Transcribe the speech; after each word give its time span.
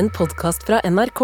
en 0.00 0.08
podkast 0.16 0.62
fra 0.64 0.78
NRK. 0.88 1.20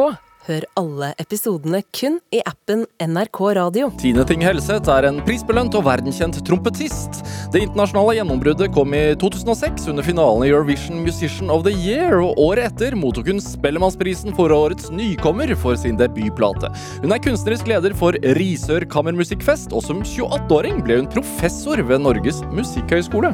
Hør 0.46 0.64
alle 0.78 1.06
episodene 1.22 1.78
kun 1.96 2.18
i 2.34 2.42
appen 2.46 2.82
NRK 3.00 3.38
Radio. 3.56 3.88
Tine 4.02 4.22
Ting 4.28 4.44
Helseth 4.44 4.92
er 4.92 5.08
en 5.08 5.22
prisbelønt 5.24 5.74
og 5.78 5.86
verdenskjent 5.86 6.36
trompetist. 6.46 7.22
Det 7.54 7.62
internasjonale 7.64 8.18
gjennombruddet 8.18 8.68
kom 8.76 8.92
i 8.94 9.00
2006 9.22 9.88
under 9.94 10.04
finalen 10.06 10.44
i 10.44 10.52
Eurovision 10.52 11.00
Musician 11.06 11.50
of 11.50 11.64
the 11.64 11.72
Year, 11.72 12.20
og 12.20 12.36
året 12.42 12.68
etter 12.68 12.98
mottok 13.00 13.32
hun 13.32 13.40
Spellemannsprisen 13.42 14.36
for 14.36 14.52
årets 14.52 14.92
nykommer 14.92 15.56
for 15.56 15.80
sin 15.80 15.96
debutplate. 15.96 16.70
Hun 17.00 17.16
er 17.16 17.24
kunstnerisk 17.24 17.72
leder 17.72 17.96
for 17.96 18.20
Risør 18.36 18.84
kammermusikkfest, 18.92 19.72
og 19.72 19.88
som 19.88 20.04
28-åring 20.04 20.84
ble 20.84 21.00
hun 21.00 21.12
professor 21.16 21.80
ved 21.80 22.04
Norges 22.04 22.44
musikkhøgskole. 22.52 23.32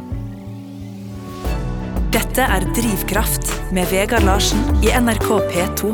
Dette 2.13 2.45
er 2.45 2.65
Drivkraft 2.77 3.49
med 3.73 3.89
Vegard 3.89 4.27
Larsen 4.27 4.61
i 4.85 4.91
NRK 4.93 5.29
P2. 5.49 5.93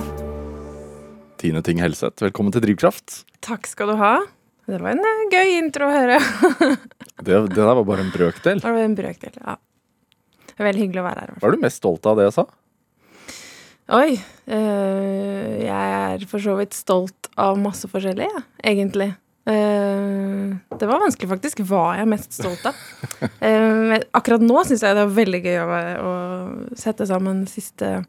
Tine 1.38 1.60
Ting 1.62 1.79
Helseth, 1.79 2.19
velkommen 2.24 2.51
til 2.55 2.65
Drivkraft. 2.65 3.20
Takk 3.45 3.69
skal 3.70 3.93
du 3.93 3.95
ha. 4.01 4.16
Det 4.66 4.80
var 4.83 4.96
en 4.96 5.05
eh, 5.07 5.20
gøy 5.30 5.52
intro 5.60 5.87
å 5.87 5.93
høre. 5.95 6.19
Det, 7.19 7.34
det 7.34 7.59
der 7.59 7.66
var 7.66 7.83
bare 7.83 8.05
en 8.05 8.10
brøkdel. 8.15 8.60
Det 8.62 8.70
var 8.70 8.83
en 8.83 8.98
brøkdel, 8.98 9.38
ja. 9.43 9.57
Det 10.48 10.59
er 10.59 10.69
veldig 10.69 10.83
hyggelig 10.84 11.01
å 11.02 11.07
være 11.07 11.23
her. 11.23 11.30
Var. 11.33 11.41
Hva 11.43 11.48
er 11.48 11.57
du 11.57 11.65
mest 11.69 11.80
stolt 11.83 12.07
av 12.07 12.19
det 12.19 12.27
jeg 12.29 12.35
sa? 12.37 12.45
Oi. 13.98 14.12
Øh, 14.55 15.55
jeg 15.65 15.96
er 15.98 16.27
for 16.30 16.43
så 16.45 16.55
vidt 16.60 16.79
stolt 16.79 17.30
av 17.38 17.59
masse 17.62 17.91
forskjellig, 17.91 18.29
ja, 18.30 18.45
egentlig. 18.74 19.12
Eh, 19.48 20.57
det 20.79 20.87
var 20.87 21.01
vanskelig, 21.01 21.29
faktisk, 21.30 21.62
hva 21.65 21.95
jeg 21.97 22.05
er 22.05 22.11
mest 22.11 22.34
stolt 22.37 22.66
av. 22.69 22.77
Eh, 23.41 23.95
akkurat 24.12 24.43
nå 24.45 24.61
syns 24.69 24.83
jeg 24.84 24.97
det 24.98 25.05
er 25.07 25.15
veldig 25.16 25.41
gøy 25.47 25.57
å, 25.62 25.79
å 26.05 26.12
sette 26.77 27.07
sammen 27.09 27.47
siste 27.51 28.02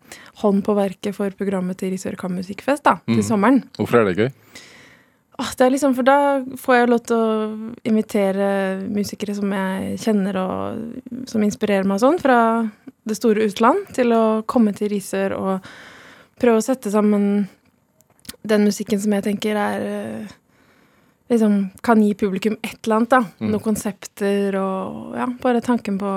hånd 0.43 0.63
på 0.67 0.75
verket 0.77 1.15
for 1.15 1.31
programmet 1.39 1.79
til 1.79 1.93
Risør 1.93 2.17
Kammermusikkfest 2.19 2.83
da, 2.83 2.97
til 3.07 3.21
Mhm. 3.21 3.27
sommeren. 3.29 3.61
Hvorfor 3.77 4.01
er 4.01 4.09
det 4.09 4.17
gøy? 4.19 4.31
Oh, 5.39 5.47
det 5.55 5.63
er 5.63 5.71
liksom, 5.71 5.93
for 5.95 6.03
da 6.03 6.17
får 6.59 6.75
jeg 6.75 6.89
lov 6.91 6.99
til 7.07 7.15
å 7.15 7.75
invitere 7.87 8.49
musikere 8.91 9.35
som 9.37 9.53
jeg 9.55 9.95
kjenner 10.03 10.35
og 10.35 11.29
som 11.31 11.41
inspirerer 11.47 11.87
meg 11.87 11.95
og 11.95 12.03
sånn, 12.03 12.19
fra 12.19 12.39
det 13.07 13.15
store 13.15 13.47
utland, 13.47 13.87
til 13.95 14.11
å 14.11 14.43
komme 14.45 14.73
til 14.75 14.89
Risør 14.91 15.37
og 15.39 15.69
prøve 16.39 16.59
å 16.59 16.65
sette 16.67 16.91
sammen 16.91 17.47
den 18.43 18.67
musikken 18.67 18.99
som 18.99 19.15
jeg 19.15 19.23
tenker 19.29 19.55
er 19.55 19.87
eh, 19.87 20.35
Liksom 21.29 21.55
kan 21.85 22.01
gi 22.01 22.13
publikum 22.17 22.57
et 22.61 22.79
eller 22.83 22.95
annet, 22.95 23.11
da. 23.13 23.21
Mm. 23.37 23.49
Noen 23.53 23.63
konsepter 23.63 24.55
og 24.57 25.17
ja, 25.19 25.27
bare 25.43 25.61
tanken 25.61 25.99
på 26.01 26.11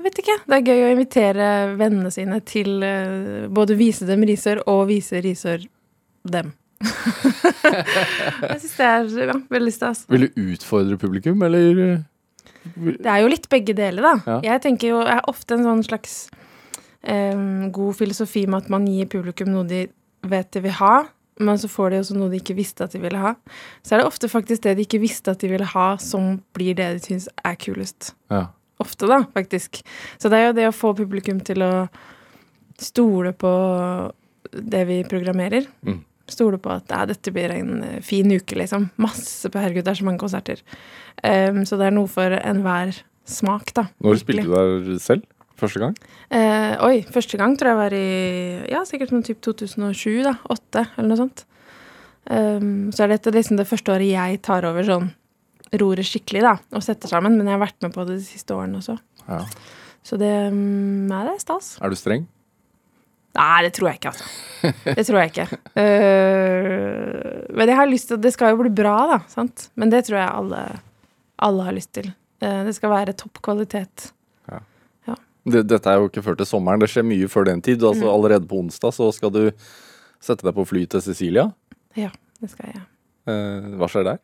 Jeg 0.00 0.06
vet 0.06 0.22
ikke. 0.22 0.38
Det 0.46 0.58
er 0.58 0.66
gøy 0.68 0.84
å 0.84 0.90
invitere 0.94 1.50
vennene 1.80 2.12
sine 2.12 2.40
til 2.44 2.80
uh, 2.84 3.48
både 3.52 3.76
vise 3.80 4.08
dem 4.08 4.24
Risør 4.28 4.62
og 4.68 4.86
vise 4.92 5.20
Risør 5.24 5.64
dem. 6.28 6.52
jeg 8.50 8.60
syns 8.62 8.76
det 8.76 8.86
er 8.86 9.32
ja, 9.32 9.36
veldig 9.52 9.72
stas. 9.74 10.04
Vil 10.12 10.28
du 10.28 10.40
utfordre 10.54 10.96
publikum, 11.00 11.42
eller? 11.44 12.00
Det 12.64 13.08
er 13.08 13.22
jo 13.22 13.32
litt 13.32 13.48
begge 13.52 13.76
deler, 13.76 14.04
da. 14.04 14.14
Ja. 14.26 14.38
Jeg 14.52 14.64
tenker 14.64 14.92
jo, 14.92 15.00
jeg 15.04 15.16
er 15.16 15.32
ofte 15.32 15.56
en 15.56 15.66
sånn 15.68 15.84
slags 15.86 16.16
um, 17.04 17.70
god 17.72 17.96
filosofi 18.00 18.44
med 18.48 18.64
at 18.64 18.72
man 18.72 18.88
gir 18.88 19.08
publikum 19.12 19.52
noe 19.52 19.68
de 19.68 19.86
vet 20.28 20.50
de 20.52 20.64
vil 20.64 20.76
ha, 20.80 20.94
men 21.40 21.58
så 21.58 21.70
får 21.70 21.92
de 21.92 22.00
også 22.02 22.16
noe 22.18 22.30
de 22.32 22.40
ikke 22.40 22.56
visste 22.58 22.84
at 22.84 22.94
de 22.94 23.00
ville 23.02 23.20
ha. 23.20 23.34
Så 23.82 23.94
er 23.94 24.02
det 24.02 24.08
ofte 24.10 24.30
faktisk 24.30 24.64
det 24.66 24.76
de 24.78 24.86
ikke 24.86 25.00
visste 25.02 25.32
at 25.32 25.42
de 25.42 25.50
ville 25.52 25.66
ha, 25.72 25.88
som 26.02 26.36
blir 26.56 26.76
det 26.78 26.90
de 26.98 27.04
syns 27.04 27.28
er 27.44 27.56
kulest. 27.60 28.12
Ja. 28.32 28.48
Ofte, 28.80 29.08
da, 29.10 29.22
faktisk. 29.34 29.82
Så 30.20 30.30
det 30.32 30.38
er 30.38 30.46
jo 30.48 30.56
det 30.56 30.68
å 30.70 30.76
få 30.76 30.94
publikum 30.96 31.40
til 31.44 31.64
å 31.64 31.72
stole 32.80 33.34
på 33.36 33.50
det 34.50 34.84
vi 34.88 35.02
programmerer. 35.08 35.66
Mm. 35.86 36.00
Stole 36.30 36.60
på 36.62 36.72
at 36.72 36.92
ja, 36.92 37.02
dette 37.10 37.32
blir 37.34 37.52
en 37.52 37.82
eh, 37.84 37.98
fin 38.06 38.28
uke, 38.30 38.56
liksom. 38.56 38.88
Masse 39.02 39.50
på 39.50 39.60
Herregud, 39.60 39.84
det 39.84 39.92
er 39.92 40.00
så 40.00 40.06
mange 40.06 40.22
konserter. 40.22 40.62
Um, 41.24 41.64
så 41.66 41.76
det 41.80 41.88
er 41.88 41.96
noe 41.96 42.08
for 42.10 42.36
enhver 42.38 42.94
smak, 43.28 43.74
da. 43.76 43.88
Når 44.00 44.22
spilte 44.22 44.46
du 44.46 44.54
der 44.54 45.02
selv? 45.02 45.26
Første 45.60 45.80
gang? 45.82 45.94
Eh, 46.32 46.74
oi, 46.86 47.00
første 47.12 47.36
gang 47.40 47.56
tror 47.58 47.72
jeg 47.72 47.80
var 47.80 47.96
i 47.96 48.08
Ja, 48.70 48.82
sikkert 48.88 49.12
sånn 49.12 49.24
typ 49.26 49.42
2007, 49.44 50.22
da. 50.24 50.34
8, 50.48 50.84
eller 50.96 51.10
noe 51.10 51.20
sånt. 51.20 51.44
Um, 52.30 52.90
så 52.94 53.04
er 53.04 53.14
dette 53.14 53.32
liksom 53.34 53.58
det 53.58 53.66
første 53.68 53.92
året 53.92 54.06
jeg 54.06 54.40
tar 54.46 54.66
over 54.68 54.86
sånn 54.86 55.08
roret 55.80 56.06
skikkelig, 56.06 56.42
da, 56.44 56.54
og 56.76 56.84
setter 56.84 57.10
sammen. 57.10 57.36
Men 57.38 57.48
jeg 57.48 57.56
har 57.56 57.64
vært 57.64 57.80
med 57.84 57.94
på 57.94 58.06
det 58.08 58.18
de 58.20 58.26
siste 58.26 58.56
årene 58.56 58.80
også. 58.80 58.96
Ja. 59.26 59.40
Så 60.06 60.18
det 60.20 60.30
um, 60.52 61.10
er 61.12 61.32
det 61.32 61.40
stas. 61.42 61.74
Er 61.82 61.92
du 61.92 61.98
streng? 61.98 62.28
Nei, 63.36 63.58
det 63.62 63.74
tror 63.76 63.90
jeg 63.90 64.00
ikke, 64.00 64.10
altså. 64.10 64.30
Det 64.98 65.04
tror 65.06 65.20
jeg 65.20 65.30
ikke. 65.30 65.58
Uh, 65.76 67.50
men 67.56 67.70
jeg 67.70 67.78
har 67.78 67.88
lyst 67.88 68.10
til 68.10 68.18
Det 68.20 68.32
skal 68.34 68.52
jo 68.52 68.62
bli 68.62 68.72
bra, 68.80 68.96
da. 69.14 69.20
sant? 69.30 69.68
Men 69.80 69.92
det 69.92 70.02
tror 70.08 70.18
jeg 70.18 70.32
alle, 70.40 70.64
alle 71.46 71.68
har 71.68 71.76
lyst 71.76 71.92
til. 71.96 72.10
Uh, 72.42 72.62
det 72.66 72.74
skal 72.78 72.94
være 72.94 73.16
topp 73.20 73.42
kvalitet. 73.44 74.10
Det, 75.48 75.62
dette 75.68 75.88
er 75.88 76.00
jo 76.00 76.10
ikke 76.10 76.24
før 76.24 76.36
til 76.40 76.48
sommeren. 76.48 76.82
Det 76.82 76.90
skjer 76.92 77.06
mye 77.06 77.28
før 77.32 77.46
den 77.48 77.62
tid. 77.64 77.82
Altså 77.82 78.04
Mm. 78.04 78.12
Allerede 78.12 78.48
på 78.48 78.58
onsdag 78.60 78.92
så 78.92 79.10
skal 79.12 79.30
du 79.32 79.44
sette 80.20 80.44
deg 80.44 80.54
på 80.54 80.66
fly 80.68 80.84
til 80.86 81.00
Sicilia. 81.00 81.50
Ja, 81.96 82.10
det 82.40 82.50
skal 82.50 82.74
jeg. 82.74 82.82
Eh, 83.26 83.70
hva 83.80 83.88
skjer 83.88 84.04
der? 84.04 84.18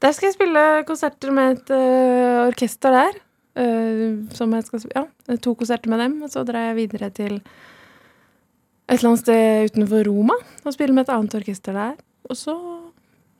Der 0.00 0.12
skal 0.12 0.30
jeg 0.30 0.38
spille 0.38 0.84
konserter 0.88 1.32
med 1.34 1.58
et 1.58 1.72
uh, 1.74 2.46
orkester 2.48 2.94
der. 2.94 3.18
Uh, 3.58 4.24
som 4.32 4.52
jeg 4.54 4.64
skal 4.64 4.86
Ja, 4.94 5.04
to 5.42 5.54
konserter 5.54 5.90
med 5.90 6.00
dem. 6.00 6.22
Og 6.22 6.30
så 6.30 6.44
drar 6.46 6.70
jeg 6.70 6.76
videre 6.76 7.10
til 7.10 7.40
et 7.40 8.96
eller 8.96 9.10
annet 9.10 9.22
sted 9.22 9.70
utenfor 9.70 10.06
Roma 10.08 10.34
og 10.64 10.72
spiller 10.74 10.94
med 10.94 11.06
et 11.06 11.14
annet 11.14 11.34
orkester 11.34 11.76
der. 11.76 11.98
Og 12.30 12.38
så 12.38 12.56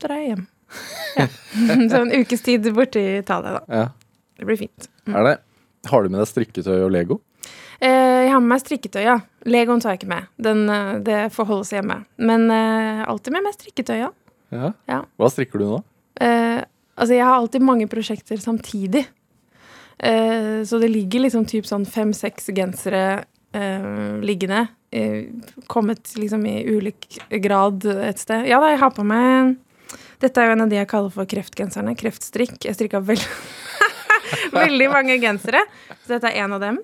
drar 0.02 0.20
jeg 0.20 0.34
hjem. 0.34 0.46
Ja. 1.16 1.26
så 1.90 2.02
en 2.02 2.12
ukes 2.20 2.44
tid 2.44 2.68
borti 2.74 3.00
i 3.00 3.18
Italia, 3.22 3.58
da. 3.58 3.80
Ja. 3.80 3.86
Det 4.36 4.46
blir 4.48 4.60
fint. 4.60 4.90
Mm. 5.06 5.16
Er 5.16 5.26
det? 5.26 5.38
Har 5.88 6.04
du 6.04 6.12
med 6.12 6.20
deg 6.20 6.28
strikketøy 6.28 6.76
og 6.84 6.90
Lego? 6.92 7.20
Eh, 7.80 8.26
jeg 8.26 8.32
har 8.34 8.42
med 8.44 8.52
meg 8.52 8.60
strikketøy, 8.60 9.00
ja. 9.06 9.18
Legoen 9.48 9.80
tar 9.80 9.94
jeg 9.94 10.02
ikke 10.02 10.10
med. 10.12 10.26
Den, 10.36 10.66
øh, 10.68 10.98
det 11.06 11.20
får 11.32 11.48
holde 11.48 11.68
seg 11.68 11.80
hjemme. 11.80 12.02
Men 12.20 12.50
eh, 12.52 13.06
alltid 13.08 13.32
med 13.32 13.46
meg 13.46 13.56
strikketøy, 13.56 13.96
ja. 14.02 14.10
Ja. 14.52 14.72
Ja. 14.90 15.00
Hva 15.16 15.30
strikker 15.32 15.62
du 15.62 15.68
nå? 15.68 15.78
Eh, 16.20 16.60
altså, 16.96 17.14
jeg 17.14 17.24
har 17.24 17.38
alltid 17.38 17.64
mange 17.64 17.88
prosjekter 17.88 18.40
samtidig. 18.42 19.06
Eh, 19.98 20.60
så 20.68 20.78
det 20.82 20.90
ligger 20.92 21.24
liksom 21.24 21.46
typ 21.48 21.68
sånn 21.68 21.86
fem-seks 21.88 22.50
gensere 22.56 23.24
eh, 23.56 23.88
liggende. 24.24 24.66
Eh, 24.90 25.28
kommet 25.70 26.12
liksom 26.18 26.44
i 26.50 26.58
ulik 26.68 27.18
grad 27.42 27.84
et 27.86 28.20
sted. 28.20 28.48
Ja 28.50 28.60
da, 28.62 28.72
jeg 28.74 28.80
har 28.82 28.94
på 28.96 29.04
meg 29.06 29.56
Dette 30.20 30.42
er 30.42 30.50
jo 30.50 30.54
en 30.56 30.64
av 30.66 30.70
de 30.70 30.76
jeg 30.76 30.88
kaller 30.90 31.12
for 31.14 31.28
kreftgenserne. 31.28 31.94
Kreftstrikk. 31.96 32.58
Jeg 32.66 32.76
strikka 32.76 33.00
veld 33.00 33.24
veldig 34.62 34.88
mange 34.92 35.16
gensere, 35.22 35.60
så 36.04 36.08
dette 36.16 36.28
er 36.30 36.36
en 36.44 36.52
av 36.56 36.60
dem. 36.62 36.76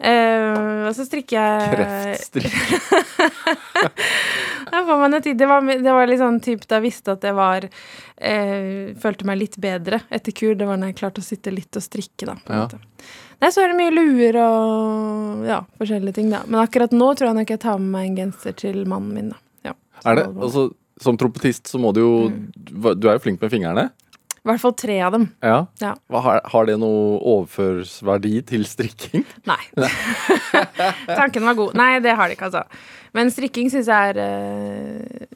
Uh, 0.00 0.88
og 0.88 0.94
så 0.96 1.04
strikker 1.04 1.36
jeg 1.36 1.72
Kreftstrikk. 1.74 2.54
Da 4.70 4.84
får 4.86 4.98
man 5.00 5.14
en 5.14 5.22
tid. 5.22 5.36
Det 5.36 5.46
var, 5.50 5.60
det 5.60 5.92
var 5.92 6.06
litt 6.08 6.20
sånn 6.22 6.38
typ 6.40 6.62
da 6.70 6.76
jeg 6.78 6.84
visste 6.86 7.12
at 7.16 7.24
jeg 7.26 7.34
var 7.36 7.66
uh, 7.66 8.84
Følte 9.02 9.26
meg 9.28 9.40
litt 9.42 9.56
bedre 9.60 9.98
etter 10.08 10.32
kur. 10.36 10.54
Det 10.56 10.66
var 10.68 10.76
når 10.80 10.86
jeg 10.92 10.98
klarte 11.02 11.20
å 11.20 11.24
sitte 11.26 11.50
litt 11.52 11.76
og 11.76 11.82
strikke, 11.84 12.24
da. 12.30 12.34
Ja. 12.48 12.64
Nei, 13.40 13.48
så 13.52 13.60
er 13.64 13.68
det 13.72 13.76
mye 13.78 13.92
luer 13.92 14.36
og 14.40 15.44
ja, 15.48 15.58
forskjellige 15.80 16.14
ting, 16.20 16.28
da. 16.32 16.40
Men 16.46 16.60
akkurat 16.62 16.92
nå 16.96 17.08
tror 17.16 17.26
jeg 17.30 17.36
nok 17.40 17.50
jeg 17.54 17.60
tar 17.62 17.78
med 17.80 17.90
meg 17.94 18.04
en 18.10 18.18
genser 18.22 18.52
til 18.56 18.82
mannen 18.88 19.12
min, 19.16 19.30
da. 19.34 19.38
Ja, 19.70 19.74
Er 20.04 20.12
det, 20.20 20.26
altså, 20.36 20.66
som 21.00 21.16
trompetist 21.20 21.64
så 21.72 21.76
må 21.80 21.88
du 21.96 22.00
jo 22.04 22.12
Mm. 22.30 22.44
Du 23.00 23.04
er 23.08 23.14
jo 23.16 23.22
flink 23.24 23.40
med 23.42 23.50
fingrene. 23.52 23.84
I 24.40 24.48
hvert 24.48 24.62
fall 24.62 24.72
tre 24.72 24.94
av 25.04 25.12
dem. 25.12 25.26
Ja. 25.44 25.58
Ja. 25.82 25.90
Hva, 26.08 26.20
har, 26.24 26.38
har 26.48 26.68
det 26.68 26.78
noe 26.80 27.18
overførsverdi 27.34 28.38
til 28.48 28.62
strikking? 28.68 29.26
Nei. 29.48 29.60
Tanken 31.20 31.44
var 31.44 31.58
god. 31.58 31.74
Nei, 31.76 31.98
det 32.00 32.14
har 32.16 32.30
det 32.30 32.38
ikke, 32.38 32.48
altså. 32.48 32.64
Men 33.16 33.28
strikking 33.34 33.68
syns 33.72 33.90
jeg 33.90 34.14
er 34.14 34.20
eh, 34.22 35.28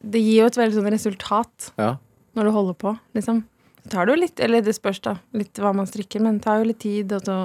Det 0.00 0.22
gir 0.24 0.40
jo 0.40 0.48
et 0.48 0.56
veldig 0.58 0.78
sånn 0.78 0.90
resultat 0.94 1.70
Ja. 1.78 1.92
når 2.34 2.48
du 2.48 2.52
holder 2.56 2.78
på, 2.80 2.94
liksom. 3.14 3.42
Så 3.84 3.92
tar 3.92 4.08
det 4.08 4.14
jo 4.16 4.20
litt 4.24 4.40
Eller 4.44 4.64
det 4.66 4.74
spørs, 4.76 4.98
da. 5.04 5.14
Litt 5.36 5.60
hva 5.60 5.70
man 5.76 5.86
strikker, 5.88 6.22
men 6.24 6.38
det 6.40 6.46
tar 6.48 6.62
jo 6.62 6.70
litt 6.72 6.80
tid, 6.82 7.12
og 7.16 7.22
så, 7.28 7.38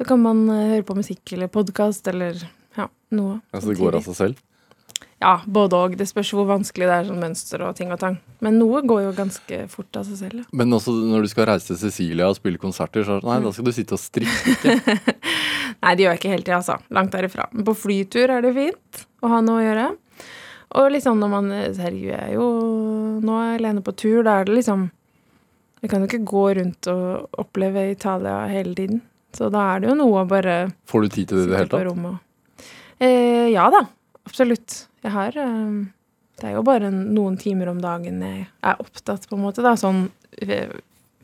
så 0.00 0.06
kan 0.08 0.22
man 0.24 0.46
eh, 0.48 0.68
høre 0.76 0.86
på 0.88 0.96
musikk 0.96 1.34
eller 1.36 1.52
podkast 1.52 2.08
eller 2.08 2.40
ja, 2.78 2.88
noe. 3.12 3.40
Altså, 3.52 3.68
det 3.74 3.80
går 3.82 4.00
av 4.00 4.06
seg 4.08 4.16
selv? 4.16 4.40
Ja, 5.20 5.34
både 5.44 5.76
og. 5.76 5.94
Det 6.00 6.06
spørs 6.08 6.30
hvor 6.32 6.46
vanskelig 6.48 6.86
det 6.88 6.94
er 6.94 7.08
sånn 7.10 7.20
mønster 7.20 7.64
og 7.66 7.74
ting 7.76 7.90
og 7.92 8.00
tang. 8.00 8.16
Men 8.40 8.56
noe 8.60 8.80
går 8.88 9.02
jo 9.04 9.16
ganske 9.18 9.58
fort 9.72 9.98
av 10.00 10.06
seg 10.08 10.20
selv. 10.22 10.42
Ja. 10.46 10.58
Men 10.62 10.72
også 10.76 10.94
når 10.96 11.26
du 11.26 11.32
skal 11.32 11.50
reise 11.50 11.68
til 11.68 11.80
Sicilia 11.82 12.30
og 12.30 12.38
spille 12.38 12.60
konserter, 12.60 13.04
så 13.04 13.18
nei, 13.26 13.40
da 13.44 13.52
skal 13.52 13.68
du 13.68 13.72
sitte 13.76 13.98
og 13.98 14.00
strikke. 14.00 14.78
Nei, 15.80 15.92
det 15.96 16.04
gjør 16.04 16.12
jeg 16.12 16.20
ikke 16.20 16.32
hele 16.32 16.44
tida, 16.44 16.56
altså. 16.58 16.74
Langt 16.92 17.14
derifra. 17.14 17.46
Men 17.54 17.64
på 17.64 17.72
flytur 17.78 18.32
er 18.34 18.42
det 18.44 18.50
fint 18.56 19.04
å 19.24 19.30
ha 19.32 19.38
noe 19.44 19.60
å 19.60 19.64
gjøre. 19.64 19.84
Og 20.80 20.88
liksom 20.94 21.20
når 21.22 21.30
man 21.32 21.52
Herregud, 21.52 22.10
jeg 22.12 22.18
er 22.20 22.34
jo 22.36 22.48
nå 23.24 23.36
er 23.40 23.46
jeg 23.48 23.60
alene 23.60 23.84
på 23.84 23.94
tur. 23.96 24.18
Da 24.26 24.40
er 24.40 24.48
det 24.48 24.58
liksom 24.58 24.88
Vi 25.80 25.88
kan 25.88 26.02
jo 26.02 26.10
ikke 26.10 26.26
gå 26.28 26.44
rundt 26.58 26.90
og 26.92 27.40
oppleve 27.40 27.86
Italia 27.92 28.42
hele 28.52 28.74
tiden. 28.76 29.00
Så 29.32 29.48
da 29.52 29.62
er 29.74 29.80
det 29.80 29.90
jo 29.90 29.96
noe 29.98 30.24
å 30.24 30.28
bare 30.28 30.58
Får 30.90 31.06
du 31.06 31.14
tid 31.14 31.30
til 31.30 31.40
det 31.40 31.46
i 31.46 31.50
det 31.52 31.62
hele 31.62 31.72
tatt? 31.72 32.26
Eh, 33.00 33.48
ja 33.54 33.70
da, 33.72 33.86
absolutt. 34.30 34.84
Jeg 35.04 35.12
har 35.14 35.36
eh, 35.36 35.80
Det 36.40 36.48
er 36.48 36.56
jo 36.56 36.64
bare 36.64 36.88
noen 36.94 37.36
timer 37.40 37.68
om 37.68 37.80
dagen 37.82 38.22
jeg 38.24 38.46
er 38.64 38.80
opptatt, 38.80 39.26
på 39.28 39.36
en 39.36 39.44
måte, 39.44 39.64
da, 39.66 39.74
sånn 39.76 40.06
eh, 40.40 40.72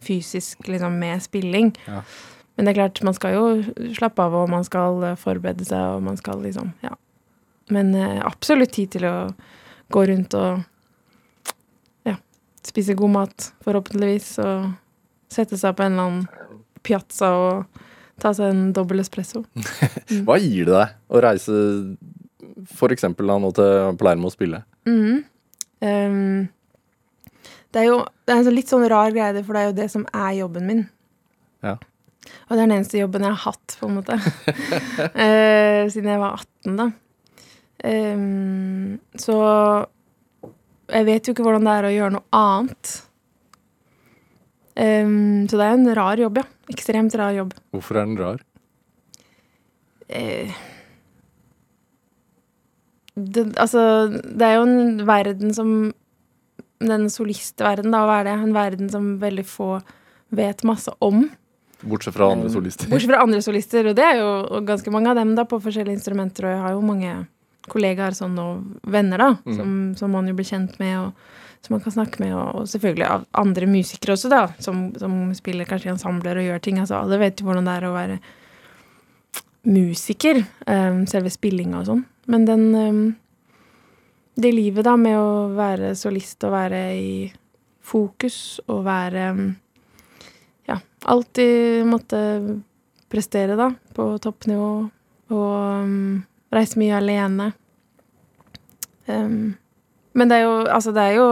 fysisk 0.05 0.69
liksom 0.69 0.99
med 1.01 1.23
spilling. 1.25 1.73
Ja. 1.87 2.03
Men 2.57 2.67
det 2.67 2.73
er 2.73 2.79
klart, 2.81 3.03
man 3.05 3.17
skal 3.17 3.35
jo 3.37 3.91
slappe 3.97 4.25
av, 4.25 4.35
og 4.37 4.51
man 4.53 4.65
skal 4.65 5.03
eh, 5.05 5.19
forberede 5.21 5.67
seg, 5.69 5.97
og 5.97 6.07
man 6.07 6.21
skal 6.21 6.43
liksom 6.45 6.73
Ja. 6.85 6.97
Men 7.73 7.95
eh, 7.99 8.21
absolutt 8.23 8.77
tid 8.77 8.93
til 8.95 9.09
å 9.09 9.17
gå 9.91 10.05
rundt 10.07 10.35
og 10.39 10.63
ja, 12.07 12.15
spise 12.67 12.95
god 12.99 13.15
mat, 13.17 13.49
forhåpentligvis, 13.67 14.37
og 14.45 14.69
sette 15.33 15.59
seg 15.59 15.75
på 15.75 15.83
en 15.87 15.97
eller 15.97 16.07
annen 16.07 16.53
piazza 16.87 17.33
og 17.35 17.83
ta 18.23 18.31
seg 18.37 18.53
en 18.53 18.63
dobbel 18.77 19.03
espresso. 19.03 19.43
Hva 20.29 20.39
gir 20.39 20.69
det 20.69 20.77
deg 20.77 20.95
å 21.11 21.23
reise 21.25 21.57
for 22.75 22.95
eksempel 22.95 23.31
da 23.31 23.39
nå 23.43 23.53
til 23.57 23.97
Palermo 24.01 24.31
å 24.31 24.35
spille? 24.35 24.63
Mm. 24.89 25.25
Um, 25.85 26.47
det 27.75 27.83
er 27.83 27.91
jo 27.91 27.99
det 28.27 28.33
er 28.33 28.41
en 28.41 28.47
sånn 28.49 28.57
litt 28.57 28.71
sånn 28.73 28.87
rar 28.91 29.13
greie, 29.15 29.43
for 29.45 29.55
det 29.55 29.63
er 29.63 29.69
jo 29.71 29.77
det 29.77 29.89
som 29.93 30.07
er 30.11 30.33
jobben 30.41 30.67
min. 30.67 30.85
Ja. 31.67 31.77
Og 32.47 32.55
det 32.55 32.59
er 32.59 32.63
den 32.65 32.77
eneste 32.79 32.99
jobben 32.99 33.27
jeg 33.27 33.35
har 33.37 33.45
hatt, 33.53 33.77
på 33.79 33.89
en 33.89 33.99
måte. 34.01 34.17
uh, 34.19 35.83
siden 35.93 36.11
jeg 36.11 36.23
var 36.23 36.41
18, 36.41 36.81
da. 36.81 36.89
Um, 37.87 38.97
så 39.21 39.37
jeg 40.91 41.07
vet 41.07 41.27
jo 41.29 41.35
ikke 41.35 41.45
hvordan 41.47 41.67
det 41.67 41.75
er 41.77 41.87
å 41.87 41.95
gjøre 41.95 42.17
noe 42.17 42.41
annet. 42.41 42.93
Um, 44.77 45.47
så 45.49 45.59
det 45.59 45.67
er 45.67 45.79
en 45.79 45.95
rar 45.99 46.21
jobb, 46.21 46.43
ja. 46.43 46.47
Ekstremt 46.73 47.15
rar 47.19 47.35
jobb. 47.37 47.55
Hvorfor 47.75 48.01
er 48.01 48.09
den 48.09 48.19
rar? 48.19 48.43
Eh, 50.07 50.51
det, 53.17 53.47
altså, 53.57 53.83
det 54.13 54.45
er 54.45 54.59
jo 54.59 54.67
en 54.69 55.07
verden 55.09 55.55
som 55.57 55.71
Den 56.79 57.07
solistverden, 57.09 57.89
da, 57.95 58.03
hva 58.05 58.19
er 58.21 58.27
det? 58.29 58.33
En 58.37 58.53
verden 58.53 58.91
som 58.93 59.15
veldig 59.23 59.45
få 59.49 59.79
vet 60.37 60.61
masse 60.69 60.93
om. 61.01 61.23
Bortsett 61.81 62.13
fra 62.13 62.29
andre 62.35 62.51
solister. 62.53 62.91
Bortsett 62.93 63.09
fra 63.15 63.23
andre 63.25 63.41
solister, 63.41 63.89
og 63.89 63.97
det 63.97 64.05
er 64.05 64.19
jo 64.21 64.61
ganske 64.69 64.93
mange 64.93 65.09
av 65.09 65.17
dem 65.17 65.33
da, 65.39 65.47
på 65.49 65.57
forskjellige 65.65 65.97
instrumenter, 65.97 66.45
og 66.45 66.53
jeg 66.53 66.61
har 66.67 66.75
jo 66.77 66.83
mange 66.85 67.15
kollegaer 67.73 68.13
sånn, 68.19 68.37
og 68.39 68.91
venner 68.93 69.19
da, 69.25 69.31
Mm. 69.47 69.57
som, 69.57 69.73
som 69.97 70.13
man 70.13 70.29
jo 70.29 70.35
blir 70.37 70.45
kjent 70.51 70.77
med, 70.79 70.99
og 71.01 71.65
som 71.65 71.75
man 71.79 71.81
kan 71.87 71.93
snakke 71.97 72.21
med, 72.21 72.35
og, 72.37 72.61
og 72.61 72.69
selvfølgelig 72.69 73.07
av 73.09 73.25
andre 73.33 73.67
musikere 73.67 74.13
også, 74.13 74.29
da, 74.31 74.43
som, 74.61 74.91
som 75.01 75.17
spiller 75.35 75.65
kanskje 75.65 75.89
i 75.89 75.95
ensembler 75.95 76.37
og 76.43 76.45
gjør 76.51 76.61
ting. 76.63 76.79
Altså, 76.85 77.01
alle 77.01 77.19
vet 77.25 77.41
jo 77.41 77.49
hvordan 77.49 77.65
det 77.65 77.79
er 77.81 77.89
å 77.89 77.95
være 77.97 78.19
musiker, 79.65 80.45
Um, 80.67 81.05
selve 81.07 81.31
spillinga 81.31 81.79
og 81.81 81.87
sånn. 81.87 82.05
Men 82.27 82.47
den 82.49 82.75
eh, 82.75 83.15
Det 84.37 84.53
livet, 84.53 84.85
da, 84.85 84.97
med 85.01 85.17
å 85.17 85.49
være 85.57 85.95
solist 85.97 86.45
og 86.45 86.53
være 86.53 86.81
i 86.95 87.13
fokus 87.81 88.61
og 88.67 88.83
være 88.85 89.29
Ja, 90.67 90.81
alltid 91.09 91.87
måtte 91.89 92.19
prestere, 93.09 93.57
da, 93.57 93.71
på 93.95 94.11
toppnivå. 94.21 94.73
Og 95.33 95.87
mm, 95.87 96.19
reise 96.53 96.79
mye 96.83 96.99
alene. 96.99 97.53
Um, 99.07 99.55
men 100.19 100.29
det 100.29 100.41
er 100.41 100.47
jo 100.49 100.55
Altså, 100.67 100.93
det 100.93 101.03
er 101.07 101.17
jo 101.21 101.29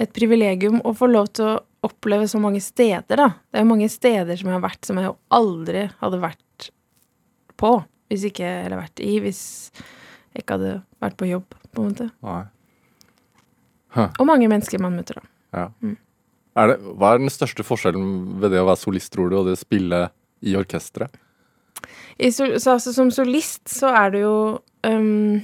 et 0.00 0.12
privilegium 0.14 0.80
å 0.86 0.92
få 0.96 1.08
lov 1.10 1.32
til 1.34 1.48
å 1.48 1.60
oppleve 1.86 2.28
så 2.28 2.40
mange 2.42 2.60
steder, 2.62 3.16
da. 3.16 3.28
Det 3.50 3.58
er 3.58 3.64
jo 3.64 3.70
mange 3.72 3.88
steder 3.90 4.38
som 4.38 4.50
jeg 4.50 4.56
har 4.56 4.64
vært 4.64 4.86
som 4.86 5.00
jeg 5.00 5.08
jo 5.08 5.16
aldri 5.34 5.86
hadde 6.00 6.20
vært 6.22 6.70
på. 7.60 7.72
Hvis 8.10 8.26
ikke 8.26 8.46
Eller 8.66 8.80
vært 8.80 9.02
i, 9.04 9.16
hvis 9.22 9.42
jeg 10.34 10.44
ikke 10.44 10.58
hadde 10.58 10.76
vært 11.02 11.18
på 11.18 11.28
jobb, 11.30 11.54
på 11.74 11.82
en 11.82 11.90
måte. 11.90 12.06
Nei. 12.26 12.44
Og 14.20 14.26
mange 14.28 14.46
mennesker 14.50 14.82
man 14.82 14.94
møter, 14.98 15.18
da. 15.18 15.30
Ja. 15.56 15.66
Mm. 15.82 15.96
Er 16.60 16.72
det, 16.72 16.76
hva 16.98 17.14
er 17.14 17.22
den 17.22 17.32
største 17.32 17.64
forskjellen 17.66 18.40
ved 18.42 18.54
det 18.54 18.60
å 18.62 18.66
være 18.68 18.82
solist, 18.82 19.12
tror 19.14 19.30
du, 19.30 19.38
og 19.38 19.48
det 19.48 19.56
å 19.56 19.60
spille 19.60 20.04
i 20.46 20.56
orkesteret? 20.58 21.18
I, 22.20 22.30
så, 22.34 22.50
altså, 22.52 22.92
som 22.92 23.10
solist 23.14 23.70
så 23.72 23.90
er 23.96 24.12
det 24.12 24.22
jo 24.26 24.36
um, 24.84 25.40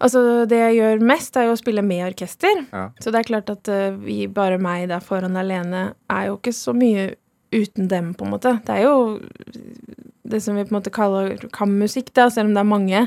Altså, 0.00 0.20
det 0.48 0.56
jeg 0.56 0.76
gjør 0.78 1.02
mest, 1.04 1.36
er 1.36 1.48
jo 1.48 1.54
å 1.54 1.60
spille 1.60 1.82
med 1.84 2.06
orkester. 2.06 2.62
Ja. 2.72 2.86
Så 3.04 3.12
det 3.12 3.20
er 3.20 3.28
klart 3.28 3.50
at 3.52 3.68
uh, 3.68 3.98
vi, 4.00 4.22
bare 4.32 4.56
meg 4.60 4.86
der 4.88 5.02
foran 5.04 5.36
alene, 5.36 5.90
er 6.08 6.30
jo 6.30 6.38
ikke 6.38 6.54
så 6.56 6.72
mye 6.72 7.10
uten 7.52 7.90
dem, 7.90 8.14
på 8.16 8.24
en 8.24 8.32
måte. 8.32 8.54
Det 8.64 8.78
er 8.78 8.86
jo 8.86 8.94
det 10.22 10.40
som 10.44 10.56
vi 10.56 10.64
på 10.64 10.74
en 10.74 10.78
måte 10.78 10.92
kaller 10.92 11.36
kammusikk, 11.54 12.12
da, 12.16 12.28
selv 12.32 12.50
om 12.50 12.56
det 12.56 12.62
er 12.62 12.68
mange. 12.68 13.04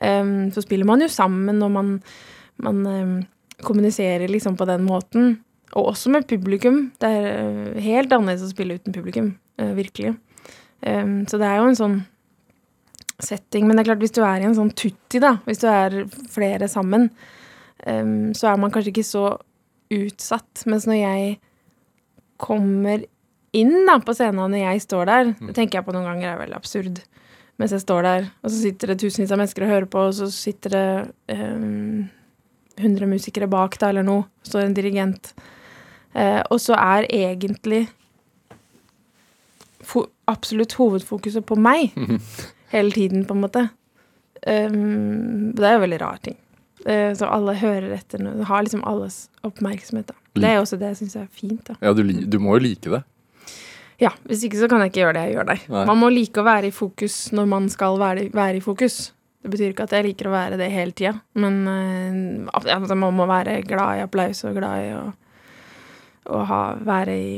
Um, 0.00 0.50
så 0.52 0.64
spiller 0.64 0.88
man 0.88 1.04
jo 1.04 1.08
sammen, 1.12 1.62
og 1.64 1.72
man, 1.72 1.92
man 2.62 2.82
um, 2.86 3.14
kommuniserer 3.64 4.28
liksom 4.28 4.56
på 4.56 4.68
den 4.68 4.84
måten. 4.88 5.36
Og 5.72 5.92
også 5.94 6.12
med 6.12 6.28
publikum. 6.28 6.90
Det 7.00 7.08
er 7.08 7.28
uh, 7.40 7.80
helt 7.80 8.12
annerledes 8.12 8.46
å 8.48 8.52
spille 8.52 8.76
uten 8.80 8.94
publikum, 8.96 9.34
uh, 9.60 9.72
virkelig. 9.76 10.14
Um, 10.84 11.22
så 11.28 11.40
det 11.40 11.48
er 11.48 11.60
jo 11.60 11.70
en 11.70 11.78
sånn 11.78 12.00
setting. 13.22 13.66
Men 13.66 13.78
det 13.78 13.84
er 13.84 13.92
klart, 13.92 14.02
hvis 14.04 14.16
du 14.16 14.22
er 14.26 14.42
i 14.42 14.48
en 14.48 14.58
sånn 14.58 14.74
tutti, 14.76 15.22
da, 15.22 15.36
hvis 15.46 15.62
du 15.62 15.68
er 15.70 16.02
flere 16.32 16.68
sammen, 16.70 17.10
så 17.82 18.46
er 18.46 18.58
man 18.62 18.70
kanskje 18.70 18.92
ikke 18.92 19.02
så 19.02 19.22
utsatt. 19.90 20.60
Mens 20.70 20.84
når 20.86 20.98
jeg 21.00 21.32
kommer 22.42 23.02
inn 23.56 23.74
da, 23.88 23.98
på 24.00 24.14
scenen 24.16 24.52
når 24.52 24.64
jeg 24.64 24.84
står 24.86 25.08
der, 25.10 25.32
det 25.38 25.54
tenker 25.56 25.80
jeg 25.80 25.86
på 25.86 25.94
noen 25.94 26.08
ganger 26.08 26.32
er 26.32 26.40
veldig 26.40 26.58
absurd. 26.58 27.02
Mens 27.60 27.74
jeg 27.76 27.84
står 27.84 28.06
der, 28.06 28.28
og 28.42 28.50
så 28.50 28.58
sitter 28.58 28.90
det 28.90 29.00
tusenvis 29.02 29.32
av 29.34 29.40
mennesker 29.40 29.66
og 29.66 29.72
hører 29.74 29.88
på, 29.92 30.04
og 30.08 30.14
så 30.16 30.28
sitter 30.32 30.72
det 30.72 30.86
um, 31.36 32.08
100 32.80 33.06
musikere 33.10 33.48
bak 33.50 33.76
da, 33.78 33.90
eller 33.92 34.06
noe. 34.06 34.24
Står 34.46 34.64
en 34.64 34.76
dirigent. 34.76 35.34
Uh, 36.16 36.40
og 36.48 36.58
så 36.64 36.78
er 36.80 37.08
egentlig 37.12 37.84
absolutt 40.30 40.74
hovedfokuset 40.78 41.44
på 41.44 41.58
meg 41.60 41.92
hele 42.74 42.94
tiden, 42.94 43.26
på 43.28 43.36
en 43.36 43.44
måte. 43.44 43.66
Um, 44.42 45.52
det 45.54 45.68
er 45.68 45.76
jo 45.76 45.84
veldig 45.84 46.00
rar 46.02 46.24
ting. 46.24 46.38
Uh, 46.86 47.12
så 47.18 47.28
alle 47.28 47.58
hører 47.60 47.92
etter. 47.98 48.24
Har 48.48 48.64
liksom 48.64 48.84
alles 48.88 49.26
oppmerksomhet, 49.46 50.08
da. 50.08 50.18
Det 50.32 50.48
er 50.48 50.62
også 50.62 50.80
det 50.80 50.94
jeg 50.94 51.02
syns 51.02 51.18
er 51.20 51.28
fint, 51.28 51.66
da. 51.68 51.76
Ja, 51.84 51.92
du, 51.92 52.02
du 52.08 52.38
må 52.40 52.56
jo 52.56 52.64
like 52.64 52.88
det. 52.88 53.04
Ja, 54.02 54.10
hvis 54.26 54.42
ikke 54.46 54.58
så 54.58 54.68
kan 54.70 54.82
jeg 54.82 54.90
ikke 54.90 55.04
gjøre 55.04 55.14
det 55.16 55.24
jeg 55.28 55.36
gjør 55.36 55.48
der. 55.52 55.64
Nei. 55.70 55.82
Man 55.88 56.00
må 56.00 56.10
like 56.10 56.42
å 56.42 56.46
være 56.46 56.70
i 56.72 56.74
fokus 56.74 57.16
når 57.36 57.50
man 57.52 57.68
skal 57.70 57.98
være, 58.00 58.26
være 58.34 58.58
i 58.58 58.64
fokus. 58.64 59.12
Det 59.42 59.50
betyr 59.52 59.72
ikke 59.72 59.86
at 59.86 59.94
jeg 59.96 60.06
liker 60.06 60.30
å 60.30 60.34
være 60.34 60.58
det 60.58 60.68
hele 60.70 60.94
tida, 60.94 61.16
men 61.34 61.56
uh, 61.66 62.50
altså, 62.54 62.94
man 62.98 63.16
må 63.18 63.26
være 63.26 63.56
glad 63.66 63.98
i 63.98 64.04
applaus 64.04 64.44
og 64.46 64.54
glad 64.54 64.84
i 64.84 64.92
å, 64.94 65.02
å 66.30 66.42
ha, 66.46 66.60
være 66.86 67.16
i 67.18 67.32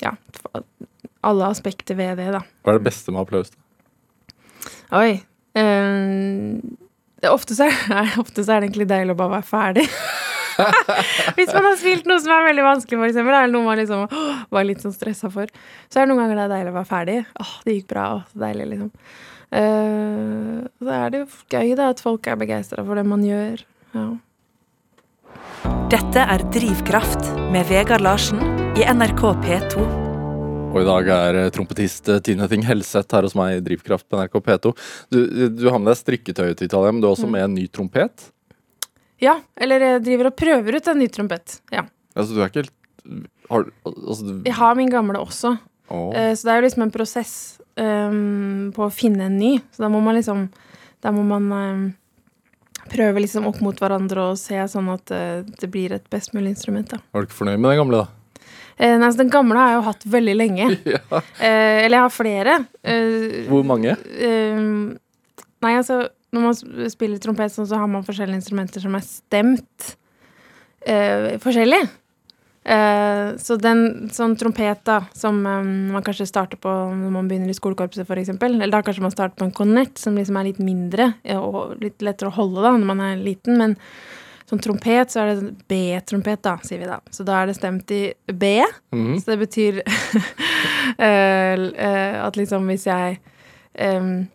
ja, 0.00 0.14
alle 1.24 1.50
aspekter 1.52 1.98
ved 1.98 2.16
det, 2.20 2.30
da. 2.32 2.40
Hva 2.64 2.72
er 2.72 2.80
det 2.80 2.88
beste 2.88 3.12
med 3.12 3.24
applaus? 3.24 3.52
da? 3.52 3.60
Oi. 5.00 5.20
um, 5.60 6.78
ofte, 7.28 7.56
så 7.56 7.68
er, 7.68 8.16
ofte 8.22 8.44
så 8.44 8.56
er 8.56 8.64
det 8.64 8.70
egentlig 8.70 8.88
deilig 8.92 9.16
å 9.16 9.20
bare 9.20 9.38
være 9.38 9.50
ferdig. 9.52 9.88
Hvis 11.38 11.52
man 11.52 11.68
har 11.68 11.76
spilt 11.80 12.08
noe 12.10 12.22
som 12.22 12.34
er 12.36 12.48
veldig 12.50 12.66
vanskelig, 12.66 13.00
for 13.00 13.10
eksempel, 13.10 13.36
eller 13.36 13.54
noe 13.54 13.66
man 13.66 13.80
liksom 13.80 14.06
åh, 14.06 14.42
var 14.54 14.66
litt 14.68 14.84
sånn 14.84 14.94
stressa 14.94 15.30
for, 15.32 15.50
så 15.88 16.00
er 16.00 16.04
det 16.04 16.12
noen 16.12 16.24
ganger 16.24 16.40
det 16.40 16.44
er 16.46 16.54
deilig 16.56 16.74
å 16.74 16.76
være 16.78 16.90
ferdig. 16.90 17.18
Åh, 17.44 17.54
det 17.64 17.78
gikk 17.78 17.88
bra. 17.94 18.10
Åh, 18.18 18.28
så 18.30 18.44
deilig, 18.44 18.68
liksom. 18.74 18.92
Uh, 19.54 20.64
så 20.82 20.94
er 20.96 21.10
det 21.12 21.20
jo 21.20 21.26
gøy 21.52 21.74
da 21.78 21.90
at 21.94 22.00
folk 22.02 22.26
er 22.26 22.40
begeistra 22.40 22.82
for 22.86 22.98
det 22.98 23.06
man 23.06 23.22
gjør. 23.26 23.62
Ja. 23.94 24.08
Dette 25.92 26.24
er 26.34 26.42
Drivkraft 26.54 27.30
med 27.54 27.68
Vegard 27.70 28.02
Larsen 28.02 28.40
i 28.74 28.86
NRK 28.88 29.22
P2. 29.44 29.84
Og 30.74 30.80
i 30.80 30.86
dag 30.88 31.08
er 31.14 31.36
eh, 31.38 31.50
trompetist 31.54 32.08
eh, 32.10 32.20
Tine 32.24 32.48
Ting 32.50 32.64
Helseth 32.66 33.14
her 33.14 33.22
hos 33.22 33.36
meg 33.38 33.60
i 33.60 33.62
Drivkraft 33.62 34.08
på 34.10 34.18
NRK 34.18 34.40
P2. 34.48 34.72
Du, 35.14 35.20
du 35.54 35.68
har 35.68 35.78
med 35.78 35.92
deg 35.92 36.00
strikketøyet 36.00 36.58
til 36.58 36.66
Italia, 36.66 36.90
men 36.90 36.98
du 37.02 37.06
har 37.06 37.14
også 37.14 37.30
med 37.30 37.46
en 37.46 37.54
ny 37.54 37.68
trompet. 37.70 38.26
Ja, 39.24 39.34
eller 39.56 39.82
jeg 39.88 40.04
driver 40.06 40.30
og 40.30 40.36
prøver 40.38 40.76
ut 40.78 40.88
en 40.92 41.00
ny 41.00 41.08
trompet. 41.12 41.58
Ja. 41.74 41.86
Altså, 42.14 42.34
du 42.36 42.40
er 42.44 42.50
ikke 42.52 42.62
helt 42.64 42.74
har, 43.50 43.66
altså, 43.84 44.22
du, 44.24 44.32
Jeg 44.46 44.54
har 44.56 44.76
min 44.78 44.88
gamle 44.92 45.18
også. 45.20 45.56
Oh. 45.92 46.12
Eh, 46.16 46.32
Så 46.36 46.46
det 46.46 46.52
er 46.54 46.60
jo 46.62 46.66
liksom 46.68 46.84
en 46.86 46.92
prosess 46.94 47.34
um, 47.76 48.70
på 48.72 48.86
å 48.86 48.92
finne 48.94 49.26
en 49.28 49.36
ny. 49.36 49.58
Så 49.74 49.84
da 49.84 49.90
må 49.92 50.00
man 50.04 50.16
liksom 50.16 50.46
Da 51.04 51.10
må 51.12 51.20
man 51.28 51.50
um, 51.52 51.82
prøve 52.88 53.20
liksom 53.20 53.44
opp 53.50 53.58
mot 53.64 53.76
hverandre 53.80 54.30
og 54.32 54.38
se 54.40 54.56
sånn 54.72 54.88
at 54.94 55.12
uh, 55.12 55.42
det 55.60 55.68
blir 55.72 55.92
et 55.92 56.06
best 56.12 56.32
mulig 56.36 56.54
instrument. 56.54 56.88
da. 56.94 57.02
Var 57.12 57.24
du 57.24 57.28
ikke 57.28 57.40
fornøyd 57.42 57.60
med 57.60 57.74
den 57.74 57.82
gamle, 57.82 58.00
da? 58.06 58.20
Eh, 58.74 58.96
nei, 58.98 59.06
så 59.12 59.20
den 59.20 59.30
gamle 59.30 59.60
har 59.60 59.68
jeg 59.74 59.76
jo 59.78 59.86
hatt 59.90 60.08
veldig 60.16 60.34
lenge. 60.40 60.70
Ja. 60.96 61.20
Eh, 61.38 61.84
eller 61.84 61.98
jeg 61.98 62.04
har 62.06 62.10
flere. 62.16 62.56
Eh, 62.82 63.44
Hvor 63.50 63.62
mange? 63.68 63.92
ehm, 64.18 64.96
nei, 65.62 65.74
altså 65.78 66.00
Når 66.34 66.44
man 66.44 66.88
spiller 66.90 67.20
trompet, 67.22 67.52
sånn, 67.54 67.68
så 67.70 67.78
har 67.80 67.90
man 67.90 68.06
forskjellige 68.06 68.42
instrumenter 68.42 68.82
som 68.82 68.96
er 68.98 69.04
stemt 69.06 69.92
uh, 70.88 71.34
forskjellig. 71.42 71.84
Uh, 72.64 73.36
så 73.36 73.58
den 73.60 74.08
sånn 74.14 74.34
trompet, 74.40 74.80
da, 74.88 75.02
som 75.14 75.42
um, 75.44 75.70
man 75.92 76.04
kanskje 76.06 76.26
starter 76.30 76.60
på 76.60 76.72
når 76.72 77.12
man 77.12 77.28
begynner 77.30 77.52
i 77.52 77.56
skolekorpset, 77.56 78.08
f.eks., 78.08 78.34
eller 78.40 78.72
da 78.72 78.80
kanskje 78.84 79.04
man 79.04 79.14
starter 79.14 79.36
på 79.40 79.46
en 79.46 79.54
kornett, 79.54 80.00
som 80.00 80.16
liksom 80.16 80.40
er 80.40 80.48
litt 80.48 80.62
mindre 80.64 81.12
og 81.36 81.76
litt 81.84 82.02
lettere 82.04 82.32
å 82.32 82.38
holde 82.38 82.64
da 82.64 82.72
når 82.74 82.88
man 82.88 83.04
er 83.04 83.20
liten, 83.20 83.60
men 83.60 83.76
sånn 84.48 84.60
trompet, 84.64 85.12
så 85.12 85.22
er 85.22 85.32
det 85.32 85.52
B-trompet, 85.70 86.42
da, 86.44 86.56
sier 86.64 86.82
vi 86.82 86.88
da. 86.88 86.98
Så 87.12 87.24
da 87.26 87.40
er 87.40 87.48
det 87.48 87.56
stemt 87.56 87.90
i 87.94 88.02
B. 88.28 88.56
Mm. 88.94 89.14
Så 89.20 89.32
det 89.32 89.38
betyr 89.40 89.80
uh, 91.00 91.04
uh, 91.04 92.16
at 92.24 92.40
liksom 92.40 92.68
hvis 92.68 92.88
jeg 92.88 93.18
em, 93.74 94.26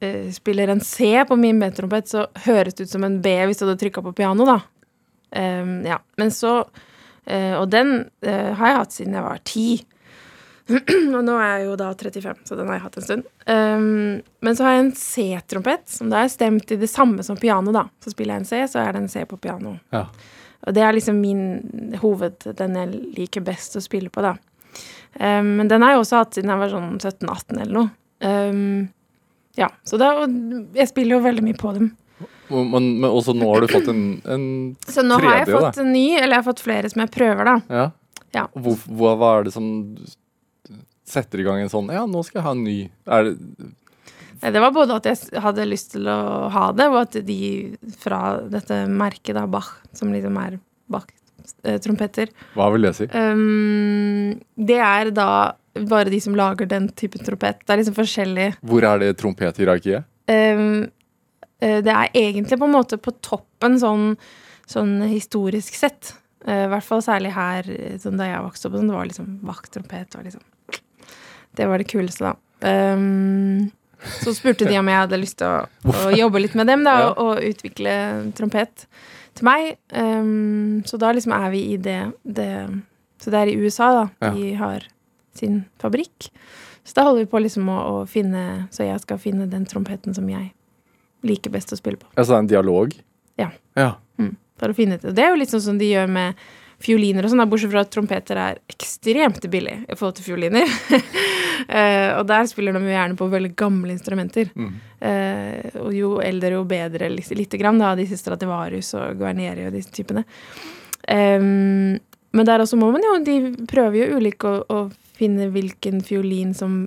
eh, 0.00 0.30
spiller 0.34 0.68
en 0.68 0.80
C 0.80 1.24
på 1.28 1.36
min 1.36 1.60
B-trompet, 1.60 2.08
så 2.08 2.26
høres 2.46 2.74
det 2.74 2.88
ut 2.88 2.94
som 2.96 3.04
en 3.06 3.20
B 3.22 3.34
hvis 3.46 3.60
du 3.60 3.66
hadde 3.66 3.78
trykka 3.80 4.02
på 4.04 4.14
piano, 4.16 4.46
da. 4.48 4.60
Um, 5.36 5.82
ja. 5.86 5.98
Men 6.16 6.30
så 6.32 6.62
uh, 6.64 7.54
Og 7.60 7.66
den 7.68 7.90
eh, 8.24 8.54
har 8.56 8.70
jeg 8.70 8.78
hatt 8.78 8.94
siden 8.94 9.16
jeg 9.18 9.26
var 9.26 9.42
ti. 9.44 9.66
og 11.16 11.20
nå 11.24 11.34
er 11.40 11.50
jeg 11.50 11.66
jo 11.66 11.76
da 11.80 11.90
35, 11.92 12.40
så 12.48 12.56
den 12.56 12.68
har 12.68 12.78
jeg 12.78 12.84
hatt 12.86 12.98
en 13.00 13.06
stund. 13.06 13.28
Um, 13.48 14.18
men 14.44 14.56
så 14.56 14.66
har 14.66 14.76
jeg 14.76 14.84
en 14.84 14.96
C-trompet, 15.00 15.86
som 15.88 16.10
da 16.12 16.22
er 16.24 16.32
stemt 16.32 16.72
i 16.72 16.80
det 16.80 16.90
samme 16.92 17.24
som 17.24 17.40
piano, 17.40 17.72
da. 17.72 17.86
Så 18.04 18.12
spiller 18.12 18.36
jeg 18.36 18.44
en 18.44 18.50
C, 18.50 18.60
så 18.72 18.82
er 18.82 18.92
det 18.92 19.04
en 19.04 19.12
C 19.12 19.24
på 19.28 19.40
piano. 19.40 19.78
Ja. 19.94 20.06
Og 20.66 20.74
det 20.74 20.82
er 20.84 20.92
liksom 20.96 21.20
min 21.22 21.96
hoved, 22.02 22.44
den 22.58 22.76
jeg 22.76 23.00
liker 23.16 23.44
best 23.46 23.78
å 23.78 23.84
spille 23.84 24.12
på, 24.12 24.24
da. 24.24 24.34
Um, 25.16 25.56
men 25.60 25.70
den 25.70 25.84
har 25.84 25.94
jeg 25.94 26.04
også 26.04 26.20
hatt 26.20 26.36
siden 26.36 26.52
jeg 26.52 26.60
var 26.60 26.72
sånn 26.74 26.94
17-18 27.00 27.62
eller 27.62 27.74
noe. 27.78 27.90
Um, 28.18 28.88
ja, 29.58 29.68
så 29.86 29.98
da 30.00 30.12
Jeg 30.76 30.88
spiller 30.90 31.16
jo 31.18 31.24
veldig 31.24 31.42
mye 31.44 31.58
på 31.58 31.72
dem. 31.74 31.88
Men, 32.48 32.86
men 33.00 33.06
også 33.10 33.34
nå 33.36 33.48
har 33.50 33.62
du 33.62 33.68
fått 33.70 33.90
en, 33.92 34.04
en 34.24 34.44
Så 34.88 35.04
nå 35.04 35.18
har 35.20 35.42
jeg 35.42 35.50
fått 35.50 35.74
da. 35.76 35.82
en 35.82 35.92
ny, 35.92 36.06
eller 36.16 36.38
jeg 36.38 36.40
har 36.40 36.46
fått 36.46 36.62
flere 36.64 36.90
som 36.90 37.02
jeg 37.04 37.12
prøver, 37.14 37.50
da. 37.50 37.56
Ja. 37.68 37.88
Ja. 38.36 38.46
Hvor, 38.54 38.78
hva, 38.92 39.12
hva 39.20 39.28
er 39.38 39.46
det 39.48 39.52
som 39.54 39.68
setter 41.08 41.40
i 41.40 41.46
gang 41.46 41.62
en 41.64 41.70
sånn 41.72 41.88
Ja, 41.92 42.02
nå 42.08 42.20
skal 42.26 42.40
jeg 42.40 42.46
ha 42.46 42.54
en 42.56 42.64
ny. 42.66 42.78
Er 43.08 43.28
det 43.28 43.36
Nei, 44.38 44.50
Det 44.54 44.60
var 44.62 44.74
både 44.76 44.98
at 45.00 45.08
jeg 45.08 45.42
hadde 45.42 45.66
lyst 45.66 45.92
til 45.96 46.06
å 46.06 46.18
ha 46.54 46.68
det, 46.76 46.86
og 46.92 47.00
at 47.00 47.16
de 47.26 47.38
fra 47.98 48.20
dette 48.46 48.84
merket, 48.86 49.34
da, 49.34 49.48
Bach, 49.50 49.72
som 49.98 50.12
liksom 50.14 50.36
er 50.38 50.60
Bach-trompeter 51.48 52.28
Hva 52.56 52.68
vil 52.74 52.82
det 52.88 52.94
si? 52.96 53.06
um, 53.14 54.34
Det 54.56 54.78
er 54.82 55.10
da 55.16 55.28
bare 55.88 56.10
de 56.10 56.18
som 56.20 56.34
lager 56.34 56.66
den 56.66 56.88
typen 56.98 57.22
trompet. 57.22 57.60
Det 57.64 57.70
er 57.70 57.78
liksom 57.82 57.94
forskjellig 57.98 58.48
Hvor 58.66 58.82
er 58.88 58.98
det 59.02 59.12
trompethierarkiet? 59.20 60.04
um, 60.28 60.88
eh, 61.60 61.80
Det 61.82 61.94
er 61.94 62.10
egentlig 62.14 62.58
på 62.58 62.66
en 62.66 62.74
måte 62.74 62.98
på 62.98 63.14
toppen 63.22 63.78
sånn, 63.78 64.16
sånn 64.66 64.96
historisk 65.08 65.74
sett. 65.78 66.14
Eh, 66.46 66.64
I 66.66 66.70
hvert 66.72 66.86
fall 66.86 67.02
særlig 67.02 67.32
her, 67.36 67.68
eh, 67.70 67.96
sånn 68.02 68.18
da 68.18 68.26
jeg 68.30 68.44
vokste 68.44 68.68
opp, 68.68 68.78
sånn, 68.78 68.88
det 68.90 68.98
var 68.98 69.06
liksom 69.10 69.32
Bach-trompet. 69.46 70.14
var 70.14 70.24
liksom 70.26 70.42
Det 71.56 71.66
var 71.66 71.78
det 71.78 71.88
kuleste, 71.90 72.24
da. 72.32 72.34
Um, 72.60 73.70
så 74.22 74.30
spurte 74.34 74.66
de 74.66 74.78
om 74.78 74.86
jeg 74.86 74.98
hadde 74.98 75.18
lyst 75.18 75.38
til 75.38 75.46
å, 75.46 75.66
å 76.06 76.10
jobbe 76.14 76.40
litt 76.42 76.54
med 76.58 76.66
dem 76.70 76.84
da, 76.86 77.08
og, 77.10 77.18
og 77.18 77.42
utvikle 77.48 77.92
trompet 78.38 78.86
til 79.38 79.48
meg. 79.48 79.76
Um, 79.94 80.82
så 80.88 81.00
da 81.00 81.12
liksom 81.14 81.34
er 81.36 81.50
vi 81.54 81.64
i 81.74 81.76
det, 81.80 82.00
det 82.24 82.52
Så 83.18 83.32
det 83.34 83.40
er 83.40 83.50
i 83.50 83.58
USA, 83.58 83.92
da. 83.94 84.04
Ja. 84.22 84.32
De 84.34 84.52
har 84.58 84.86
sin 85.38 85.64
fabrikk. 85.80 86.30
Så 86.84 86.96
da 86.96 87.04
holder 87.06 87.24
vi 87.24 87.30
på 87.30 87.40
liksom 87.42 87.68
å, 87.68 87.78
å 87.78 87.96
finne 88.08 88.68
Så 88.72 88.86
jeg 88.86 89.02
skal 89.02 89.18
finne 89.20 89.48
den 89.50 89.66
trompeten 89.68 90.14
som 90.16 90.28
jeg 90.30 90.52
liker 91.26 91.50
best 91.50 91.72
å 91.74 91.78
spille 91.78 91.98
på. 91.98 92.06
Altså 92.14 92.32
det 92.32 92.36
er 92.36 92.44
en 92.44 92.52
dialog? 92.52 92.94
Ja. 93.38 93.48
ja. 93.74 93.92
For 94.58 94.72
å 94.72 94.76
finne 94.76 94.98
ut. 94.98 95.06
Det 95.14 95.22
er 95.22 95.32
jo 95.32 95.38
litt 95.38 95.52
sånn 95.52 95.64
som 95.64 95.78
de 95.78 95.88
gjør 95.92 96.10
med 96.10 96.38
fioliner 96.82 97.26
og 97.26 97.32
sånn, 97.32 97.44
bortsett 97.50 97.72
fra 97.72 97.82
at 97.82 97.90
trompeter 97.92 98.38
er 98.38 98.58
ekstremt 98.70 99.42
billig 99.50 99.80
i 99.88 99.96
forhold 99.98 100.18
til 100.18 100.28
fioliner. 100.28 100.68
uh, 100.94 102.10
og 102.18 102.24
der 102.30 102.48
spiller 102.50 102.76
de 102.76 102.82
jo 102.84 102.94
gjerne 102.94 103.18
på 103.18 103.30
veldig 103.32 103.52
gamle 103.58 103.94
instrumenter. 103.94 104.52
Mm. 104.54 104.74
Uh, 105.02 105.78
og 105.84 105.96
jo 105.96 106.12
eldre, 106.22 106.54
jo 106.56 106.64
bedre 106.68 107.10
litt, 107.12 107.30
lite 107.38 107.60
grann, 107.60 107.80
da, 107.82 107.94
disse 107.98 108.18
Stradivarius 108.20 108.92
og 108.98 109.18
Guarneri 109.18 109.66
og 109.66 109.74
disse 109.74 109.94
typene. 109.94 110.24
Um, 111.08 111.98
men 112.36 112.46
der 112.46 112.60
også 112.60 112.76
må 112.76 112.90
man 112.92 113.00
jo 113.00 113.14
De 113.24 113.64
prøver 113.70 114.02
jo 114.02 114.18
ulike 114.18 114.50
å, 114.50 114.58
å 114.68 115.14
finne 115.16 115.46
hvilken 115.54 116.02
fiolin 116.04 116.50
som 116.52 116.82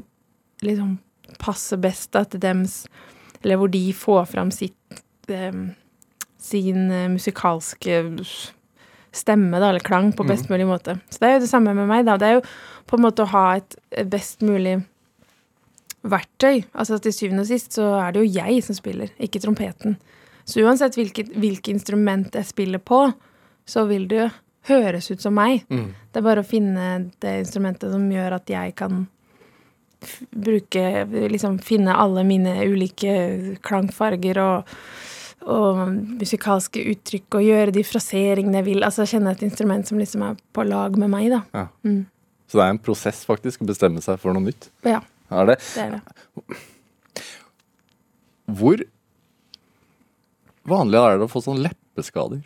liksom 0.61 0.99
passer 1.41 1.79
best 1.81 2.11
da, 2.13 2.21
til 2.29 2.43
dems 2.43 2.83
Eller 3.41 3.57
hvor 3.57 3.71
de 3.73 3.81
får 3.97 4.27
fram 4.29 4.51
sitt 4.53 5.01
um, 5.31 5.71
sin 6.41 6.91
eh, 6.91 7.09
musikalske 7.09 8.01
stemme, 9.11 9.59
da, 9.59 9.69
eller 9.69 9.83
klang, 9.83 10.11
på 10.15 10.23
best 10.27 10.49
mulig 10.49 10.65
måte. 10.69 10.95
Så 11.11 11.19
det 11.19 11.27
er 11.27 11.33
jo 11.35 11.43
det 11.43 11.51
samme 11.51 11.73
med 11.75 11.89
meg, 11.89 12.05
da. 12.07 12.15
Det 12.19 12.29
er 12.29 12.37
jo 12.37 12.45
på 12.87 12.97
en 12.97 13.05
måte 13.05 13.25
å 13.25 13.31
ha 13.33 13.45
et 13.59 13.75
best 14.11 14.43
mulig 14.45 14.77
verktøy. 16.01 16.63
Altså 16.71 16.99
til 17.01 17.13
syvende 17.15 17.43
og 17.45 17.49
sist 17.51 17.75
så 17.77 17.91
er 17.99 18.13
det 18.13 18.23
jo 18.23 18.31
jeg 18.39 18.63
som 18.65 18.77
spiller, 18.77 19.11
ikke 19.21 19.41
trompeten. 19.43 19.97
Så 20.47 20.63
uansett 20.63 20.97
hvilket, 20.97 21.33
hvilket 21.37 21.73
instrument 21.75 22.35
jeg 22.35 22.49
spiller 22.49 22.81
på, 22.81 23.03
så 23.67 23.85
vil 23.89 24.07
det 24.09 24.23
jo 24.23 24.29
høres 24.69 25.09
ut 25.11 25.21
som 25.21 25.35
meg. 25.37 25.65
Mm. 25.69 25.91
Det 26.11 26.21
er 26.21 26.25
bare 26.25 26.43
å 26.43 26.47
finne 26.47 26.87
det 27.21 27.37
instrumentet 27.43 27.93
som 27.93 28.05
gjør 28.11 28.37
at 28.37 28.51
jeg 28.51 28.75
kan 28.79 29.05
bruke 30.33 31.05
Liksom 31.29 31.59
finne 31.61 31.93
alle 31.93 32.23
mine 32.25 32.55
ulike 32.65 33.11
klangfarger 33.61 34.39
og, 34.41 34.71
og 35.49 35.79
musikalske 36.19 36.83
uttrykk 36.93 37.37
og 37.39 37.45
gjøre 37.47 37.73
de 37.75 37.83
fraseringene 37.87 38.59
jeg 38.61 38.67
vil. 38.67 38.83
Altså 38.85 39.05
kjenne 39.09 39.33
et 39.33 39.41
instrument 39.47 39.87
som 39.87 39.97
liksom 40.01 40.21
er 40.27 40.35
på 40.53 40.65
lag 40.67 40.97
med 41.01 41.09
meg, 41.13 41.29
da. 41.33 41.41
Ja. 41.55 41.65
Mm. 41.87 42.03
Så 42.51 42.59
det 42.59 42.65
er 42.65 42.73
en 42.75 42.81
prosess 42.83 43.23
faktisk 43.25 43.61
å 43.63 43.67
bestemme 43.69 44.01
seg 44.03 44.19
for 44.21 44.35
noe 44.35 44.43
nytt? 44.49 44.69
Ja, 44.85 44.99
Er 45.31 45.45
det? 45.47 45.57
det 45.75 45.85
er 45.85 45.91
det. 45.95 46.57
Hvor 48.51 48.81
vanlig 50.67 50.99
er 50.99 51.17
det 51.21 51.27
å 51.27 51.31
få 51.31 51.41
sånn 51.45 51.61
leppeskader? 51.63 52.41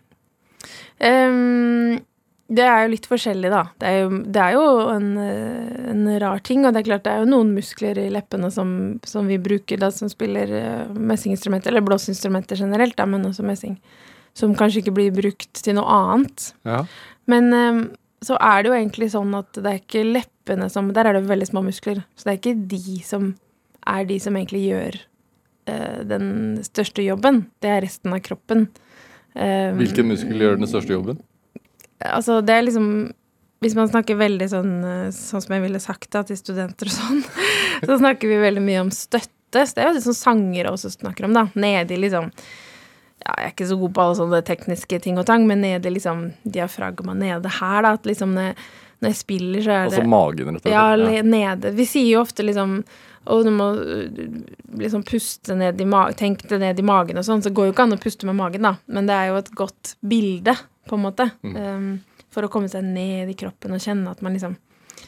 Ehm, 1.04 1.98
det 2.46 2.62
er 2.62 2.84
jo 2.84 2.92
litt 2.92 3.08
forskjellig, 3.10 3.50
da. 3.50 3.64
Det 3.82 3.90
er 3.90 4.04
jo, 4.04 4.10
det 4.22 4.42
er 4.42 4.54
jo 4.54 4.66
en, 4.92 5.08
eh, 5.18 5.86
en 5.90 6.04
rar 6.22 6.44
ting. 6.46 6.62
Og 6.62 6.76
det 6.76 6.84
er 6.84 6.88
klart 6.92 7.06
det 7.08 7.16
er 7.16 7.24
jo 7.24 7.32
noen 7.32 7.56
muskler 7.56 7.98
i 7.98 8.12
leppene 8.14 8.52
som, 8.54 8.70
som 9.08 9.26
vi 9.26 9.40
bruker 9.42 9.82
da, 9.82 9.90
som 9.94 10.12
spiller 10.12 10.54
uh, 10.54 10.94
messinginstrumenter, 10.94 11.74
eller 11.74 11.86
blåseinstrumenter 11.88 12.62
generelt, 12.62 12.94
da, 13.00 13.10
men 13.10 13.26
også 13.26 13.46
messing. 13.48 13.80
Som 14.38 14.54
kanskje 14.58 14.84
ikke 14.84 14.94
blir 14.94 15.16
brukt 15.16 15.64
til 15.66 15.80
noe 15.80 15.90
annet. 15.90 16.52
Ja. 16.70 16.84
Men 17.32 17.50
ehm, 17.56 17.84
så 18.22 18.38
er 18.38 18.62
det 18.62 18.70
jo 18.70 18.78
egentlig 18.78 19.10
sånn 19.16 19.34
at 19.40 19.58
det 19.58 19.72
er 19.72 19.82
ikke 19.82 20.06
leppene 20.06 20.68
som 20.70 20.92
Der 20.94 21.08
er 21.10 21.18
det 21.18 21.26
veldig 21.26 21.50
små 21.50 21.66
muskler. 21.66 22.04
Så 22.14 22.28
det 22.28 22.36
er 22.36 22.42
ikke 22.44 22.58
de 22.76 23.00
som 23.08 23.32
er 23.90 24.06
de 24.06 24.20
som 24.22 24.38
egentlig 24.38 24.68
gjør 24.68 25.00
uh, 25.72 26.02
den 26.06 26.28
største 26.68 27.02
jobben. 27.02 27.48
Det 27.58 27.74
er 27.74 27.88
resten 27.88 28.14
av 28.14 28.22
kroppen. 28.22 28.68
Um, 29.34 29.82
Hvilken 29.82 30.14
muskel 30.14 30.46
gjør 30.46 30.62
den 30.62 30.70
største 30.70 30.94
jobben? 30.94 31.18
Altså, 32.04 32.42
det 32.44 32.54
er 32.54 32.66
liksom 32.68 32.90
Hvis 33.64 33.76
man 33.78 33.88
snakker 33.88 34.18
veldig 34.20 34.50
sånn 34.52 34.74
eh, 34.84 35.08
Sånn 35.16 35.46
som 35.46 35.56
jeg 35.56 35.64
ville 35.64 35.82
sagt 35.84 36.10
da, 36.12 36.26
til 36.28 36.40
studenter 36.40 36.92
og 36.92 36.96
sånn, 36.96 37.24
så 37.88 38.00
snakker 38.02 38.32
vi 38.32 38.42
veldig 38.44 38.64
mye 38.66 38.84
om 38.84 38.94
støtte. 38.94 39.64
Så 39.64 39.78
det 39.78 39.84
er 39.84 39.92
jo 39.92 39.98
det 39.98 40.04
som 40.04 40.18
sangere 40.18 40.74
også 40.76 40.92
snakker 40.98 41.28
om, 41.28 41.36
da. 41.38 41.46
Nedi 41.56 41.96
liksom 42.02 42.28
ja, 42.28 43.32
Jeg 43.40 43.46
er 43.46 43.54
ikke 43.54 43.70
så 43.70 43.80
god 43.80 43.94
på 43.96 44.04
alle 44.04 44.18
sånne 44.20 44.42
tekniske 44.46 45.00
ting 45.06 45.20
og 45.22 45.28
tang, 45.30 45.48
men 45.48 45.64
nede 45.64 45.94
liksom 45.94 46.28
diafragma 46.44 47.16
nede 47.16 47.54
her, 47.62 47.80
da. 47.86 47.96
At 47.96 48.10
liksom 48.10 48.36
når, 48.36 48.60
når 49.00 49.14
jeg 49.14 49.22
spiller, 49.22 49.64
så 49.64 49.72
er 49.72 49.84
det 49.86 49.92
Altså 49.94 50.08
magen, 50.12 50.52
rett 50.58 50.68
og 50.68 50.68
slett? 50.68 51.16
ja, 51.16 51.24
nede. 51.32 51.76
Vi 51.80 51.88
sier 51.90 52.12
jo 52.18 52.24
ofte 52.26 52.46
liksom 52.46 52.82
og 53.26 53.46
du 53.46 53.52
må 53.54 53.72
øh, 53.74 54.22
liksom 54.78 55.04
puste 55.06 55.56
ned 55.58 55.82
i 55.82 55.88
magen 55.90 56.18
Tenk 56.20 56.46
det 56.50 56.60
ned 56.62 56.80
i 56.80 56.86
magen 56.86 57.18
og 57.18 57.26
sånn. 57.26 57.42
Så 57.42 57.52
går 57.56 57.70
jo 57.70 57.74
ikke 57.76 57.88
an 57.88 57.98
å 57.98 58.02
puste 58.02 58.30
med 58.30 58.38
magen, 58.38 58.68
da. 58.68 58.76
Men 58.86 59.10
det 59.10 59.18
er 59.18 59.32
jo 59.32 59.40
et 59.40 59.52
godt 59.58 59.96
bilde, 60.06 60.56
på 60.88 60.98
en 60.98 61.04
måte. 61.06 61.30
Um, 61.44 61.90
for 62.34 62.46
å 62.46 62.52
komme 62.52 62.70
seg 62.72 62.84
ned 62.84 63.32
i 63.32 63.36
kroppen 63.40 63.76
og 63.76 63.84
kjenne 63.84 64.12
at 64.12 64.22
man 64.26 64.36
liksom 64.36 64.58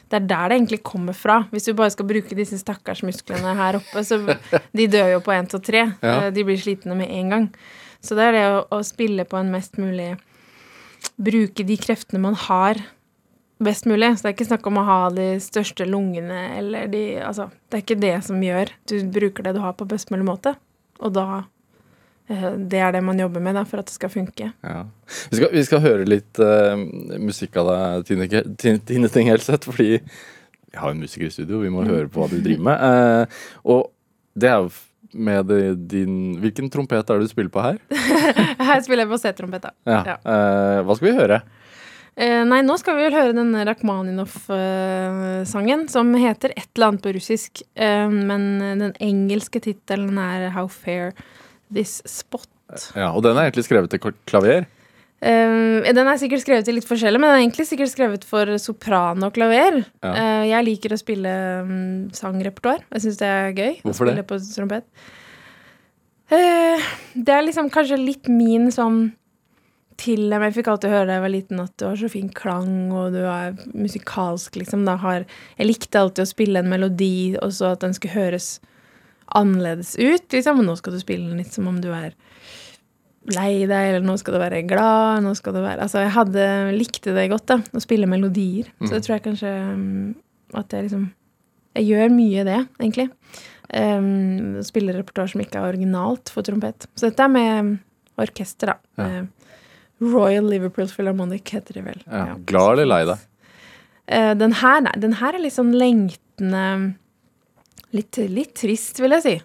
Det 0.08 0.16
er 0.22 0.28
der 0.28 0.50
det 0.50 0.56
egentlig 0.58 0.80
kommer 0.88 1.16
fra. 1.16 1.42
Hvis 1.52 1.66
du 1.68 1.74
bare 1.76 1.92
skal 1.92 2.08
bruke 2.08 2.36
disse 2.36 2.58
stakkars 2.62 3.02
musklene 3.04 3.56
her 3.58 3.76
oppe, 3.82 4.04
så 4.08 4.20
De 4.78 4.88
dør 4.88 5.18
jo 5.18 5.24
på 5.26 5.34
én 5.36 5.48
til 5.52 5.60
tre. 5.64 5.82
Eh, 6.02 6.30
De 6.32 6.46
blir 6.48 6.60
slitne 6.60 6.96
med 6.96 7.12
en 7.12 7.30
gang. 7.34 7.48
Så 8.00 8.16
det 8.16 8.24
er 8.30 8.38
det 8.38 8.46
å, 8.54 8.62
å 8.78 8.84
spille 8.88 9.26
på 9.28 9.40
en 9.40 9.52
mest 9.52 9.78
mulig 9.82 10.14
Bruke 11.18 11.64
de 11.66 11.76
kreftene 11.78 12.22
man 12.22 12.36
har 12.48 12.80
best 13.64 13.88
mulig. 13.90 14.14
Så 14.16 14.24
det 14.24 14.30
er 14.30 14.36
ikke 14.38 14.50
snakk 14.52 14.68
om 14.70 14.80
å 14.80 14.86
ha 14.88 14.98
de 15.14 15.28
største 15.44 15.86
lungene 15.90 16.40
eller 16.58 16.88
de 16.92 17.04
Altså, 17.26 17.50
det 17.68 17.80
er 17.80 17.84
ikke 17.86 18.02
det 18.02 18.16
som 18.28 18.42
gjør 18.44 18.72
Du 18.90 18.96
bruker 19.14 19.44
det 19.48 19.56
du 19.58 19.62
har, 19.64 19.76
på 19.78 19.88
best 19.90 20.12
mulig 20.14 20.28
måte. 20.30 20.56
Og 21.02 21.14
da 21.18 21.44
Det 22.28 22.80
er 22.84 22.92
det 22.92 23.00
man 23.08 23.20
jobber 23.20 23.40
med 23.44 23.56
da, 23.56 23.64
for 23.68 23.80
at 23.80 23.88
det 23.88 23.96
skal 23.96 24.12
funke. 24.12 24.50
Ja. 24.66 24.82
Vi, 25.30 25.38
skal, 25.40 25.52
vi 25.54 25.64
skal 25.64 25.84
høre 25.86 26.08
litt 26.08 26.42
uh, 26.44 26.76
musikk 27.24 27.56
av 27.62 27.70
deg, 27.72 28.08
Tine, 28.10 28.28
Tine, 28.60 28.82
Tine 28.84 29.12
Ting 29.14 29.32
Helseth, 29.32 29.70
fordi 29.70 30.02
vi 30.68 30.76
har 30.76 30.92
en 30.92 31.00
musiker 31.00 31.30
i 31.30 31.32
studio, 31.32 31.62
vi 31.64 31.72
må 31.72 31.86
høre 31.88 32.12
på 32.12 32.20
hva 32.20 32.28
du 32.32 32.42
driver 32.44 32.68
med. 32.68 32.84
Uh, 32.84 33.24
og 33.72 33.82
det 34.38 34.52
er 34.52 34.60
jo 34.66 34.70
med 35.18 35.50
din 35.88 36.36
Hvilken 36.44 36.68
trompet 36.70 37.00
er 37.00 37.16
det 37.16 37.30
du 37.30 37.32
spiller 37.32 37.54
på 37.54 37.64
her? 37.64 37.78
Her 38.68 38.84
spiller 38.84 39.06
jeg 39.06 39.14
på 39.14 39.22
C-trompet. 39.24 39.72
Ja. 39.88 40.02
Ja. 40.12 40.18
uh, 40.28 40.84
hva 40.84 41.00
skal 41.00 41.08
vi 41.08 41.18
høre? 41.18 41.40
Eh, 42.18 42.42
nei, 42.50 42.64
nå 42.66 42.74
skal 42.82 42.96
vi 42.98 43.04
vel 43.06 43.14
høre 43.14 43.36
denne 43.38 43.62
Rakhmaninov-sangen, 43.68 45.84
som 45.94 46.10
heter 46.18 46.50
et 46.56 46.66
eller 46.74 46.88
annet 46.88 47.04
på 47.04 47.12
russisk. 47.14 47.62
Eh, 47.78 48.10
men 48.10 48.58
den 48.82 48.98
engelske 48.98 49.62
tittelen 49.62 50.18
er 50.18 50.50
How 50.56 50.66
Fair 50.66 51.14
This 51.74 52.02
Spot. 52.08 52.48
Ja, 52.96 53.14
Og 53.14 53.24
den 53.24 53.38
er 53.38 53.48
egentlig 53.48 53.68
skrevet 53.68 53.92
til 53.92 54.14
klaver? 54.28 54.66
Eh, 55.18 55.94
den 55.98 56.06
er 56.06 56.18
sikkert 56.22 56.44
skrevet 56.44 56.68
til 56.68 56.78
litt 56.78 56.88
forskjellig, 56.88 57.20
men 57.20 57.32
den 57.32 57.40
er 57.40 57.44
egentlig 57.46 57.68
sikkert 57.70 57.90
skrevet 57.94 58.26
for 58.28 58.52
sopran 58.62 59.24
og 59.26 59.34
klaver. 59.34 59.80
Ja. 60.06 60.12
Uh, 60.14 60.44
jeg 60.46 60.68
liker 60.68 60.94
å 60.94 61.00
spille 61.00 61.32
um, 61.66 61.78
sangrepertoar. 62.14 62.84
Jeg 62.94 63.06
syns 63.06 63.22
det 63.22 63.32
er 63.32 63.56
gøy. 63.56 63.80
Hvorfor 63.88 64.12
det? 64.12 64.28
på 64.30 64.38
trompet. 64.44 64.86
Uh, 66.30 66.92
det 67.16 67.34
er 67.34 67.48
liksom 67.48 67.72
kanskje 67.74 67.98
litt 67.98 68.30
min 68.30 68.70
sånn 68.74 69.08
til 69.98 70.28
dem. 70.30 70.46
Jeg 70.46 70.60
fikk 70.60 70.70
alltid 70.70 70.94
høre 70.94 71.10
da 71.10 71.18
jeg 71.18 71.26
var 71.26 71.34
liten 71.34 71.66
at 71.66 71.74
du 71.82 71.88
har 71.88 71.98
så 71.98 72.12
fin 72.14 72.30
klang, 72.30 72.92
og 72.94 73.18
du 73.18 73.24
er 73.26 73.58
musikalsk, 73.74 74.60
liksom. 74.62 74.86
Har, 75.02 75.26
jeg 75.58 75.72
likte 75.72 76.04
alltid 76.04 76.28
å 76.28 76.30
spille 76.30 76.62
en 76.62 76.70
melodi, 76.70 77.34
og 77.42 77.56
så 77.58 77.74
at 77.74 77.82
den 77.82 77.98
skulle 77.98 78.20
høres 78.20 78.58
annerledes 79.36 79.96
ut, 80.00 80.28
liksom. 80.34 80.64
Nå 80.66 80.78
skal 80.80 80.96
du 80.96 81.02
spille 81.02 81.28
den 81.30 81.42
litt 81.42 81.54
som 81.56 81.68
om 81.70 81.82
du 81.84 81.90
er 81.96 82.16
lei 83.36 83.66
deg, 83.68 83.90
eller 83.92 84.06
nå 84.06 84.16
skal 84.20 84.38
du 84.38 84.42
være 84.42 84.64
glad, 84.68 85.24
nå 85.26 85.34
skal 85.36 85.58
du 85.58 85.60
være 85.60 85.84
Altså, 85.84 86.00
jeg 86.06 86.16
hadde, 86.16 86.48
likte 86.78 87.16
det 87.16 87.28
godt, 87.34 87.48
da, 87.52 87.60
å 87.60 87.84
spille 87.84 88.10
melodier. 88.10 88.70
Så 88.80 88.94
det 88.94 89.04
tror 89.04 89.18
jeg 89.18 89.26
kanskje 89.26 89.54
um, 89.74 90.16
at 90.56 90.72
jeg 90.72 90.88
liksom 90.88 91.10
Jeg 91.78 91.90
gjør 91.92 92.14
mye 92.16 92.46
det, 92.48 92.62
egentlig. 92.80 93.10
Um, 93.68 94.62
spiller 94.66 94.96
repertoar 94.98 95.28
som 95.30 95.44
ikke 95.44 95.60
er 95.60 95.74
originalt 95.74 96.32
for 96.34 96.48
trompet. 96.48 96.88
Så 96.96 97.10
dette 97.10 97.26
er 97.26 97.34
med 97.34 97.76
orkester, 98.18 98.72
da. 98.74 99.04
Ja. 99.04 99.26
Royal 100.02 100.46
Liverpool 100.50 100.88
Philharmonic 100.90 101.52
heter 101.54 101.78
det 101.78 101.84
vel. 101.86 102.00
Ja. 102.06 102.38
Glad 102.50 102.78
eller 102.78 102.90
lei 102.90 103.02
deg? 103.12 103.28
Uh, 104.08 104.34
den 104.40 104.56
her, 104.62 104.82
nei, 104.88 104.96
den 105.04 105.18
her 105.20 105.36
er 105.36 105.44
litt 105.44 105.58
sånn 105.58 105.76
lengtende 105.76 106.64
Litt, 107.96 108.18
litt 108.32 108.56
trist, 108.60 109.00
vil 109.00 109.16
jeg 109.16 109.24
si. 109.24 109.36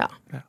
Ja. 0.00 0.08
Ja, 0.32 0.42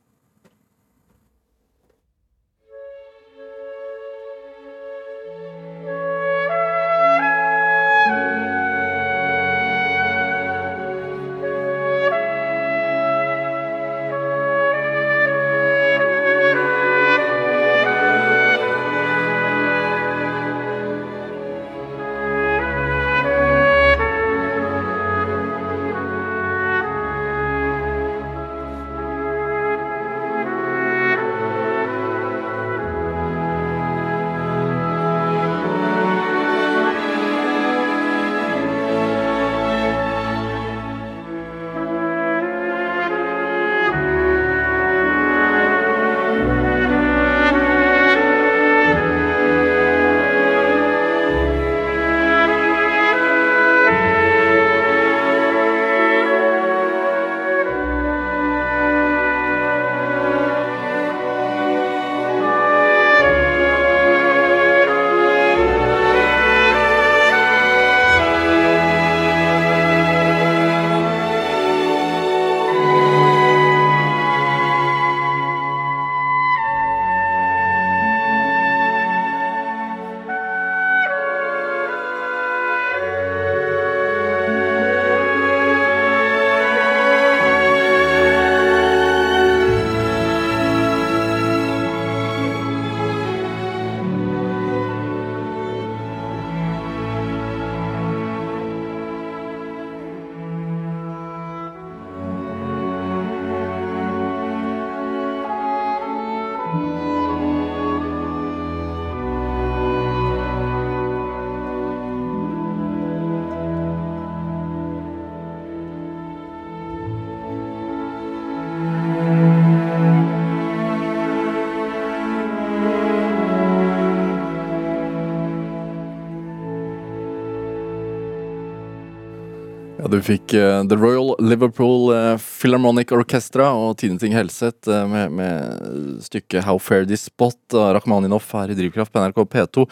Du 130.10 130.20
fikk 130.22 130.52
uh, 130.54 130.84
The 130.86 130.96
Royal 130.96 131.34
Liverpool 131.42 132.10
uh, 132.14 132.36
Philharmonic 132.38 133.10
Orchestra 133.16 133.66
og 133.74 133.96
Tine 133.98 134.18
Ting 134.20 134.34
Helseth 134.36 134.86
uh, 134.88 135.02
med, 135.10 135.32
med 135.34 136.20
stykket 136.22 136.62
How 136.66 136.78
Fair 136.78 137.04
This 137.08 137.24
Spot 137.26 137.74
av 137.74 137.94
Rakhmaninov 137.96 138.44
her 138.54 138.70
i 138.70 138.76
Drivkraft 138.78 139.10
på 139.14 139.22
NRK 139.24 139.40
P2. 139.54 139.84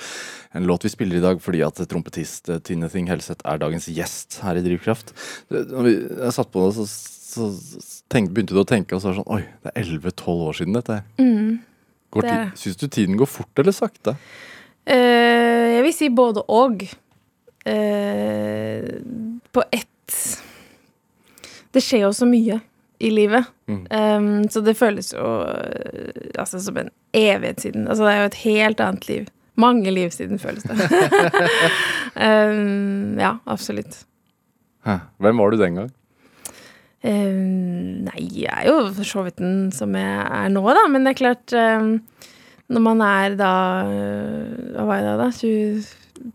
En 0.55 0.69
låt 0.69 0.85
vi 0.87 0.93
spiller 0.93 1.19
i 1.19 1.25
dag 1.25 1.41
fordi 1.43 1.65
at 1.67 1.81
trompetist 1.91 2.51
Tine 2.69 2.89
Ting 2.93 3.09
Helseth 3.11 3.43
er 3.49 3.59
dagens 3.63 3.89
gjest 3.91 4.39
her 4.45 4.61
i 4.61 4.65
Drivkraft. 4.67 5.11
Når 5.51 5.83
vi- 5.89 5.97
jeg 6.23 6.37
satt 6.37 6.53
på 6.55 6.63
det, 6.69 6.75
så, 6.79 6.87
så 6.87 7.49
tenk, 8.15 8.31
begynte 8.31 8.55
du 8.55 8.63
å 8.63 8.69
tenke, 8.69 8.95
og 8.95 9.03
så 9.03 9.11
var 9.11 9.17
det 9.17 9.23
sånn 9.25 9.35
Oi, 9.35 9.43
det 9.65 9.73
er 9.75 9.83
11-12 9.83 10.45
år 10.51 10.59
siden 10.61 10.79
dette 10.79 11.01
her. 11.01 11.05
Mm, 11.19 11.59
Det- 12.15 12.53
Syns 12.61 12.77
du 12.79 12.87
tiden 12.87 13.17
går 13.19 13.27
fort 13.27 13.59
eller 13.59 13.75
sakte? 13.75 14.15
Jeg 14.87 15.83
vil 15.83 15.97
si 15.97 16.09
både 16.15 16.45
og. 16.47 16.85
På 19.55 19.63
ett 19.73 19.89
Det 21.75 21.83
skjer 21.83 22.05
jo 22.07 22.13
så 22.15 22.27
mye 22.29 22.61
i 23.05 23.11
livet. 23.11 23.45
Mm. 23.67 23.87
Um, 23.91 24.49
så 24.49 24.63
det 24.65 24.77
føles 24.79 25.13
jo 25.15 25.25
eh, 25.49 26.31
altså, 26.39 26.61
som 26.63 26.79
en 26.79 26.93
evighet 27.17 27.65
siden. 27.65 27.89
Altså, 27.89 28.05
det 28.07 28.13
er 28.13 28.21
jo 28.21 28.31
et 28.31 28.43
helt 28.45 28.85
annet 28.85 29.09
liv. 29.09 29.27
Mange 29.61 29.91
liv 29.95 30.11
siden, 30.11 30.39
føles 30.43 30.65
det. 30.67 30.77
um, 32.17 33.19
ja, 33.25 33.37
absolutt. 33.47 34.05
Hæ, 34.87 34.99
Hvem 35.19 35.39
var 35.39 35.51
du 35.51 35.61
den 35.61 35.81
gang? 35.81 35.93
Um, 37.05 38.07
nei, 38.07 38.23
jeg 38.33 38.49
er 38.49 38.71
jo 38.71 38.89
for 38.97 39.05
så 39.05 39.27
vidt 39.27 39.37
den 39.43 39.69
som 39.77 39.93
jeg 39.99 40.23
er 40.25 40.49
nå, 40.53 40.65
da. 40.71 40.87
Men 40.89 41.05
det 41.05 41.13
er 41.13 41.19
klart 41.21 41.53
Når 42.73 42.81
man 42.81 43.03
er 43.05 43.35
da 43.37 43.51
uh, 43.85 44.71
Hva 44.73 44.87
var 44.89 45.03
jeg 45.03 45.07
da, 45.11 45.17
da? 45.21 45.29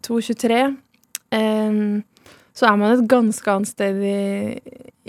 22-23. 0.05 0.59
Um, 1.33 2.03
så 2.59 2.67
er 2.67 2.79
man 2.79 2.91
et 2.91 3.07
ganske 3.07 3.51
annet 3.51 3.69
sted 3.71 4.01
i, 4.03 4.59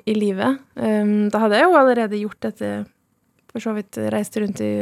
i 0.06 0.14
livet. 0.14 0.60
Um, 0.78 1.30
da 1.34 1.40
hadde 1.42 1.58
jeg 1.58 1.66
jo 1.66 1.78
allerede 1.80 2.20
gjort 2.20 2.44
dette 2.46 2.68
For 3.50 3.64
så 3.64 3.72
vidt 3.74 3.98
reist 4.14 4.36
rundt 4.38 4.62
i 4.62 4.74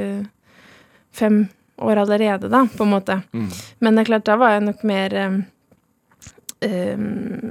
fem 1.17 1.47
år 1.81 2.03
allerede, 2.03 2.51
da, 2.53 2.67
på 2.77 2.85
en 2.85 2.93
måte. 2.93 3.23
Mm. 3.33 3.49
Men 3.79 3.97
det 3.97 4.05
er 4.05 4.11
klart, 4.11 4.27
da 4.29 4.37
var 4.37 4.53
jeg 4.53 4.67
nok 4.67 4.85
mer 4.85 5.17
um, 5.17 5.41
um, 6.69 7.51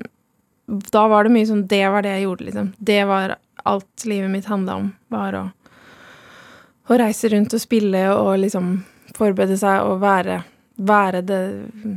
Da 0.93 1.05
var 1.09 1.25
det 1.25 1.33
mye 1.33 1.49
sånn 1.49 1.65
Det 1.65 1.83
var 1.89 2.05
det 2.05 2.13
jeg 2.13 2.27
gjorde, 2.27 2.49
liksom. 2.51 2.71
Det 2.77 3.01
var 3.09 3.37
alt 3.67 4.05
livet 4.05 4.35
mitt 4.37 4.53
handla 4.53 4.79
om. 4.83 4.91
Var 5.17 5.41
å, 5.41 5.45
å 6.93 6.99
reise 7.01 7.33
rundt 7.33 7.57
og 7.57 7.63
spille 7.65 8.05
og 8.13 8.35
liksom 8.45 8.75
forberede 9.17 9.57
seg 9.57 9.81
og 9.87 10.03
være, 10.05 10.43
være 10.77 11.25
det 11.25 11.45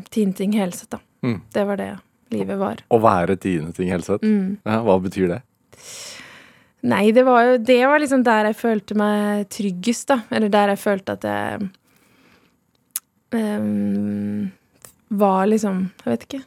Tinting 0.09 0.57
Helseth, 0.57 0.95
da. 0.97 1.05
Mm. 1.21 1.43
Det 1.53 1.69
var 1.69 1.85
det 1.85 1.97
livet 2.33 2.59
var. 2.61 2.81
Å 2.91 2.99
være 3.03 3.37
Tine 3.41 3.73
Ting 3.77 3.91
Helseth? 3.93 4.25
Mm. 4.25 4.59
Ja, 4.65 4.81
hva 4.87 4.97
betyr 5.03 5.29
det? 5.35 5.41
Nei, 6.91 7.11
det 7.13 7.27
var 7.27 7.43
jo 7.45 7.57
Det 7.61 7.77
var 7.87 8.01
liksom 8.01 8.23
der 8.25 8.47
jeg 8.51 8.57
følte 8.57 8.95
meg 8.97 9.49
tryggest, 9.53 10.09
da. 10.09 10.23
Eller 10.33 10.49
der 10.53 10.73
jeg 10.73 10.81
følte 10.81 11.13
at 11.19 11.27
jeg 11.29 11.69
um, 13.35 14.51
var 15.11 15.47
liksom 15.51 15.85
Jeg 16.05 16.13
vet 16.15 16.27
ikke. 16.29 16.43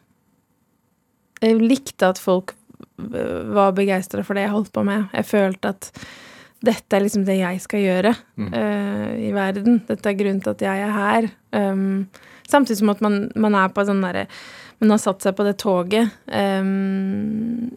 Jeg 1.44 1.60
likte 1.60 2.08
at 2.14 2.22
folk 2.22 2.54
var 2.98 3.74
begeistra 3.76 4.24
for 4.24 4.38
det 4.38 4.46
jeg 4.46 4.54
holdt 4.54 4.72
på 4.76 4.84
med. 4.88 5.10
Jeg 5.12 5.26
følte 5.28 5.72
at 5.74 5.90
dette 6.64 6.96
er 6.96 7.04
liksom 7.04 7.26
det 7.28 7.36
jeg 7.42 7.60
skal 7.64 7.82
gjøre 7.84 8.14
Mm. 8.40 8.48
uh, 8.54 9.10
i 9.20 9.32
verden. 9.36 9.82
Dette 9.88 10.10
er 10.10 10.16
grunnen 10.18 10.40
til 10.42 10.54
at 10.54 10.62
jeg 10.64 10.84
er 10.86 10.94
her. 10.96 11.28
Um, 11.52 12.08
samtidig 12.48 12.80
som 12.80 12.90
at 12.94 13.02
man, 13.04 13.32
man 13.36 13.56
er 13.60 13.68
på 13.76 13.84
sånn 13.86 14.02
derre 14.02 14.24
Man 14.84 14.92
har 14.92 15.00
satt 15.00 15.24
seg 15.24 15.36
på 15.38 15.46
det 15.48 15.56
toget 15.62 16.12
um, 16.28 17.70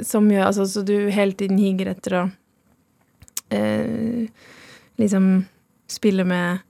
som 0.00 0.30
gjør 0.32 0.46
Altså, 0.48 0.64
så 0.64 0.80
du 0.86 0.94
hele 1.12 1.36
tiden 1.36 1.60
higer 1.60 1.90
etter 1.92 2.14
å 2.16 2.22
uh, 3.52 4.46
liksom 4.96 5.26
spille 5.88 6.24
med 6.28 6.64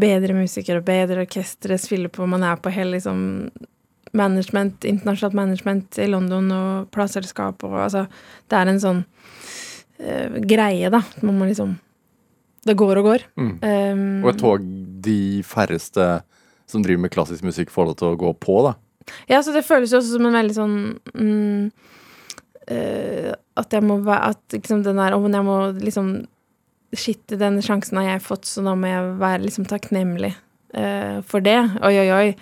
bedre 0.00 0.34
musikere 0.34 0.80
og 0.80 0.88
bedre 0.88 1.22
orkestre, 1.26 1.78
spille 1.78 2.10
på 2.10 2.26
Man 2.26 2.42
er 2.46 2.58
på 2.58 2.72
hele 2.74 2.96
liksom 2.96 3.20
management, 4.16 4.82
internasjonalt 4.82 5.38
management 5.38 6.00
i 6.02 6.08
London 6.10 6.50
og 6.56 6.90
plateselskap 6.90 7.62
og 7.68 7.78
altså 7.84 8.08
Det 8.50 8.58
er 8.58 8.72
en 8.72 8.82
sånn 8.82 9.00
uh, 9.06 10.42
greie, 10.42 10.90
da. 10.90 11.04
Man 11.22 11.38
må 11.38 11.46
liksom 11.52 11.78
Det 12.66 12.74
går 12.74 12.98
og 12.98 13.12
går. 13.12 13.30
Mm. 13.38 13.54
Um, 13.62 14.06
Og 14.24 14.34
et 14.34 14.42
tog 14.42 14.70
de 15.06 15.20
færreste 15.46 16.12
som 16.70 16.82
driver 16.82 17.06
med 17.06 17.14
klassisk 17.14 17.46
musikk, 17.46 17.70
får 17.70 17.92
lov 17.92 18.00
til 18.02 18.10
å 18.10 18.18
gå 18.18 18.34
på, 18.42 18.62
da. 18.66 18.74
Ja, 19.30 19.42
så 19.42 19.52
det 19.54 19.64
føles 19.66 19.92
jo 19.92 19.98
også 20.00 20.16
som 20.16 20.26
en 20.28 20.36
veldig 20.38 20.56
sånn 20.56 20.76
mm, 21.14 21.70
eh, 22.74 23.30
At 23.60 23.72
jeg 23.76 23.84
må 23.86 24.00
være 24.06 24.32
At 24.34 24.56
liksom 24.56 24.82
den 24.86 25.00
der 25.00 25.16
Om 25.16 25.28
jeg 25.32 25.46
må 25.46 25.58
liksom 25.80 26.12
Shit, 26.90 27.22
den 27.38 27.60
sjansen 27.62 28.00
har 28.00 28.08
jeg 28.16 28.22
fått, 28.26 28.48
så 28.50 28.64
da 28.66 28.72
må 28.74 28.88
jeg 28.90 29.12
være 29.20 29.44
liksom 29.44 29.62
takknemlig 29.70 30.32
eh, 30.74 31.20
for 31.22 31.38
det. 31.38 31.54
Oi, 31.86 31.92
oi, 32.00 32.08
oi. 32.10 32.32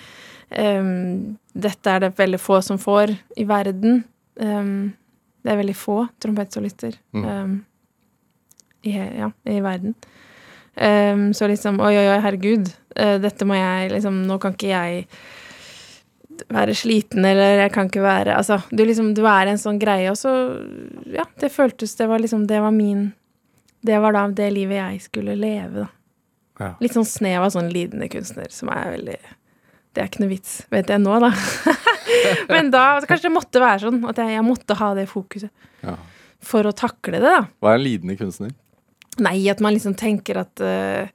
Um, 0.57 1.35
dette 1.53 1.93
er 1.93 2.01
det 2.07 2.15
veldig 2.17 2.41
få 2.41 2.63
som 2.65 2.79
får 2.81 3.13
i 3.37 3.45
verden. 3.45 3.99
Um, 4.41 4.95
det 5.45 5.53
er 5.53 5.61
veldig 5.61 5.77
få 5.77 5.99
trompetsolister 6.25 6.97
Mm. 7.13 7.27
um, 7.29 7.53
i, 8.89 8.95
ja, 8.97 9.29
i 9.45 9.61
verden. 9.61 9.93
Så 11.37 11.45
liksom 11.53 11.81
Oi, 11.85 11.93
oi, 11.99 12.09
oi, 12.15 12.19
herregud. 12.25 12.73
Uh, 12.97 13.19
dette 13.21 13.45
må 13.45 13.53
jeg 13.59 13.93
liksom 13.93 14.23
Nå 14.31 14.41
kan 14.41 14.57
ikke 14.57 14.73
jeg 14.73 15.05
være 16.53 16.74
sliten, 16.77 17.24
eller 17.27 17.62
jeg 17.64 17.72
kan 17.74 17.88
ikke 17.90 18.03
være 18.05 18.35
Altså, 18.38 18.61
du 18.70 18.85
liksom 18.85 19.14
Du 19.16 19.24
er 19.27 19.51
en 19.51 19.59
sånn 19.61 19.79
greie, 19.83 20.11
og 20.12 20.16
så 20.20 20.33
Ja, 21.12 21.24
det 21.40 21.51
føltes 21.55 21.96
Det 21.98 22.07
var 22.11 22.22
liksom 22.22 22.46
Det 22.51 22.61
var 22.62 22.70
min 22.74 23.12
Det 23.85 23.98
var 24.03 24.12
da 24.16 24.27
det 24.29 24.51
livet 24.55 24.79
jeg 24.81 25.01
skulle 25.07 25.35
leve, 25.38 25.85
da. 25.85 25.88
Ja. 26.59 26.72
Litt 26.83 26.94
sånn 26.96 27.07
snev 27.07 27.44
av 27.46 27.53
sånn 27.55 27.68
lidende 27.70 28.09
kunstner, 28.11 28.48
som 28.51 28.70
er 28.74 28.94
veldig 28.96 29.18
Det 29.94 30.03
er 30.03 30.09
ikke 30.11 30.22
noe 30.24 30.33
vits, 30.33 30.55
vet 30.74 30.90
jeg 30.90 31.03
nå, 31.03 31.18
da. 31.22 31.33
Men 32.53 32.70
da 32.74 32.85
kanskje 33.07 33.29
det 33.29 33.35
måtte 33.37 33.61
være 33.62 33.83
sånn 33.87 34.01
at 34.11 34.18
jeg, 34.22 34.35
jeg 34.37 34.46
måtte 34.46 34.79
ha 34.79 34.92
det 34.98 35.09
fokuset 35.11 35.51
Ja. 35.87 35.94
for 36.42 36.66
å 36.66 36.72
takle 36.74 37.20
det, 37.20 37.29
da. 37.37 37.44
Hva 37.62 37.74
er 37.74 37.79
en 37.81 37.87
lidende 37.87 38.16
kunstner? 38.18 38.55
Nei, 39.22 39.37
at 39.51 39.59
man 39.64 39.74
liksom 39.74 39.96
tenker 39.98 40.38
at 40.44 40.61
uh, 40.62 41.07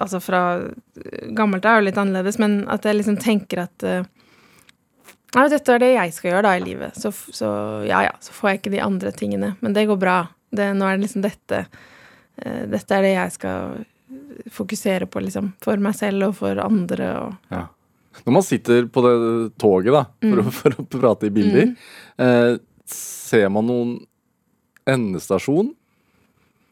Altså 0.00 0.16
fra 0.24 0.42
gammelt 1.36 1.66
er 1.68 1.80
jo 1.80 1.84
litt 1.90 1.98
annerledes, 2.00 2.38
men 2.40 2.62
at 2.72 2.86
jeg 2.88 2.96
liksom 2.96 3.18
tenker 3.20 3.60
at 3.66 3.84
eh, 3.84 4.06
Ja, 5.34 5.44
dette 5.52 5.74
er 5.74 5.82
det 5.82 5.90
jeg 5.92 6.14
skal 6.16 6.30
gjøre 6.32 6.46
da 6.46 6.54
i 6.56 6.64
livet. 6.64 6.96
Så, 6.96 7.12
så 7.12 7.48
ja 7.88 8.00
ja, 8.06 8.14
så 8.24 8.32
får 8.32 8.50
jeg 8.50 8.60
ikke 8.62 8.74
de 8.76 8.82
andre 8.84 9.12
tingene. 9.12 9.52
Men 9.60 9.76
det 9.76 9.88
går 9.90 10.00
bra. 10.00 10.18
Det, 10.48 10.70
nå 10.76 10.86
er 10.88 10.96
det 10.96 11.04
liksom 11.04 11.24
dette 11.24 11.58
eh, 12.40 12.62
Dette 12.72 12.96
er 12.96 13.04
det 13.04 13.10
jeg 13.12 13.34
skal 13.34 13.82
fokusere 14.54 15.08
på, 15.10 15.20
liksom. 15.20 15.52
For 15.64 15.80
meg 15.82 15.96
selv 15.98 16.30
og 16.30 16.38
for 16.40 16.62
andre 16.64 17.10
og 17.18 17.52
Ja. 17.54 17.66
Når 18.24 18.34
man 18.34 18.42
sitter 18.42 18.86
på 18.90 19.02
det 19.04 19.12
toget, 19.62 19.92
da, 19.94 20.00
for, 20.24 20.40
å, 20.40 20.50
for 20.50 20.74
å 20.74 20.84
prate 20.90 21.28
i 21.28 21.30
bilder, 21.30 21.68
eh, 22.18 22.56
ser 22.90 23.44
man 23.54 23.68
noen 23.68 23.92
endestasjon? 24.90 25.68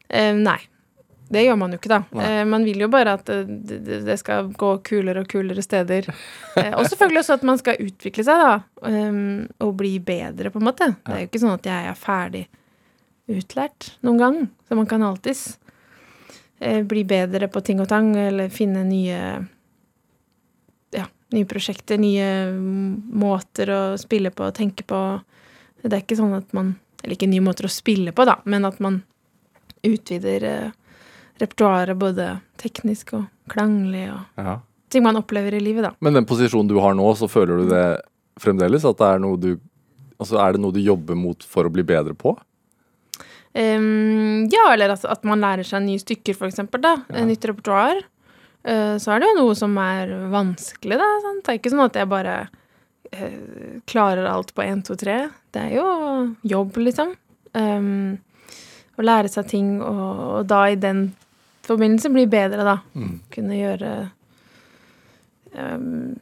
Eh, 0.09 0.33
nei. 0.35 0.57
Det 1.27 1.43
gjør 1.43 1.57
man 1.59 1.73
jo 1.73 1.79
ikke, 1.79 1.91
da. 1.91 2.23
Eh, 2.23 2.43
man 2.47 2.63
vil 2.63 2.85
jo 2.85 2.87
bare 2.91 3.17
at 3.17 3.27
det, 3.27 3.79
det, 3.83 3.99
det 4.07 4.15
skal 4.21 4.47
gå 4.55 4.69
kulere 4.87 5.25
og 5.25 5.31
kulere 5.31 5.63
steder. 5.65 6.11
Eh, 6.57 6.71
og 6.73 6.87
selvfølgelig 6.89 7.19
også 7.21 7.35
at 7.37 7.43
man 7.45 7.59
skal 7.61 7.81
utvikle 7.83 8.23
seg, 8.25 8.39
da. 8.41 8.53
Um, 8.81 9.43
og 9.61 9.75
bli 9.77 9.91
bedre, 10.01 10.49
på 10.49 10.57
en 10.57 10.65
måte. 10.65 10.87
Det 11.05 11.13
er 11.13 11.19
jo 11.21 11.27
ikke 11.27 11.41
sånn 11.43 11.53
at 11.53 11.67
jeg 11.69 11.89
er 11.91 11.99
ferdig 12.01 12.41
utlært 13.29 13.91
noen 14.01 14.17
gang. 14.17 14.39
Så 14.65 14.77
man 14.79 14.87
kan 14.89 15.05
alltids 15.05 15.43
eh, 16.57 16.81
bli 16.81 17.03
bedre 17.05 17.45
på 17.53 17.61
ting 17.61 17.83
og 17.83 17.89
tang, 17.91 18.09
eller 18.17 18.49
finne 18.53 18.81
nye 18.87 19.19
Ja, 20.95 21.05
nye 21.35 21.45
prosjekter, 21.45 22.01
nye 22.01 22.27
mm, 22.55 23.13
måter 23.21 23.73
å 23.75 23.81
spille 24.01 24.31
på 24.33 24.47
og 24.47 24.57
tenke 24.57 24.87
på. 24.87 25.03
Det 25.83 25.93
er 25.93 26.01
ikke 26.01 26.17
sånn 26.17 26.33
at 26.39 26.57
man 26.57 26.73
Eller 27.03 27.13
ikke 27.13 27.29
nye 27.29 27.45
måter 27.45 27.67
å 27.67 27.71
spille 27.71 28.11
på, 28.17 28.25
da, 28.25 28.39
men 28.49 28.65
at 28.65 28.81
man 28.81 29.03
utvider 29.85 30.49
eh, 30.49 30.75
repertoaret 31.41 31.97
både 31.99 32.39
teknisk 32.61 33.13
og 33.17 33.25
klanglig 33.51 34.07
og 34.13 34.43
Ja. 34.43 34.59
ting 34.89 35.03
man 35.03 35.19
opplever 35.19 35.53
i 35.53 35.59
livet, 35.63 35.83
da. 35.83 35.91
Men 36.01 36.13
den 36.13 36.25
posisjonen 36.25 36.67
du 36.69 36.79
har 36.79 36.93
nå, 36.97 37.07
så 37.15 37.29
føler 37.29 37.63
du 37.63 37.69
det 37.69 38.01
fremdeles? 38.39 38.85
At 38.85 38.97
det 38.97 39.07
er 39.15 39.19
noe 39.19 39.37
du 39.37 39.57
Altså, 40.17 40.39
er 40.41 40.53
det 40.55 40.61
noe 40.63 40.73
du 40.73 40.79
jobber 40.81 41.13
mot 41.13 41.43
for 41.45 41.67
å 41.67 41.69
bli 41.69 41.83
bedre 41.85 42.15
på? 42.17 42.31
Um, 43.53 44.47
ja, 44.49 44.63
eller 44.73 44.95
at, 44.95 45.03
at 45.05 45.23
man 45.29 45.41
lærer 45.41 45.65
seg 45.65 45.83
nye 45.85 46.01
stykker, 46.01 46.33
for 46.37 46.49
eksempel, 46.49 46.81
da. 46.81 46.95
Ja. 47.13 47.25
Nytt 47.25 47.45
repertoar. 47.45 48.01
Uh, 48.65 48.97
så 48.97 49.13
er 49.13 49.21
det 49.21 49.29
jo 49.29 49.37
noe 49.43 49.55
som 49.57 49.77
er 49.77 50.09
vanskelig, 50.33 50.97
da. 50.97 51.07
Sant? 51.21 51.43
Det 51.45 51.53
er 51.53 51.59
ikke 51.61 51.73
sånn 51.73 51.85
at 51.85 51.99
jeg 52.01 52.09
bare 52.11 52.35
uh, 52.49 53.77
klarer 53.89 54.25
alt 54.29 54.53
på 54.57 54.65
én, 54.65 54.81
to, 54.85 54.97
tre. 54.99 55.19
Det 55.53 55.67
er 55.67 55.77
jo 55.77 55.87
jobb, 56.49 56.77
liksom. 56.81 57.13
Um, 57.57 58.17
å 58.97 59.05
lære 59.05 59.29
seg 59.29 59.49
ting, 59.53 59.75
og, 59.85 60.21
og 60.39 60.49
da 60.49 60.63
i 60.73 60.77
den 60.81 61.11
forbindelse 61.67 62.11
blir 62.13 62.29
bedre, 62.31 62.63
da. 62.65 62.77
Mm. 62.97 63.13
Kunne 63.33 63.59
gjøre 63.59 63.91
um, 65.53 66.15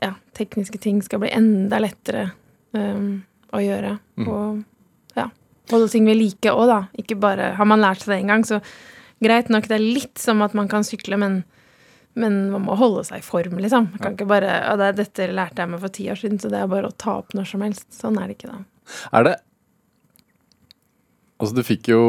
Ja, 0.00 0.14
tekniske 0.36 0.80
ting 0.80 1.02
skal 1.04 1.22
bli 1.22 1.32
enda 1.36 1.80
lettere 1.82 2.30
um, 2.72 3.20
å 3.52 3.62
gjøre. 3.62 3.96
Mm. 4.20 4.28
Og 4.32 5.16
ja, 5.18 5.28
holde 5.72 5.90
ting 5.92 6.08
ved 6.08 6.18
like 6.20 6.54
òg, 6.54 6.66
da. 6.70 6.80
Ikke 7.00 7.18
bare 7.20 7.54
Har 7.58 7.68
man 7.68 7.82
lært 7.84 8.04
seg 8.04 8.14
det 8.14 8.20
en 8.22 8.34
gang, 8.34 8.46
så 8.48 8.60
greit 9.20 9.50
nok, 9.52 9.68
det 9.68 9.76
er 9.76 9.84
litt 9.84 10.20
som 10.20 10.40
at 10.46 10.56
man 10.56 10.70
kan 10.70 10.86
sykle, 10.86 11.20
men 11.20 11.42
men 12.18 12.50
man 12.50 12.64
må 12.66 12.74
holde 12.74 13.04
seg 13.06 13.20
i 13.20 13.24
form, 13.24 13.60
liksom. 13.62 13.92
Man 13.92 14.00
kan 14.02 14.16
ikke 14.16 14.26
bare 14.28 14.56
og 14.72 14.80
det, 14.80 14.88
'Dette 14.98 15.28
lærte 15.30 15.62
jeg 15.62 15.70
meg 15.70 15.80
for 15.80 15.94
ti 15.94 16.08
år 16.10 16.18
siden, 16.18 16.40
så 16.42 16.50
det 16.50 16.58
er 16.58 16.72
bare 16.72 16.90
å 16.90 16.96
ta 16.98 17.20
opp 17.20 17.36
når 17.38 17.46
som 17.52 17.62
helst'. 17.62 17.86
Sånn 17.94 18.18
er 18.18 18.26
det 18.26 18.34
ikke, 18.34 18.50
da. 18.50 18.64
Er 19.14 19.28
det 19.28 19.36
Altså, 21.40 21.56
du 21.56 21.62
fikk 21.64 21.88
jo, 21.88 22.00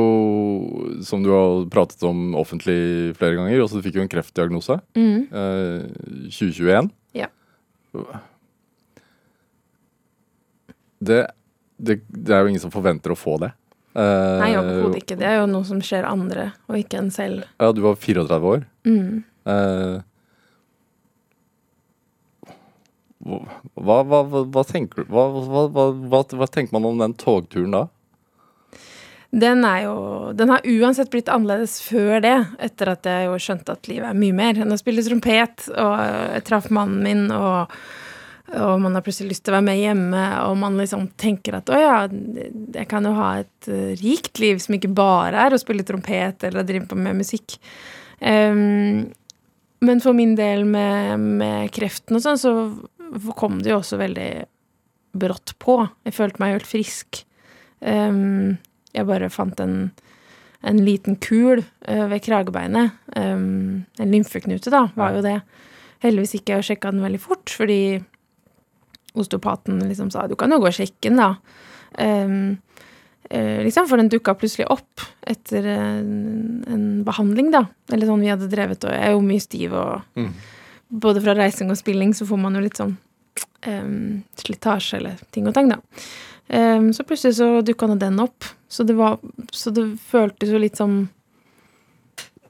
som 1.07 1.21
du 1.23 1.29
har 1.31 1.61
pratet 1.71 2.03
om 2.03 2.33
offentlig 2.35 3.13
flere 3.15 3.37
ganger, 3.37 3.61
altså 3.63 3.79
du 3.79 3.85
fikk 3.85 3.95
jo 3.95 4.03
en 4.03 4.11
kreftdiagnose. 4.11 4.75
Mm. 4.97 5.29
Eh, 5.31 6.27
2021. 6.27 6.91
Ja. 7.15 7.29
Det, 10.99 11.21
det, 11.79 12.01
det 12.11 12.35
er 12.35 12.43
jo 12.43 12.51
ingen 12.51 12.63
som 12.63 12.73
forventer 12.73 13.15
å 13.15 13.19
få 13.19 13.37
det. 13.41 13.53
Eh, 13.95 14.37
Nei, 14.43 14.51
overhodet 14.59 15.01
ikke. 15.05 15.17
Det 15.19 15.27
er 15.31 15.39
jo 15.39 15.47
noe 15.51 15.67
som 15.67 15.79
skjer 15.83 16.07
andre, 16.07 16.51
og 16.67 16.79
ikke 16.79 16.99
en 16.99 17.11
selv. 17.15 17.47
Ja, 17.55 17.71
du 17.71 17.81
var 17.87 17.95
34 17.99 18.51
år. 18.51 18.67
Mm. 18.87 19.23
Eh, 19.51 19.97
hva, 23.21 24.01
hva, 24.03 24.21
hva, 24.27 24.63
tenker, 24.67 25.07
hva 25.07 26.47
tenker 26.51 26.75
man 26.75 26.91
om 26.91 26.99
den 26.99 27.15
togturen 27.15 27.79
da? 27.79 27.87
Den 29.31 29.63
er 29.63 29.85
jo 29.85 29.95
Den 30.35 30.51
har 30.51 30.65
uansett 30.67 31.11
blitt 31.11 31.31
annerledes 31.31 31.79
før 31.85 32.19
det, 32.23 32.35
etter 32.59 32.91
at 32.93 33.07
jeg 33.07 33.29
jo 33.29 33.39
skjønte 33.39 33.75
at 33.77 33.87
livet 33.87 34.09
er 34.09 34.17
mye 34.19 34.35
mer 34.35 34.59
enn 34.59 34.75
å 34.75 34.79
spille 34.79 35.03
trompet, 35.05 35.69
og 35.71 35.93
jeg 36.01 36.43
traff 36.47 36.67
mannen 36.73 36.99
min, 37.05 37.23
og, 37.31 37.71
og 38.59 38.73
man 38.83 38.97
har 38.97 39.05
plutselig 39.05 39.31
lyst 39.31 39.45
til 39.47 39.53
å 39.53 39.57
være 39.59 39.67
med 39.69 39.79
hjemme, 39.79 40.25
og 40.49 40.57
man 40.59 40.75
liksom 40.79 41.07
tenker 41.19 41.61
at 41.61 41.71
å 41.71 41.79
ja, 41.79 41.95
jeg 42.11 42.87
kan 42.91 43.07
jo 43.07 43.15
ha 43.15 43.31
et 43.39 43.71
eh, 43.71 43.95
rikt 44.03 44.43
liv 44.43 44.59
som 44.63 44.75
ikke 44.75 44.91
bare 44.99 45.47
er 45.47 45.55
å 45.55 45.61
spille 45.61 45.87
trompet 45.87 46.47
eller 46.49 46.67
drive 46.67 46.91
på 46.91 46.99
med 46.99 47.21
musikk. 47.23 47.55
Um, 48.19 49.07
men 49.81 50.01
for 50.03 50.13
min 50.13 50.35
del 50.37 50.67
med, 50.69 51.23
med 51.39 51.71
kreften 51.73 52.19
og 52.19 52.25
sånn, 52.25 52.37
så 52.37 53.31
kom 53.39 53.61
det 53.63 53.71
jo 53.71 53.79
også 53.79 53.97
veldig 53.99 54.31
brått 55.17 55.55
på. 55.59 55.79
Jeg 56.05 56.15
følte 56.15 56.43
meg 56.43 56.55
helt 56.55 56.69
frisk. 56.69 57.23
Ehm, 57.81 58.59
jeg 58.93 59.07
bare 59.07 59.29
fant 59.31 59.59
en, 59.63 59.91
en 60.67 60.79
liten 60.85 61.15
kul 61.23 61.61
eh, 61.87 62.05
ved 62.11 62.21
kragebeinet. 62.25 62.91
Um, 63.15 63.85
en 63.99 64.11
lymfeknute, 64.13 64.71
da, 64.73 64.87
var 64.95 65.15
jo 65.17 65.21
det. 65.25 65.37
Heldigvis 66.03 66.35
ikke 66.39 66.57
jeg 66.57 66.67
sjekka 66.71 66.91
den 66.91 67.03
veldig 67.05 67.21
fort, 67.21 67.49
fordi 67.53 68.01
osteopaten 69.13 69.81
liksom 69.89 70.11
sa 70.13 70.23
du 70.27 70.37
kan 70.39 70.51
jo 70.53 70.59
gå 70.63 70.69
og 70.69 70.75
sjekke 70.77 71.09
den, 71.11 71.19
da. 71.19 71.35
Um, 71.99 72.57
liksom, 73.31 73.87
for 73.87 73.99
den 73.99 74.09
dukka 74.11 74.33
plutselig 74.39 74.67
opp 74.71 75.03
etter 75.29 75.67
en, 75.71 76.63
en 76.67 76.85
behandling, 77.07 77.51
da. 77.53 77.65
Eller 77.91 78.09
sånn 78.09 78.23
vi 78.23 78.31
hadde 78.31 78.49
drevet, 78.51 78.83
og 78.87 78.95
jeg 78.95 79.07
er 79.07 79.15
jo 79.15 79.23
mye 79.27 79.43
stiv 79.43 79.75
og 79.77 80.01
Mm. 80.19 80.33
både 80.91 81.21
fra 81.23 81.35
reising 81.37 81.69
og 81.71 81.77
spilling 81.79 82.11
så 82.17 82.25
får 82.27 82.39
man 82.41 82.55
jo 82.57 82.61
litt 82.65 82.79
sånn 82.79 82.97
um, 83.67 84.23
slitasje 84.35 84.97
eller 84.99 85.21
ting 85.31 85.47
og 85.47 85.53
tang, 85.55 85.69
da. 85.71 85.77
Em, 86.51 86.89
så 86.93 87.05
plutselig 87.07 87.37
så 87.39 87.61
dukka 87.63 87.87
nå 87.87 87.95
den 87.99 88.19
opp. 88.19 88.47
Så 88.71 88.83
det 88.87 88.97
var 88.97 89.19
Så 89.51 89.71
det 89.71 89.85
føltes 90.11 90.51
jo 90.51 90.59
litt 90.59 90.79
som 90.79 91.09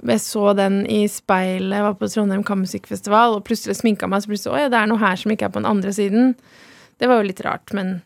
Jeg 0.02 0.22
så 0.22 0.54
den 0.58 0.86
i 0.90 1.06
speilet, 1.06 1.78
jeg 1.78 1.86
var 1.86 1.94
på 1.94 2.08
Trondheim 2.10 2.44
Kammermusikkfestival, 2.44 3.36
og 3.38 3.44
plutselig 3.46 3.78
sminka 3.78 4.10
meg, 4.10 4.24
så 4.24 4.32
plutselig 4.32 4.56
Å 4.56 4.64
ja, 4.64 4.70
det 4.74 4.80
er 4.80 4.90
noe 4.90 5.02
her 5.02 5.20
som 5.22 5.34
ikke 5.34 5.46
er 5.46 5.54
på 5.54 5.62
den 5.62 5.70
andre 5.70 5.94
siden. 5.94 6.34
Det 6.98 7.10
var 7.10 7.22
jo 7.22 7.28
litt 7.30 7.44
rart, 7.46 7.74
men 7.78 8.00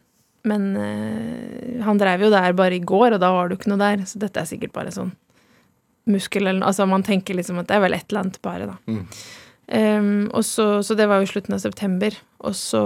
men 0.45 0.75
eh, 0.77 1.83
han 1.83 1.97
dreiv 1.97 2.27
jo 2.27 2.29
der 2.29 2.53
bare 2.53 2.77
i 2.77 2.83
går, 2.83 3.15
og 3.15 3.21
da 3.23 3.31
var 3.33 3.47
det 3.47 3.55
jo 3.55 3.61
ikke 3.63 3.71
noe 3.71 3.81
der. 3.81 4.03
Så 4.05 4.21
dette 4.21 4.41
er 4.41 4.49
sikkert 4.49 4.75
bare 4.75 4.93
sånn 4.93 5.09
muskel 6.11 6.45
eller. 6.45 6.67
Altså 6.67 6.85
man 6.89 7.05
tenker 7.05 7.37
liksom 7.37 7.57
at 7.61 7.69
det 7.69 7.79
er 7.79 7.81
vel 7.87 7.97
et 7.97 8.05
eller 8.11 8.25
annet 8.25 8.37
bare, 8.45 8.67
da. 8.69 8.77
Mm. 8.85 9.07
Um, 9.65 10.29
og 10.29 10.45
så, 10.45 10.67
så 10.85 10.93
det 10.97 11.07
var 11.09 11.23
jo 11.23 11.31
slutten 11.31 11.57
av 11.57 11.63
september. 11.63 12.13
Og 12.45 12.53
så 12.57 12.83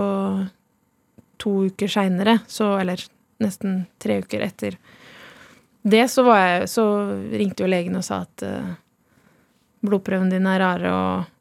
to 1.39 1.55
uker 1.69 1.91
seinere, 1.91 2.39
så 2.47 2.73
Eller 2.79 3.01
nesten 3.39 3.85
tre 4.01 4.19
uker 4.23 4.43
etter 4.43 4.77
det, 5.81 6.07
så 6.11 6.25
var 6.27 6.39
jeg 6.43 6.69
Så 6.69 6.85
ringte 7.31 7.63
jo 7.63 7.71
legen 7.71 7.95
og 7.95 8.03
sa 8.03 8.23
at 8.25 8.43
uh, 8.43 8.73
blodprøvene 9.85 10.33
dine 10.33 10.55
er 10.57 10.63
rare, 10.63 10.89
og 10.91 11.35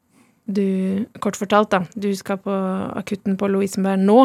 du 0.49 1.05
Kort 1.21 1.37
fortalt, 1.37 1.69
da. 1.73 1.83
Du 1.93 2.09
skal 2.15 2.39
på 2.41 2.53
akutten 2.97 3.35
på 3.37 3.49
Lovisenberg 3.51 4.01
nå. 4.01 4.21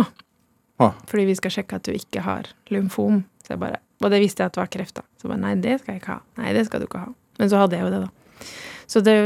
Ah. 0.81 0.95
Fordi 1.11 1.27
vi 1.29 1.35
skal 1.37 1.53
sjekke 1.53 1.77
at 1.77 1.85
du 1.87 1.93
ikke 1.93 2.23
har 2.25 2.49
lymfom. 2.73 3.25
Så 3.45 3.55
jeg 3.55 3.61
bare, 3.61 3.83
og 4.01 4.15
det 4.15 4.23
visste 4.23 4.43
jeg 4.43 4.53
at 4.53 4.57
det 4.57 4.63
var 4.63 4.71
kreft, 4.73 4.95
da. 4.97 5.05
Så 5.19 5.27
jeg 5.27 5.35
bare 5.35 5.43
nei, 5.43 5.55
det 5.61 5.75
skal 5.83 5.93
jeg 5.93 6.01
ikke 6.01 6.15
ha. 6.15 6.23
Nei, 6.41 6.55
det 6.57 6.65
skal 6.69 6.81
du 6.81 6.87
ikke 6.89 7.03
ha. 7.03 7.11
Men 7.41 7.51
så 7.53 7.61
hadde 7.61 7.77
jeg 7.77 7.85
jo 7.85 7.93
det, 7.93 8.01
da. 8.07 8.47
Så 8.95 9.03
det, 9.05 9.17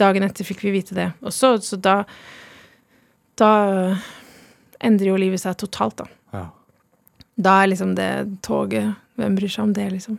dagen 0.00 0.26
etter 0.26 0.48
fikk 0.48 0.66
vi 0.66 0.74
vite 0.76 0.98
det. 0.98 1.08
Og 1.22 1.34
så, 1.34 1.56
så 1.62 1.78
da 1.80 2.02
Da 3.36 3.50
endrer 4.84 5.12
jo 5.12 5.16
livet 5.20 5.42
seg 5.42 5.56
totalt, 5.60 6.02
da. 6.02 6.06
Ja. 6.32 6.44
Da 7.36 7.56
er 7.62 7.72
liksom 7.72 7.94
det 7.98 8.10
toget 8.44 8.94
Hvem 9.16 9.36
bryr 9.38 9.48
seg 9.48 9.64
om 9.64 9.72
det, 9.72 9.86
liksom? 9.94 10.18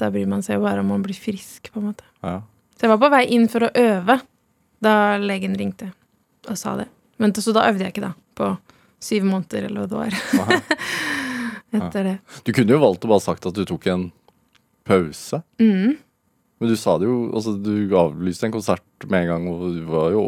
Da 0.00 0.08
bryr 0.12 0.28
man 0.28 0.44
seg 0.44 0.56
jo 0.56 0.62
bare 0.64 0.80
om 0.80 0.88
man 0.88 1.02
blir 1.04 1.16
frisk, 1.16 1.68
på 1.72 1.80
en 1.80 1.90
måte. 1.90 2.04
ja. 2.24 2.40
Så 2.76 2.84
jeg 2.84 2.92
var 2.92 3.00
på 3.00 3.08
vei 3.08 3.22
inn 3.32 3.46
for 3.48 3.64
å 3.64 3.70
øve 3.72 4.18
da 4.84 5.16
legen 5.16 5.54
ringte 5.56 5.86
og 6.48 6.58
sa 6.60 6.74
det. 6.76 6.84
Men 7.16 7.32
så 7.32 7.52
da 7.56 7.64
øvde 7.70 7.86
jeg 7.86 7.94
ikke, 7.94 8.04
da. 8.04 8.12
På 8.36 8.50
syv 9.00 9.24
måneder, 9.24 9.68
eller 9.68 9.86
hva 9.86 10.04
det 10.04 10.20
var. 10.36 10.74
Etter 11.76 12.04
det. 12.04 12.16
Du 12.44 12.52
kunne 12.52 12.76
jo 12.76 12.82
valgt 12.82 13.04
å 13.04 13.10
bare 13.10 13.24
sagt 13.24 13.48
at 13.48 13.56
du 13.56 13.64
tok 13.68 13.88
en 13.92 14.10
pause. 14.86 15.40
Mm. 15.60 15.96
Men 16.60 16.70
du 16.72 16.76
sa 16.78 16.94
det 17.00 17.08
jo 17.08 17.16
Altså, 17.32 17.56
du 17.56 17.96
avlyste 17.98 18.48
en 18.48 18.54
konsert 18.54 19.08
med 19.08 19.24
en 19.24 19.32
gang, 19.32 19.48
og 19.50 19.64
du 19.76 19.82
var 19.88 20.12
jo 20.14 20.26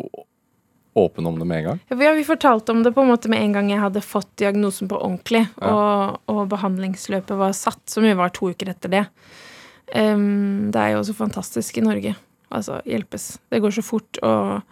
åpen 0.99 1.27
om 1.31 1.39
det 1.39 1.47
med 1.49 1.59
en 1.63 1.65
gang. 1.71 1.81
Ja, 1.91 1.97
vi- 1.97 2.25
fortalte 2.29 2.71
om 2.75 2.83
det 2.83 2.93
på 2.95 3.03
en 3.05 3.09
måte 3.11 3.29
med 3.33 3.41
en 3.43 3.53
gang 3.57 3.71
jeg 3.71 3.81
hadde 3.81 4.03
fått 4.05 4.31
diagnosen 4.37 4.89
på 4.91 4.99
ordentlig, 5.01 5.45
Ja. 5.61 5.71
og, 5.73 6.21
og 6.29 6.49
behandlingsløpet 6.51 7.37
var 7.39 7.53
satt, 7.57 7.81
som 7.91 8.05
jo 8.05 8.15
var 8.19 8.29
to 8.35 8.51
uker 8.53 8.69
etter 8.75 8.89
det. 8.91 9.05
Um, 9.95 10.71
det 10.71 10.77
er 10.83 10.91
jo 10.97 11.05
så 11.09 11.15
fantastisk 11.17 11.79
i 11.79 11.85
Norge. 11.87 12.15
Altså, 12.53 12.81
hjelpes. 12.85 13.39
Det 13.51 13.61
går 13.63 13.71
så 13.79 13.83
fort, 13.85 14.19
og 14.23 14.63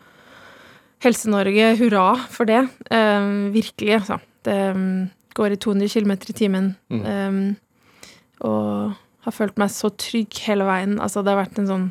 Helse-Norge, 1.05 1.77
hurra 1.79 2.17
for 2.33 2.49
det. 2.49 2.63
Um, 2.91 3.53
virkelig, 3.53 4.01
altså. 4.01 4.19
Det 4.47 4.59
um, 4.77 5.11
går 5.37 5.53
i 5.53 5.57
200 5.61 5.89
km 5.93 6.11
i 6.13 6.33
timen. 6.37 6.71
Mm. 6.91 7.57
Og 8.47 8.95
har 9.27 9.33
følt 9.35 9.57
meg 9.61 9.73
så 9.75 9.91
trygg 9.97 10.33
hele 10.47 10.65
veien. 10.69 10.99
Altså, 11.03 11.23
det 11.25 11.33
har 11.35 11.43
vært 11.45 11.59
en 11.61 11.69
sånn 11.71 11.87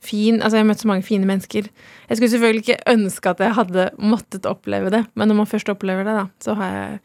fin 0.00 0.36
Altså, 0.40 0.56
jeg 0.56 0.62
har 0.64 0.68
møtt 0.70 0.82
så 0.84 0.88
mange 0.90 1.02
fine 1.06 1.26
mennesker. 1.26 1.66
Jeg 2.08 2.16
skulle 2.16 2.30
selvfølgelig 2.30 2.62
ikke 2.64 2.92
ønske 2.92 3.30
at 3.32 3.40
jeg 3.42 3.56
hadde 3.56 3.88
måttet 3.98 4.46
oppleve 4.46 4.90
det, 4.94 5.04
men 5.18 5.28
når 5.28 5.40
man 5.40 5.50
først 5.50 5.68
opplever 5.72 6.06
det, 6.06 6.14
da, 6.20 6.26
så 6.44 6.54
har 6.60 6.74
jeg 6.76 7.00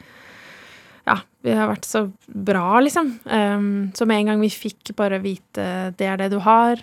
Ja, 1.06 1.18
vi 1.44 1.52
har 1.58 1.68
vært 1.68 1.84
så 1.90 2.06
bra, 2.32 2.80
liksom. 2.80 3.10
Um, 3.28 3.92
så 3.98 4.06
med 4.08 4.22
en 4.22 4.30
gang 4.32 4.40
vi 4.46 4.48
fikk 4.54 4.94
bare 4.96 5.18
vite 5.20 5.66
det 6.00 6.08
er 6.08 6.22
det 6.22 6.30
du 6.32 6.38
har, 6.46 6.80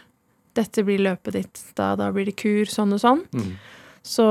dette 0.59 0.83
blir 0.85 0.99
løpet 1.01 1.33
ditt, 1.39 1.63
da, 1.79 1.95
da 1.97 2.11
blir 2.13 2.27
det 2.29 2.35
kur, 2.37 2.67
sånn 2.69 2.93
og 2.93 3.01
sånn, 3.01 3.23
Mm. 3.33 3.55
så 4.05 4.27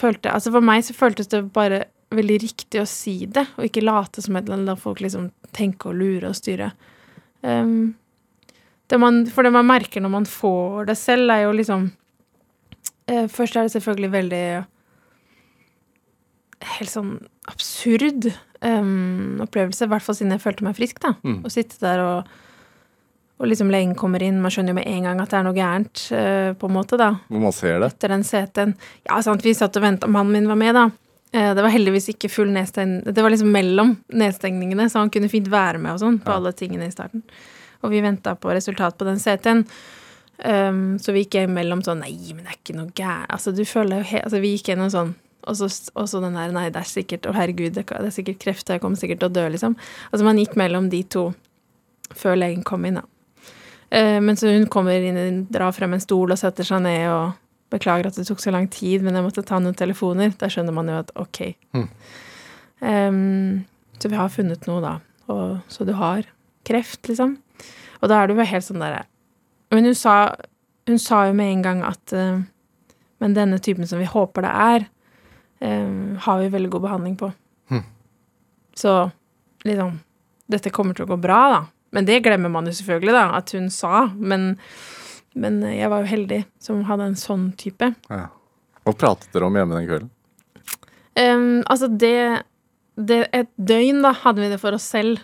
følte 0.00 0.28
jeg 0.30 0.34
Altså 0.38 0.52
for 0.54 0.64
meg 0.64 0.84
så 0.86 0.94
føltes 0.96 1.28
det 1.28 1.42
bare 1.52 1.82
veldig 2.10 2.38
riktig 2.42 2.80
å 2.80 2.86
si 2.88 3.26
det, 3.26 3.44
og 3.58 3.66
ikke 3.68 3.84
late 3.84 4.22
som 4.24 4.36
et 4.38 4.46
eller 4.46 4.56
annet 4.62 4.72
la 4.72 4.76
folk 4.80 5.02
liksom 5.04 5.28
tenke 5.52 5.90
og 5.90 5.98
lure 6.00 6.30
og 6.30 6.34
styre. 6.38 6.72
Um, 7.42 7.94
det 8.90 8.98
man, 8.98 9.22
for 9.30 9.46
det 9.46 9.52
man 9.54 9.66
merker 9.68 10.02
når 10.02 10.10
man 10.18 10.26
får 10.26 10.86
det 10.90 10.96
selv, 10.98 11.30
er 11.30 11.44
jo 11.46 11.52
liksom 11.54 11.88
eh, 13.06 13.26
Først 13.30 13.56
er 13.56 13.68
det 13.68 13.74
selvfølgelig 13.76 14.10
veldig 14.16 14.44
Helt 16.76 16.90
sånn 16.92 17.14
absurd 17.48 18.26
um, 18.60 19.40
opplevelse, 19.40 19.86
i 19.86 19.90
hvert 19.90 20.04
fall 20.04 20.16
siden 20.18 20.34
jeg 20.34 20.42
følte 20.42 20.66
meg 20.66 20.76
frisk, 20.76 20.98
da. 21.02 21.14
Mm. 21.24 21.38
Å 21.46 21.52
sitte 21.52 21.80
der 21.82 22.02
og 22.04 22.36
og 23.40 23.48
liksom 23.48 23.70
legen 23.72 23.94
kommer 23.96 24.20
inn, 24.20 24.36
man 24.44 24.52
skjønner 24.52 24.74
jo 24.74 24.76
med 24.76 24.84
en 24.90 25.06
gang 25.06 25.20
at 25.22 25.30
det 25.32 25.36
er 25.38 25.44
noe 25.46 25.56
gærent, 25.56 26.00
uh, 26.12 26.50
på 26.60 26.68
en 26.68 26.74
måte, 26.74 26.98
da 27.00 27.06
Hvor 27.30 27.40
man 27.40 27.54
ser 27.56 27.78
det. 27.80 27.86
etter 27.94 28.12
den 28.12 28.20
CT-en. 28.28 28.74
Ja, 29.08 29.16
sant, 29.24 29.40
vi 29.46 29.54
satt 29.56 29.78
og 29.80 29.86
venta, 29.86 30.10
mannen 30.12 30.34
min 30.36 30.48
var 30.50 30.58
med, 30.60 30.76
da. 30.76 30.82
Uh, 31.32 31.54
Det 31.56 31.64
var 31.64 31.72
heldigvis 31.72 32.10
ikke 32.12 32.28
full 32.28 32.50
nedstengning 32.52 33.14
Det 33.16 33.24
var 33.24 33.32
liksom 33.32 33.48
mellom 33.54 33.94
nedstengningene, 34.12 34.90
så 34.92 35.00
han 35.00 35.08
kunne 35.14 35.32
fint 35.32 35.48
være 35.48 35.80
med 35.80 35.94
og 35.94 36.02
sånn 36.02 36.18
på 36.20 36.28
Ja. 36.28 36.36
alle 36.36 36.52
tingene 36.52 36.84
i 36.90 36.92
starten. 36.92 37.22
Og 37.80 37.94
vi 37.94 38.02
venta 38.04 38.36
på 38.36 38.52
resultat 38.52 38.98
på 38.98 39.08
den 39.08 39.20
CT-en. 39.22 39.64
Um, 40.40 40.98
så 41.00 41.12
vi 41.12 41.26
gikk 41.26 41.42
imellom 41.42 41.82
sånn 41.84 42.00
Nei, 42.00 42.14
men 42.32 42.46
det 42.46 42.54
er 42.54 42.56
ikke 42.56 42.72
noe 42.72 42.94
gærent 42.96 43.28
Altså, 43.28 43.52
du 43.52 43.60
føler 43.68 43.98
jo 43.98 44.06
helt 44.08 44.24
Altså, 44.24 44.38
vi 44.40 44.54
gikk 44.54 44.70
gjennom 44.70 44.88
sånn 44.88 45.10
og 45.44 45.56
så, 45.58 45.68
og 46.00 46.06
så 46.08 46.22
den 46.24 46.38
der 46.38 46.54
Nei, 46.54 46.62
det 46.72 46.80
er 46.80 46.88
sikkert 46.88 47.28
Å, 47.28 47.34
herregud, 47.36 47.76
det 47.76 47.84
er 47.84 48.08
sikkert 48.14 48.40
kreft, 48.40 48.72
jeg 48.72 48.80
kommer 48.80 48.96
sikkert 48.96 49.20
til 49.20 49.28
å 49.28 49.34
dø, 49.36 49.44
liksom. 49.52 49.76
Altså, 50.08 50.24
man 50.24 50.40
gikk 50.40 50.56
mellom 50.60 50.88
de 50.92 51.02
to 51.12 51.26
før 52.16 52.40
legen 52.40 52.64
kom 52.66 52.88
inn, 52.88 52.98
da. 53.02 53.04
Eh, 53.90 54.18
men 54.22 54.38
så 54.38 54.50
hun 54.50 54.66
kommer 54.70 55.02
inn, 55.02 55.44
drar 55.50 55.74
frem 55.74 55.94
en 55.94 56.02
stol 56.02 56.32
og 56.32 56.40
setter 56.40 56.66
seg 56.66 56.82
ned 56.84 57.04
og 57.10 57.36
beklager 57.70 58.08
at 58.10 58.18
det 58.18 58.26
tok 58.26 58.42
så 58.42 58.52
lang 58.54 58.66
tid, 58.70 59.04
men 59.06 59.16
jeg 59.16 59.26
måtte 59.26 59.44
ta 59.46 59.60
noen 59.62 59.76
telefoner. 59.78 60.32
Da 60.38 60.50
skjønner 60.50 60.74
man 60.74 60.90
jo 60.90 60.98
at 61.02 61.12
ok. 61.18 61.40
Mm. 61.76 61.86
Um, 62.80 63.54
så 64.02 64.10
vi 64.10 64.18
har 64.18 64.32
funnet 64.34 64.66
noe, 64.66 64.82
da. 64.82 64.96
Og, 65.30 65.60
så 65.70 65.86
du 65.86 65.94
har 65.98 66.26
kreft, 66.66 67.04
liksom. 67.10 67.36
Og 68.00 68.08
da 68.10 68.20
er 68.20 68.28
du 68.28 68.34
jo 68.34 68.46
helt 68.46 68.64
sånn 68.64 68.82
derre 68.82 69.04
Men 69.72 69.90
hun 69.90 69.96
sa, 69.98 70.34
hun 70.88 71.00
sa 71.00 71.26
jo 71.28 71.36
med 71.36 71.52
en 71.54 71.64
gang 71.66 71.82
at 71.86 72.14
uh, 72.16 72.40
Men 73.20 73.36
denne 73.36 73.60
typen 73.62 73.88
som 73.88 74.00
vi 74.00 74.08
håper 74.08 74.46
det 74.46 74.52
er, 74.66 74.86
uh, 75.64 76.20
har 76.24 76.40
vi 76.40 76.52
veldig 76.54 76.70
god 76.72 76.86
behandling 76.86 77.18
på. 77.20 77.28
Hm. 77.70 77.84
Så 78.74 78.94
liksom 79.68 79.98
Dette 80.50 80.72
kommer 80.74 80.96
til 80.96 81.06
å 81.06 81.12
gå 81.12 81.20
bra, 81.20 81.42
da. 81.52 81.60
Men 81.94 82.06
det 82.06 82.22
glemmer 82.24 82.50
man 82.50 82.66
jo 82.66 82.72
selvfølgelig, 82.74 83.12
da, 83.14 83.26
at 83.38 83.52
hun 83.54 83.68
sa. 83.70 84.08
Men, 84.18 84.56
men 85.38 85.60
jeg 85.62 85.90
var 85.92 86.02
jo 86.02 86.10
heldig 86.10 86.40
som 86.62 86.80
hadde 86.88 87.06
en 87.10 87.18
sånn 87.18 87.44
type. 87.58 87.92
Ja. 88.10 88.24
Hva 88.86 88.94
pratet 88.96 89.30
dere 89.34 89.46
om 89.46 89.58
hjemme 89.58 89.76
den 89.76 89.86
kvelden? 89.86 90.10
Um, 91.18 91.60
altså, 91.70 91.90
det, 91.90 92.42
det 92.96 93.20
Et 93.36 93.50
døgn, 93.56 94.02
da, 94.02 94.14
hadde 94.24 94.42
vi 94.42 94.50
det 94.52 94.60
for 94.62 94.74
oss 94.74 94.86
selv. 94.90 95.22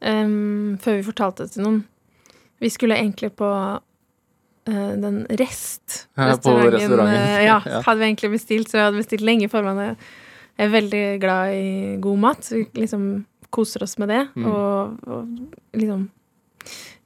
Em, 0.00 0.76
før 0.82 0.98
vi 0.98 1.06
fortalte 1.06 1.46
det 1.46 1.54
til 1.54 1.66
noen. 1.66 1.82
Vi 2.58 2.70
skulle 2.74 2.98
egentlig 2.98 3.30
på 3.38 3.48
uh, 3.48 4.92
den 5.02 5.20
Rest. 5.38 6.08
Ja, 6.18 6.34
på 6.36 6.56
restauranten. 6.58 7.14
eh, 7.14 7.44
ja, 7.50 7.58
hadde 7.60 7.98
vi 8.00 8.08
egentlig 8.10 8.32
bestilt, 8.34 8.70
så 8.70 8.80
jeg 8.80 8.88
hadde 8.88 9.02
bestilt 9.02 9.26
lenge 9.26 9.50
for 9.52 9.66
meg. 9.66 9.96
Jeg 10.58 10.66
er 10.66 10.74
veldig 10.74 11.02
glad 11.22 11.54
i 11.54 11.96
god 12.02 12.22
mat. 12.24 12.42
Så 12.44 12.58
vi 12.58 12.66
liksom 12.82 13.08
koser 13.54 13.84
oss 13.86 13.96
med 14.02 14.10
det. 14.10 14.24
Mm. 14.34 14.48
Og, 14.50 14.98
og 15.06 15.78
liksom 15.78 16.08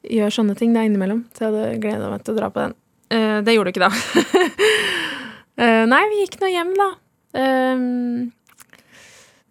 gjør 0.02 0.34
sånne 0.34 0.56
ting 0.58 0.72
da 0.74 0.86
innimellom. 0.86 1.26
Så 1.36 1.44
jeg 1.46 1.52
hadde 1.52 1.80
gleda 1.84 2.10
meg 2.10 2.24
til 2.24 2.34
å 2.34 2.40
dra 2.40 2.50
på 2.52 2.64
den. 2.64 2.76
Uh, 3.12 3.38
det 3.44 3.54
gjorde 3.54 3.70
du 3.70 3.76
ikke, 3.76 3.88
da. 3.88 4.26
uh, 5.60 5.84
nei, 5.92 6.02
vi 6.10 6.24
gikk 6.24 6.40
nå 6.40 6.52
hjem, 6.52 6.76
da. 6.80 6.92
Ehm, 7.38 8.32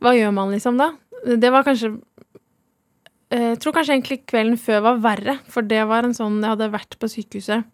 hva 0.01 0.13
gjør 0.13 0.33
man 0.35 0.53
liksom 0.53 0.77
da? 0.77 0.91
Det 1.25 1.49
var 1.53 1.65
kanskje 1.65 1.95
Jeg 3.31 3.59
tror 3.63 3.75
kanskje 3.75 3.95
egentlig 3.95 4.17
kvelden 4.27 4.57
før 4.59 4.81
var 4.89 5.03
verre, 5.03 5.37
for 5.47 5.63
det 5.63 5.85
var 5.87 6.03
en 6.03 6.15
sånn 6.15 6.41
Jeg 6.41 6.51
hadde 6.51 6.71
vært 6.73 6.97
på 6.99 7.07
sykehuset, 7.07 7.67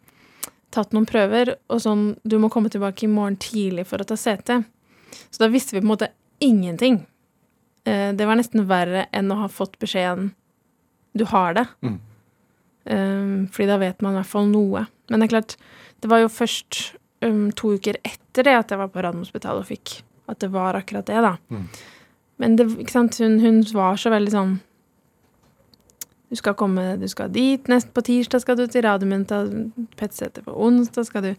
tatt 0.74 0.92
noen 0.94 1.08
prøver, 1.10 1.56
og 1.74 1.82
sånn 1.82 2.12
Du 2.22 2.38
må 2.42 2.52
komme 2.54 2.70
tilbake 2.74 3.08
i 3.08 3.12
morgen 3.12 3.40
tidlig 3.42 3.88
for 3.90 4.04
å 4.04 4.08
ta 4.08 4.18
CT. 4.20 4.60
Så 5.32 5.42
da 5.42 5.50
visste 5.50 5.74
vi 5.74 5.82
på 5.82 5.88
en 5.88 5.94
måte 5.96 6.12
ingenting. 6.44 7.00
Eh, 7.88 8.12
det 8.14 8.28
var 8.28 8.38
nesten 8.38 8.68
verre 8.70 9.08
enn 9.16 9.32
å 9.34 9.40
ha 9.42 9.50
fått 9.50 9.80
beskjeden 9.82 10.34
Du 11.18 11.26
har 11.32 11.58
det. 11.58 11.66
Mm. 11.82 11.98
Um, 12.88 13.48
fordi 13.52 13.68
da 13.68 13.80
vet 13.82 14.04
man 14.04 14.14
i 14.14 14.20
hvert 14.22 14.30
fall 14.30 14.48
noe. 14.52 14.86
Men 15.10 15.20
det 15.20 15.28
er 15.28 15.34
klart, 15.34 15.56
det 16.04 16.12
var 16.12 16.22
jo 16.22 16.32
først 16.32 16.80
um, 17.26 17.50
to 17.58 17.74
uker 17.76 17.98
etter 18.06 18.48
det 18.48 18.54
at 18.56 18.72
jeg 18.72 18.80
var 18.80 18.92
på 18.94 19.04
Radiumhospitalet 19.04 19.66
og 19.66 19.72
fikk 19.72 19.98
at 20.28 20.40
det 20.44 20.52
var 20.54 20.78
akkurat 20.78 21.08
det, 21.08 21.20
da. 21.24 21.34
Mm. 21.52 21.66
Men 22.38 22.56
det, 22.60 22.68
ikke 22.84 22.94
sant, 22.94 23.18
hun, 23.24 23.40
hun 23.42 23.60
var 23.74 24.00
så 24.00 24.12
veldig 24.14 24.34
sånn 24.34 24.56
Du 26.28 26.36
skal 26.36 26.58
komme, 26.60 26.98
du 27.00 27.08
skal 27.08 27.30
dit. 27.32 27.70
Nest 27.72 27.94
på 27.96 28.02
tirsdag 28.04 28.42
skal 28.44 28.58
du 28.60 28.66
til 28.68 28.84
Radiumenta 28.84 29.46
Petsete 29.96 30.42
På 30.44 30.58
onsdag 30.68 31.06
skal 31.08 31.24
du 31.24 31.30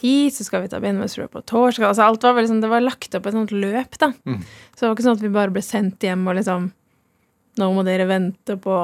hit. 0.00 0.32
Så 0.32 0.46
skal 0.46 0.62
vi 0.64 0.70
ta 0.72 0.80
Benvesrud 0.80 1.28
på 1.34 1.42
torsdag. 1.44 1.90
Altså 1.90 2.06
alt 2.06 2.24
var 2.24 2.40
sånn, 2.48 2.62
Det 2.64 2.70
var 2.72 2.80
lagt 2.80 3.14
opp 3.14 3.26
et 3.28 3.36
sånt 3.36 3.52
løp, 3.52 3.98
da. 4.00 4.12
Mm. 4.24 4.40
Så 4.72 4.80
det 4.80 4.88
var 4.88 4.96
ikke 4.96 5.06
sånn 5.08 5.18
at 5.18 5.26
vi 5.26 5.32
bare 5.34 5.52
ble 5.52 5.62
sendt 5.64 6.00
hjem 6.08 6.24
og 6.30 6.38
liksom 6.40 6.70
Nå 7.60 7.66
må 7.74 7.82
dere 7.84 8.06
vente 8.08 8.54
på 8.62 8.74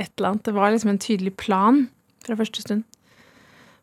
et 0.00 0.10
eller 0.16 0.30
annet. 0.32 0.42
Det 0.48 0.54
var 0.56 0.72
liksom 0.72 0.90
en 0.90 0.98
tydelig 0.98 1.36
plan 1.38 1.82
fra 2.24 2.34
første 2.40 2.62
stund. 2.64 2.82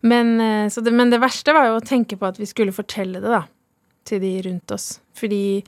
Men, 0.02 0.32
eh, 0.42 0.66
så 0.74 0.82
det, 0.84 0.92
men 0.92 1.12
det 1.14 1.22
verste 1.22 1.54
var 1.54 1.70
jo 1.70 1.78
å 1.78 1.86
tenke 1.86 2.18
på 2.18 2.26
at 2.28 2.40
vi 2.42 2.48
skulle 2.50 2.74
fortelle 2.76 3.22
det, 3.22 3.30
da. 3.32 3.44
Til 4.04 4.20
de 4.20 4.32
rundt 4.50 4.74
oss. 4.74 4.96
Fordi 5.16 5.62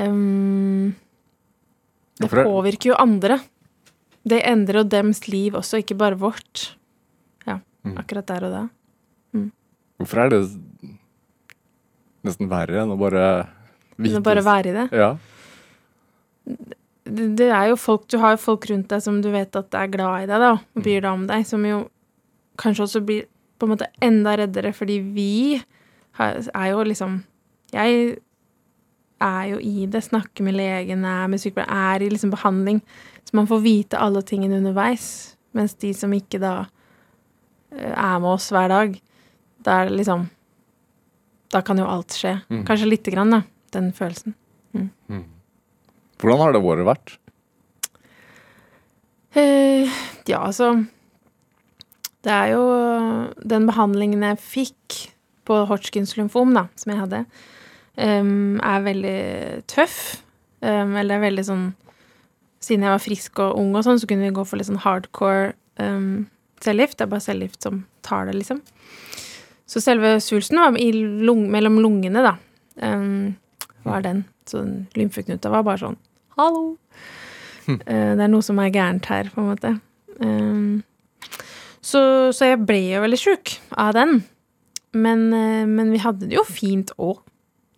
um, 0.00 0.94
Det 2.18 2.32
er- 2.32 2.44
påvirker 2.48 2.90
jo 2.90 2.96
andre. 2.98 3.38
Det 4.24 4.40
endrer 4.48 4.80
jo 4.80 4.84
dems 4.88 5.26
liv 5.28 5.52
også, 5.58 5.82
ikke 5.82 5.96
bare 6.00 6.16
vårt. 6.20 6.70
Ja, 7.46 7.58
Mm. 7.84 7.98
akkurat 8.00 8.26
der 8.26 8.44
og 8.48 8.52
da. 8.52 8.62
Hvorfor 9.98 10.18
er 10.24 10.30
det 10.32 10.38
nesten 12.24 12.48
verre 12.48 12.80
enn 12.82 12.90
å 12.94 12.96
bare 12.98 13.48
Men 13.98 14.16
å 14.16 14.22
bare 14.24 14.42
være 14.42 14.70
i 14.70 14.72
det. 14.72 14.86
Ja. 14.96 15.10
det, 17.04 17.26
det 17.36 17.50
er 17.50 17.68
jo 17.70 17.76
folk, 17.76 18.06
Du 18.08 18.18
har 18.18 18.34
jo 18.34 18.40
folk 18.42 18.66
rundt 18.70 18.88
deg 18.88 19.02
som 19.04 19.20
du 19.22 19.30
vet 19.30 19.54
at 19.56 19.74
er 19.74 19.90
glad 19.92 20.24
i 20.24 20.26
deg, 20.30 20.40
da, 20.40 20.52
og 20.56 20.82
byr 20.82 21.00
deg 21.04 21.10
om 21.12 21.26
deg, 21.28 21.46
som 21.46 21.64
jo 21.68 21.82
kanskje 22.60 22.86
også 22.86 23.04
blir 23.04 23.26
på 23.58 23.66
en 23.66 23.74
måte 23.76 23.88
enda 24.02 24.36
reddere, 24.40 24.72
fordi 24.74 24.98
vi 25.14 25.60
er 26.18 26.68
jo 26.70 26.82
liksom 26.86 27.22
Jeg 27.74 28.18
er 29.22 29.50
jo 29.52 29.58
i 29.62 29.86
det, 29.90 30.02
snakker 30.04 30.46
med 30.46 30.56
legen, 30.58 31.04
er 31.06 31.28
med 31.30 31.42
sykepleier, 31.42 31.70
er 31.94 32.04
i 32.04 32.10
liksom 32.12 32.32
behandling. 32.34 32.80
Så 33.24 33.36
man 33.38 33.48
får 33.50 33.62
vite 33.64 34.00
alle 34.00 34.22
tingene 34.26 34.58
underveis. 34.60 35.36
Mens 35.54 35.76
de 35.78 35.92
som 35.94 36.12
ikke 36.12 36.40
da 36.42 36.54
eh, 37.74 37.92
er 37.92 38.16
med 38.18 38.32
oss 38.34 38.50
hver 38.52 38.70
dag, 38.72 38.96
da 39.64 39.80
er 39.80 39.90
det 39.90 40.00
liksom 40.02 40.30
Da 41.54 41.60
kan 41.62 41.78
jo 41.78 41.84
alt 41.86 42.10
skje. 42.10 42.40
Mm. 42.50 42.64
Kanskje 42.66 42.88
lite 42.88 43.12
grann, 43.14 43.30
da. 43.30 43.44
Den 43.70 43.92
følelsen. 43.94 44.34
Hvordan 46.18 46.40
har 46.40 46.54
det 46.54 46.62
året 46.64 46.86
vært? 46.88 47.14
Eh, 49.34 49.90
ja, 50.26 50.40
altså 50.40 50.84
Det 52.24 52.32
er 52.32 52.54
jo 52.54 52.62
den 53.44 53.66
behandlingen 53.68 54.22
jeg 54.24 54.40
fikk 54.40 55.00
på 55.44 55.58
Hodgkins 55.68 56.14
lymfom, 56.16 56.54
da, 56.56 56.68
som 56.80 56.94
jeg 56.94 57.02
hadde, 57.02 57.18
em, 58.00 58.60
er 58.62 58.84
veldig 58.84 59.18
tøff. 59.70 59.98
Um, 60.64 60.94
eller 60.96 61.18
er 61.18 61.26
veldig 61.26 61.42
sånn 61.44 61.64
Siden 62.64 62.86
jeg 62.86 62.94
var 62.94 63.02
frisk 63.04 63.40
og 63.44 63.58
ung 63.60 63.74
og 63.76 63.82
sånn, 63.84 63.98
så 64.00 64.06
kunne 64.08 64.24
vi 64.24 64.32
gå 64.32 64.40
for 64.48 64.56
litt 64.56 64.70
sånn 64.70 64.80
hardcore 64.80 65.50
um, 65.76 66.24
cellegift. 66.64 66.96
Det 66.96 67.04
er 67.04 67.10
bare 67.10 67.20
cellegift 67.20 67.66
som 67.66 67.82
tar 68.06 68.30
det, 68.30 68.38
liksom. 68.38 68.62
Så 69.68 69.82
selve 69.84 70.14
svulsten 70.24 70.62
var 70.62 70.78
i 70.80 70.86
lung 70.96 71.42
mellom 71.52 71.76
lungene, 71.84 72.22
da. 72.24 72.38
Um, 72.80 73.34
var 73.84 74.00
den. 74.06 74.24
Så 74.48 74.64
lymfeknuta 74.96 75.52
var 75.52 75.66
bare 75.66 75.82
sånn 75.82 76.00
Hallo! 76.38 76.74
Eh, 77.64 78.12
det 78.12 78.20
er 78.20 78.28
noe 78.28 78.44
som 78.44 78.58
er 78.60 78.72
gærent 78.74 79.06
her, 79.08 79.30
på 79.32 79.40
en 79.40 79.46
måte. 79.48 79.70
Um, 80.20 80.82
så, 81.80 82.00
så 82.36 82.50
jeg 82.50 82.58
ble 82.68 82.80
jo 82.90 83.04
veldig 83.04 83.20
sjuk 83.20 83.54
av 83.80 83.94
den. 83.96 84.18
Men, 84.92 85.22
eh, 85.32 85.62
men 85.64 85.92
vi 85.94 86.02
hadde 86.02 86.28
det 86.28 86.36
jo 86.36 86.44
fint 86.44 86.92
òg. 87.00 87.22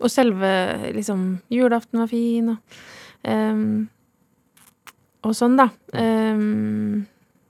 Og 0.02 0.12
selve 0.12 0.48
liksom 0.92 1.26
Julaften 1.52 2.02
var 2.02 2.08
fin, 2.10 2.50
og 2.52 2.80
um, 3.24 3.88
Og 5.24 5.34
sånn, 5.34 5.56
da. 5.58 5.70
Um, 5.96 7.06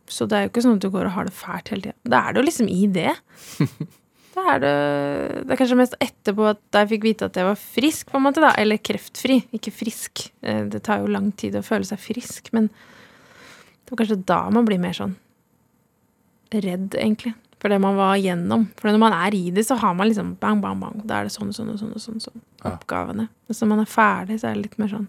så 0.06 0.28
det 0.30 0.36
er 0.38 0.44
jo 0.46 0.50
ikke 0.52 0.62
sånn 0.64 0.78
at 0.78 0.84
du 0.84 0.90
går 0.94 1.08
og 1.08 1.16
har 1.16 1.26
det 1.26 1.34
fælt 1.34 1.72
hele 1.72 1.88
tida. 1.88 1.96
Da 2.06 2.20
er 2.22 2.32
det 2.36 2.40
jo 2.42 2.46
liksom 2.50 2.68
i 2.72 2.86
det. 2.94 3.14
Da 4.36 4.42
er 4.52 4.58
det 4.60 4.70
Det 5.48 5.54
er 5.54 5.58
kanskje 5.62 5.78
mest 5.80 5.94
etterpå 6.04 6.44
at 6.50 6.60
jeg 6.76 6.88
fikk 6.90 7.04
vite 7.06 7.24
at 7.30 7.36
jeg 7.40 7.46
var 7.48 7.56
frisk, 7.56 8.10
på 8.12 8.18
en 8.18 8.24
måte, 8.26 8.42
da. 8.44 8.50
Eller 8.60 8.76
kreftfri, 8.84 9.38
ikke 9.56 9.72
frisk. 9.72 10.26
Eh, 10.44 10.66
Det 10.68 10.82
tar 10.84 11.00
jo 11.00 11.08
lang 11.08 11.30
tid 11.32 11.56
å 11.56 11.62
føle 11.64 11.88
seg 11.88 12.02
frisk, 12.02 12.50
men 12.52 12.68
det 12.68 13.94
var 13.94 14.02
kanskje 14.02 14.18
da 14.28 14.38
man 14.52 14.68
blir 14.68 14.78
mer 14.82 14.92
sånn 14.98 15.14
redd, 16.52 16.94
egentlig. 17.00 17.32
For 17.66 17.74
det 17.74 17.80
man 17.82 17.96
var 17.98 18.14
gjennom. 18.22 18.68
For 18.78 18.94
når 18.94 19.00
man 19.02 19.14
er 19.16 19.34
i 19.34 19.48
det, 19.50 19.64
så 19.66 19.74
har 19.82 19.94
man 19.98 20.06
liksom 20.06 20.36
bang, 20.38 20.60
bang, 20.62 20.78
bang. 20.78 21.00
Da 21.02 21.16
er 21.18 21.26
det 21.26 21.32
sånn 21.34 21.48
sånn 21.50 21.72
og 21.72 21.80
sånn. 21.80 21.96
og 21.98 22.02
sånn, 22.02 22.20
sånn. 22.22 22.36
Ja. 22.60 22.76
Oppgavene. 22.76 23.24
Men 23.26 23.56
når 23.58 23.68
man 23.72 23.80
er 23.82 23.88
ferdig, 23.90 24.36
så 24.38 24.46
er 24.46 24.54
det 24.54 24.68
litt 24.68 24.76
mer 24.78 24.92
sånn 24.92 25.08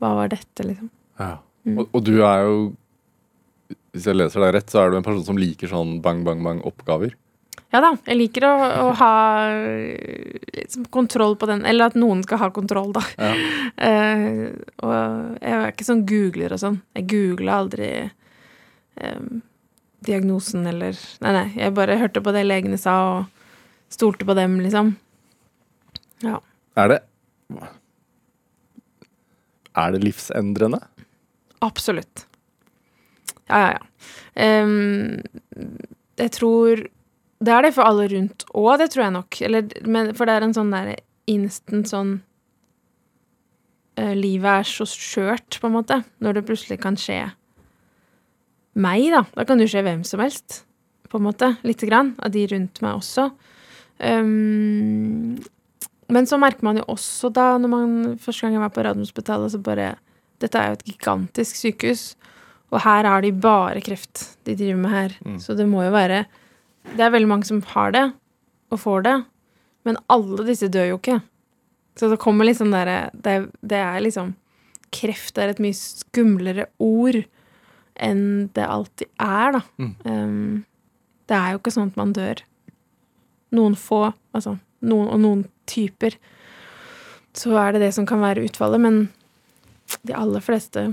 Hva 0.00 0.14
var 0.16 0.30
dette, 0.32 0.64
liksom? 0.64 0.88
Ja. 1.20 1.34
Mm. 1.68 1.74
Og, 1.74 1.90
og 1.92 2.06
du 2.06 2.14
er 2.24 2.46
jo 2.46 2.54
Hvis 3.92 4.06
jeg 4.08 4.16
leser 4.16 4.46
deg 4.46 4.54
rett, 4.56 4.72
så 4.72 4.80
er 4.80 4.88
du 4.88 4.96
en 4.96 5.04
person 5.04 5.26
som 5.26 5.40
liker 5.42 5.68
sånn 5.68 5.98
bang, 6.00 6.22
bang, 6.24 6.40
bang 6.46 6.62
oppgaver. 6.64 7.12
Ja 7.68 7.82
da, 7.84 7.90
jeg 8.08 8.16
liker 8.16 8.46
å, 8.48 8.54
å 8.86 8.86
ha 8.96 9.12
liksom, 10.56 10.86
kontroll 10.94 11.36
på 11.36 11.50
den. 11.50 11.66
Eller 11.68 11.92
at 11.92 11.98
noen 12.00 12.22
skal 12.24 12.40
ha 12.46 12.48
kontroll, 12.56 12.94
da. 12.96 13.04
Ja. 13.20 13.34
Uh, 13.76 14.56
og 14.80 14.96
jeg 15.42 15.52
er 15.58 15.68
ikke 15.74 15.90
sånn 15.90 16.06
googler 16.08 16.56
og 16.56 16.64
sånn. 16.64 16.80
Jeg 16.96 17.10
googla 17.12 17.60
aldri 17.60 17.90
em, 19.04 19.42
diagnosen 20.06 20.66
eller 20.66 20.96
Nei, 21.24 21.32
nei, 21.34 21.46
jeg 21.58 21.74
bare 21.76 21.98
hørte 22.00 22.22
på 22.24 22.34
det 22.34 22.44
legene 22.46 22.78
sa, 22.80 22.94
og 23.18 23.92
stolte 23.92 24.26
på 24.28 24.36
dem, 24.38 24.58
liksom. 24.62 24.94
Ja. 26.24 26.40
Er 26.78 26.94
det 26.94 27.00
Er 29.78 29.92
det 29.94 30.02
livsendrende? 30.02 30.80
Absolutt. 31.62 32.26
Ja, 33.48 33.58
ja, 33.58 33.78
ja. 33.78 34.62
Um, 34.62 35.22
jeg 36.18 36.30
tror 36.36 36.84
Det 37.38 37.52
er 37.54 37.62
det 37.62 37.74
for 37.74 37.86
alle 37.86 38.08
rundt 38.10 38.44
òg, 38.50 38.78
det 38.78 38.90
tror 38.92 39.04
jeg 39.04 39.14
nok. 39.14 39.40
Eller, 39.46 39.68
men, 39.86 40.14
for 40.18 40.26
det 40.26 40.34
er 40.34 40.46
en 40.46 40.54
sånn 40.56 40.72
der 40.74 40.96
instant 41.30 41.90
sånn 41.90 42.12
uh, 43.98 44.14
Livet 44.18 44.64
er 44.64 44.66
så 44.66 44.86
skjørt, 44.90 45.60
på 45.60 45.70
en 45.70 45.76
måte, 45.78 46.00
når 46.18 46.38
det 46.38 46.46
plutselig 46.48 46.80
kan 46.82 46.98
skje 46.98 47.20
meg, 48.76 49.08
da. 49.14 49.24
Da 49.34 49.44
kan 49.48 49.58
det 49.58 49.68
jo 49.68 49.76
skje 49.76 49.84
hvem 49.86 50.02
som 50.06 50.22
helst, 50.22 50.62
på 51.08 51.20
en 51.20 51.28
måte. 51.28 51.52
Lite 51.66 51.88
grann. 51.88 52.14
Av 52.20 52.32
de 52.34 52.44
rundt 52.50 52.82
meg 52.84 52.98
også. 52.98 53.30
Um, 53.98 55.38
men 56.08 56.28
så 56.28 56.38
merker 56.40 56.64
man 56.64 56.78
jo 56.80 56.86
også 56.88 57.30
da, 57.34 57.50
når 57.60 57.72
man 57.72 57.96
første 58.22 58.46
gang 58.46 58.56
jeg 58.56 58.64
var 58.64 58.74
på 58.74 58.84
Radiumhospitalet, 58.86 59.52
så 59.54 59.62
bare 59.62 59.96
Dette 60.38 60.54
er 60.54 60.68
jo 60.70 60.76
et 60.76 60.84
gigantisk 60.86 61.56
sykehus, 61.58 62.02
og 62.70 62.78
her 62.84 63.08
har 63.10 63.24
de 63.24 63.32
bare 63.34 63.80
kreft 63.82 64.36
de 64.46 64.54
driver 64.54 64.78
med 64.78 64.92
her. 64.92 65.16
Mm. 65.26 65.40
Så 65.42 65.56
det 65.58 65.66
må 65.66 65.82
jo 65.82 65.90
være 65.90 66.28
Det 66.94 67.02
er 67.02 67.10
veldig 67.10 67.28
mange 67.28 67.48
som 67.48 67.58
har 67.74 67.90
det, 67.92 68.04
og 68.70 68.80
får 68.80 69.02
det, 69.02 69.16
men 69.84 69.98
alle 70.08 70.46
disse 70.46 70.68
dør 70.70 70.92
jo 70.92 71.00
ikke. 71.00 71.18
Så 71.98 72.08
det 72.08 72.20
kommer 72.22 72.46
litt 72.46 72.60
sånn 72.60 72.72
derre 72.72 73.10
det, 73.12 73.50
det 73.60 73.80
er 73.82 73.98
liksom 74.04 74.36
Kreft 74.94 75.36
er 75.36 75.50
et 75.50 75.58
mye 75.60 75.76
skumlere 75.76 76.70
ord 76.80 77.18
enn 78.02 78.48
det 78.56 78.66
alltid 78.66 79.10
er, 79.22 79.58
da. 79.58 79.62
Mm. 79.78 79.92
Um, 80.04 80.64
det 81.28 81.36
er 81.36 81.52
jo 81.52 81.60
ikke 81.60 81.74
sånn 81.74 81.92
at 81.92 82.00
man 82.00 82.14
dør. 82.16 82.42
Noen 83.56 83.76
få, 83.78 84.08
altså 84.36 84.56
noen 84.84 85.08
og 85.12 85.22
noen 85.22 85.46
typer, 85.68 86.16
så 87.36 87.56
er 87.60 87.74
det 87.74 87.82
det 87.86 87.92
som 87.96 88.06
kan 88.08 88.22
være 88.22 88.44
utfallet, 88.46 88.82
men 88.82 89.00
de 90.06 90.14
aller 90.16 90.44
fleste 90.44 90.84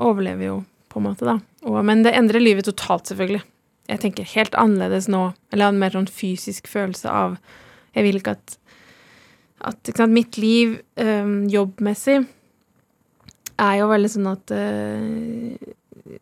overlever 0.00 0.46
jo, 0.46 0.58
på 0.90 1.00
en 1.00 1.06
måte, 1.08 1.26
da. 1.26 1.38
Og, 1.66 1.80
men 1.86 2.04
det 2.04 2.14
endrer 2.18 2.42
livet 2.42 2.66
totalt, 2.68 3.10
selvfølgelig. 3.10 3.42
Jeg 3.90 4.02
tenker 4.02 4.32
helt 4.34 4.54
annerledes 4.58 5.08
nå, 5.10 5.30
eller 5.50 5.66
har 5.66 5.74
en 5.74 5.82
mer 5.82 5.94
sånn 5.94 6.10
fysisk 6.10 6.70
følelse 6.70 7.10
av 7.10 7.40
Jeg 7.90 8.06
vil 8.06 8.20
ikke 8.20 8.36
at 8.36 8.60
at 9.60 9.90
ikke 9.90 10.00
sant, 10.00 10.16
mitt 10.16 10.38
liv 10.40 10.78
øhm, 11.00 11.44
jobbmessig 11.52 12.20
er 13.60 13.74
jo 13.76 13.90
veldig 13.90 14.10
sånn 14.14 14.28
at 14.30 14.52
øh, 14.56 15.74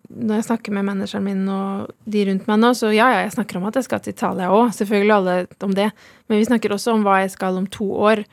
når 0.09 0.39
jeg 0.39 0.47
snakker 0.49 0.75
med 0.75 0.87
manageren 0.89 1.25
min 1.27 1.47
og 1.53 1.93
de 2.11 2.25
rundt 2.29 2.49
meg 2.51 2.61
nå, 2.61 2.73
så 2.77 2.91
ja, 2.93 3.09
ja, 3.15 3.23
jeg 3.25 3.35
snakker 3.37 3.59
om 3.59 3.69
at 3.69 3.79
jeg 3.79 3.87
skal 3.87 4.03
til 4.05 4.15
Italia 4.15 4.51
òg, 4.55 4.73
selvfølgelig 4.77 5.15
alle 5.17 5.39
om 5.67 5.75
det, 5.77 5.89
men 6.29 6.41
vi 6.41 6.49
snakker 6.49 6.75
også 6.75 6.95
om 6.97 7.07
hva 7.07 7.21
jeg 7.23 7.33
skal 7.35 7.59
om 7.61 7.69
to 7.73 7.89
år. 8.11 8.25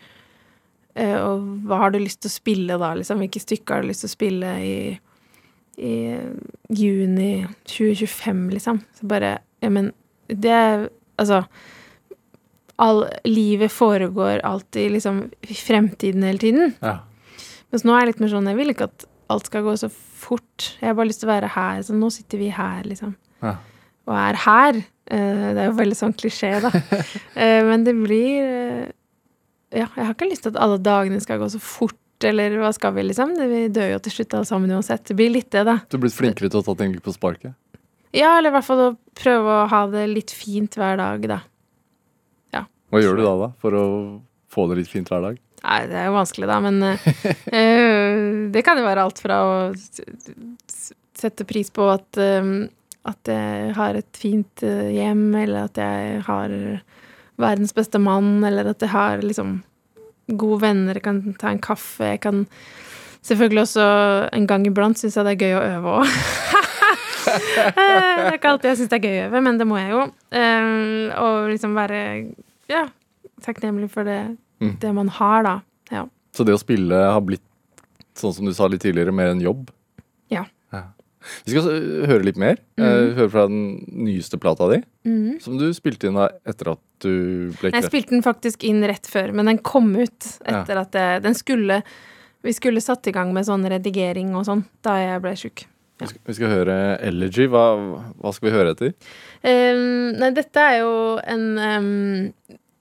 Eh, 0.96 1.16
og 1.20 1.46
hva 1.68 1.82
har 1.84 1.94
du 1.94 2.00
lyst 2.00 2.22
til 2.24 2.32
å 2.32 2.36
spille 2.38 2.80
da, 2.82 2.94
liksom? 2.96 3.22
Hvilke 3.24 3.44
stykker 3.44 3.76
har 3.78 3.84
du 3.84 3.92
lyst 3.92 4.06
til 4.06 4.12
å 4.12 4.16
spille 4.16 4.52
i, 4.64 4.76
i 5.76 5.96
juni 6.72 7.32
2025, 7.68 8.46
liksom? 8.56 8.84
Så 9.00 9.10
bare 9.12 9.38
Ja, 9.64 9.72
men 9.72 9.94
det 10.28 10.92
Altså 11.16 11.46
all, 12.76 13.06
Livet 13.24 13.72
foregår 13.72 14.42
alltid 14.44 14.92
liksom 14.92 15.22
i 15.48 15.54
fremtiden 15.56 16.24
hele 16.24 16.42
tiden. 16.42 16.74
Ja. 16.82 16.98
Mens 17.72 17.86
nå 17.88 17.96
er 17.96 18.04
jeg 18.04 18.10
litt 18.10 18.24
mer 18.24 18.34
sånn 18.34 18.50
Jeg 18.52 18.60
vil 18.60 18.74
ikke 18.74 18.90
at 18.90 19.06
alt 19.32 19.48
skal 19.48 19.64
gå 19.66 19.78
så 19.80 19.90
fort. 19.90 20.05
Jeg 20.82 20.90
har 20.90 20.98
bare 20.98 21.10
lyst 21.10 21.24
til 21.24 21.30
å 21.30 21.34
være 21.34 21.52
her. 21.56 21.82
Så 21.86 21.96
nå 21.98 22.10
sitter 22.14 22.42
vi 22.42 22.52
her, 22.54 22.84
liksom. 22.88 23.16
Ja. 23.44 23.56
Og 24.10 24.16
er 24.20 24.40
her. 24.46 24.80
Eh, 25.06 25.44
det 25.56 25.64
er 25.64 25.70
jo 25.70 25.78
veldig 25.80 25.98
sånn 26.00 26.16
klisjé, 26.18 26.56
da. 26.66 26.72
Eh, 27.36 27.62
men 27.68 27.84
det 27.84 27.92
blir 27.98 28.42
eh, 28.42 28.86
Ja, 29.76 29.90
jeg 29.90 30.06
har 30.06 30.14
ikke 30.14 30.30
lyst 30.30 30.46
til 30.46 30.54
at 30.54 30.62
alle 30.64 30.78
dagene 30.80 31.20
skal 31.20 31.42
gå 31.42 31.50
så 31.52 31.60
fort 31.60 32.00
eller 32.26 32.54
hva 32.62 32.70
skal 32.74 32.94
vi, 32.96 33.04
liksom? 33.10 33.34
Vi 33.36 33.66
dør 33.76 33.90
jo 33.92 33.98
til 34.06 34.14
slutt 34.16 34.38
alle 34.38 34.48
sammen 34.48 34.72
uansett. 34.72 35.04
Det 35.10 35.18
blir 35.20 35.34
litt 35.34 35.50
det, 35.52 35.66
da. 35.68 35.82
Du 35.92 35.98
er 35.98 36.06
blitt 36.06 36.16
flinkere 36.16 36.48
til 36.48 36.62
å 36.62 36.66
ta 36.66 36.78
ting 36.80 36.96
på 37.04 37.14
sparket? 37.14 37.58
Ja, 38.16 38.38
eller 38.38 38.54
i 38.54 38.56
hvert 38.56 38.66
fall 38.66 38.82
å 38.86 38.94
prøve 39.20 39.58
å 39.60 39.66
ha 39.68 39.82
det 39.92 40.06
litt 40.08 40.32
fint 40.32 40.78
hver 40.80 40.96
dag, 41.02 41.28
da. 41.28 41.42
Hva 42.96 43.02
gjør 43.02 43.18
du 43.20 43.26
da, 43.26 43.34
da? 43.42 43.48
For 43.60 43.76
å 43.76 43.86
få 44.56 44.70
det 44.72 44.80
litt 44.80 44.88
fint 44.88 45.10
hver 45.12 45.24
dag? 45.26 45.40
Nei, 45.66 45.82
det 45.90 45.98
er 45.98 46.10
jo 46.12 46.18
vanskelig, 46.20 46.48
da, 46.50 46.60
men 46.62 46.82
eh, 46.86 48.50
det 48.54 48.62
kan 48.66 48.78
jo 48.78 48.86
være 48.86 49.06
alt 49.08 49.22
fra 49.24 49.40
å 49.42 49.54
sette 51.16 51.48
pris 51.50 51.72
på 51.74 51.88
at, 51.90 52.20
eh, 52.22 52.52
at 53.10 53.32
jeg 53.32 53.72
har 53.78 53.98
et 53.98 54.20
fint 54.20 54.66
hjem, 54.66 55.28
eller 55.42 55.66
at 55.66 55.82
jeg 55.82 56.22
har 56.28 56.54
verdens 57.42 57.74
beste 57.76 58.02
mann, 58.02 58.44
eller 58.46 58.70
at 58.70 58.86
jeg 58.86 58.94
har 58.94 59.26
liksom 59.26 59.58
gode 60.38 60.62
venner, 60.68 60.98
jeg 60.98 61.06
kan 61.06 61.24
ta 61.42 61.50
en 61.54 61.64
kaffe, 61.64 62.14
jeg 62.16 62.26
kan 62.26 62.46
Selvfølgelig 63.26 63.62
også 63.64 63.86
en 64.38 64.44
gang 64.46 64.68
iblant 64.70 65.00
syns 65.00 65.16
jeg 65.18 65.26
det 65.26 65.32
er 65.32 65.48
gøy 65.48 65.54
å 65.58 65.62
øve 65.66 65.94
òg. 65.98 66.18
det 67.74 67.86
er 68.28 68.36
ikke 68.36 68.52
alltid 68.52 68.70
jeg 68.70 68.78
syns 68.78 68.92
det 68.92 69.00
er 69.00 69.08
gøy 69.08 69.16
å 69.18 69.24
øve, 69.24 69.42
men 69.48 69.58
det 69.58 69.66
må 69.66 69.80
jeg 69.80 69.96
jo. 69.96 70.04
Og 71.24 71.48
liksom 71.50 71.74
være 71.74 72.02
ja, 72.70 72.84
takknemlig 73.42 73.90
for 73.96 74.06
det, 74.06 74.20
Mm. 74.62 74.76
det 74.82 74.94
man 74.96 75.10
har, 75.10 75.44
da. 75.44 75.56
Ja. 75.92 76.06
Så 76.36 76.46
det 76.48 76.56
å 76.56 76.62
spille 76.62 76.96
har 76.96 77.24
blitt, 77.26 77.44
sånn 78.16 78.34
som 78.34 78.48
du 78.48 78.54
sa 78.56 78.70
litt 78.72 78.84
tidligere, 78.86 79.14
mer 79.16 79.34
en 79.34 79.44
jobb? 79.44 79.70
Ja. 80.32 80.46
Vi 81.46 81.54
skal 81.54 81.68
høre 82.10 82.26
litt 82.26 82.40
mer. 82.40 82.60
Mm. 82.80 83.16
høre 83.18 83.30
fra 83.34 83.46
den 83.50 83.62
nyeste 84.06 84.38
plata 84.42 84.68
di, 84.72 84.82
mm. 85.08 85.38
som 85.44 85.58
du 85.60 85.68
spilte 85.76 86.10
inn 86.10 86.20
etter 86.22 86.74
at 86.76 86.82
du 87.04 87.54
ble 87.60 87.72
Jeg 87.74 87.88
spilte 87.88 88.16
den 88.16 88.26
faktisk 88.26 88.66
inn 88.68 88.84
rett 88.86 89.08
før, 89.10 89.34
men 89.36 89.50
den 89.50 89.62
kom 89.66 89.94
ut 89.96 90.28
Ja. 90.46 90.62
etter 90.62 90.82
at 90.84 90.92
det, 90.96 91.08
den 91.26 91.38
skulle 91.38 91.82
Vi 92.46 92.54
skulle 92.54 92.82
satt 92.82 93.08
i 93.08 93.12
gang 93.12 93.34
med 93.34 93.48
sånn 93.48 93.66
redigering 93.66 94.36
og 94.38 94.46
sånn 94.46 94.68
da 94.86 95.00
jeg 95.02 95.22
ble 95.24 95.32
sjuk. 95.34 95.64
Vi 95.98 96.10
skal, 96.12 96.22
vi 96.28 96.34
skal 96.38 96.52
høre 96.52 96.76
Elegy. 97.02 97.48
Hva, 97.50 97.64
hva 98.22 98.34
skal 98.36 98.50
vi 98.50 98.54
høre 98.54 98.74
etter? 98.76 98.92
Um, 99.42 100.12
nei, 100.20 100.30
dette 100.36 100.62
er 100.62 100.76
jo 100.84 100.92
en 101.24 101.46
um, 101.58 102.34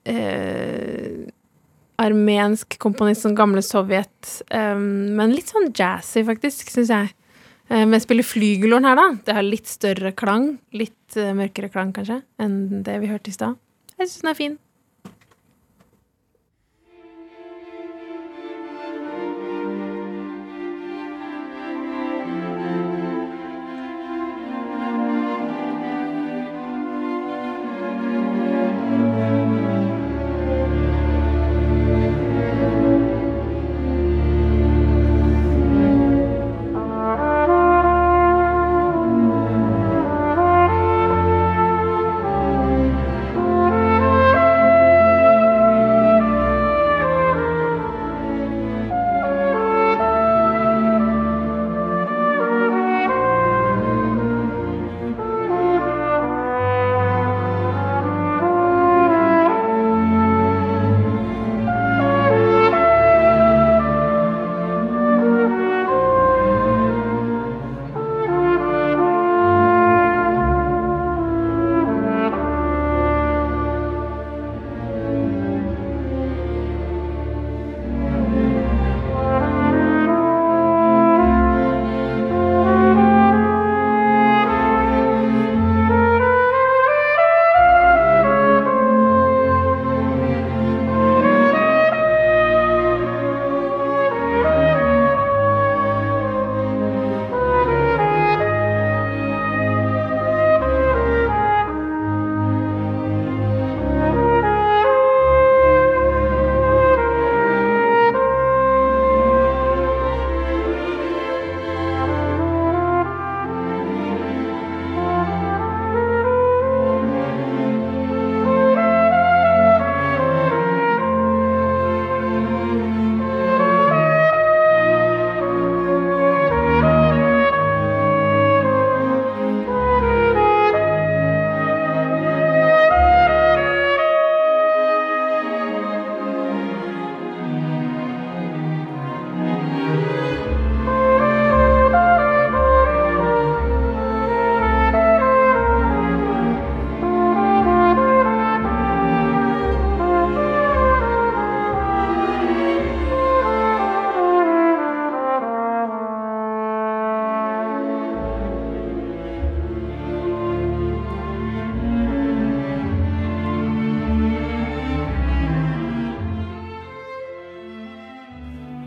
eh, 0.05 1.25
armensk 2.01 2.77
komponist, 2.81 3.23
sånn 3.25 3.37
gamle 3.37 3.63
Sovjet, 3.65 4.41
um, 4.51 5.15
men 5.17 5.35
litt 5.35 5.53
sånn 5.53 5.71
jazzy, 5.75 6.25
faktisk, 6.27 6.71
syns 6.73 6.91
jeg. 6.91 7.13
Um, 7.69 7.95
jeg 7.95 8.03
spiller 8.03 8.27
flygelhorn 8.27 8.87
her, 8.89 8.99
da. 8.99 9.07
Det 9.25 9.37
har 9.37 9.45
litt 9.45 9.69
større 9.71 10.11
klang. 10.17 10.55
Litt 10.75 11.17
uh, 11.17 11.31
mørkere 11.37 11.71
klang, 11.73 11.95
kanskje, 11.95 12.19
enn 12.41 12.83
det 12.85 12.99
vi 13.01 13.09
hørte 13.11 13.31
i 13.31 13.37
stad. 13.37 13.57
Jeg 13.95 14.09
syns 14.09 14.21
den 14.21 14.33
er 14.33 14.39
fin. 14.39 14.57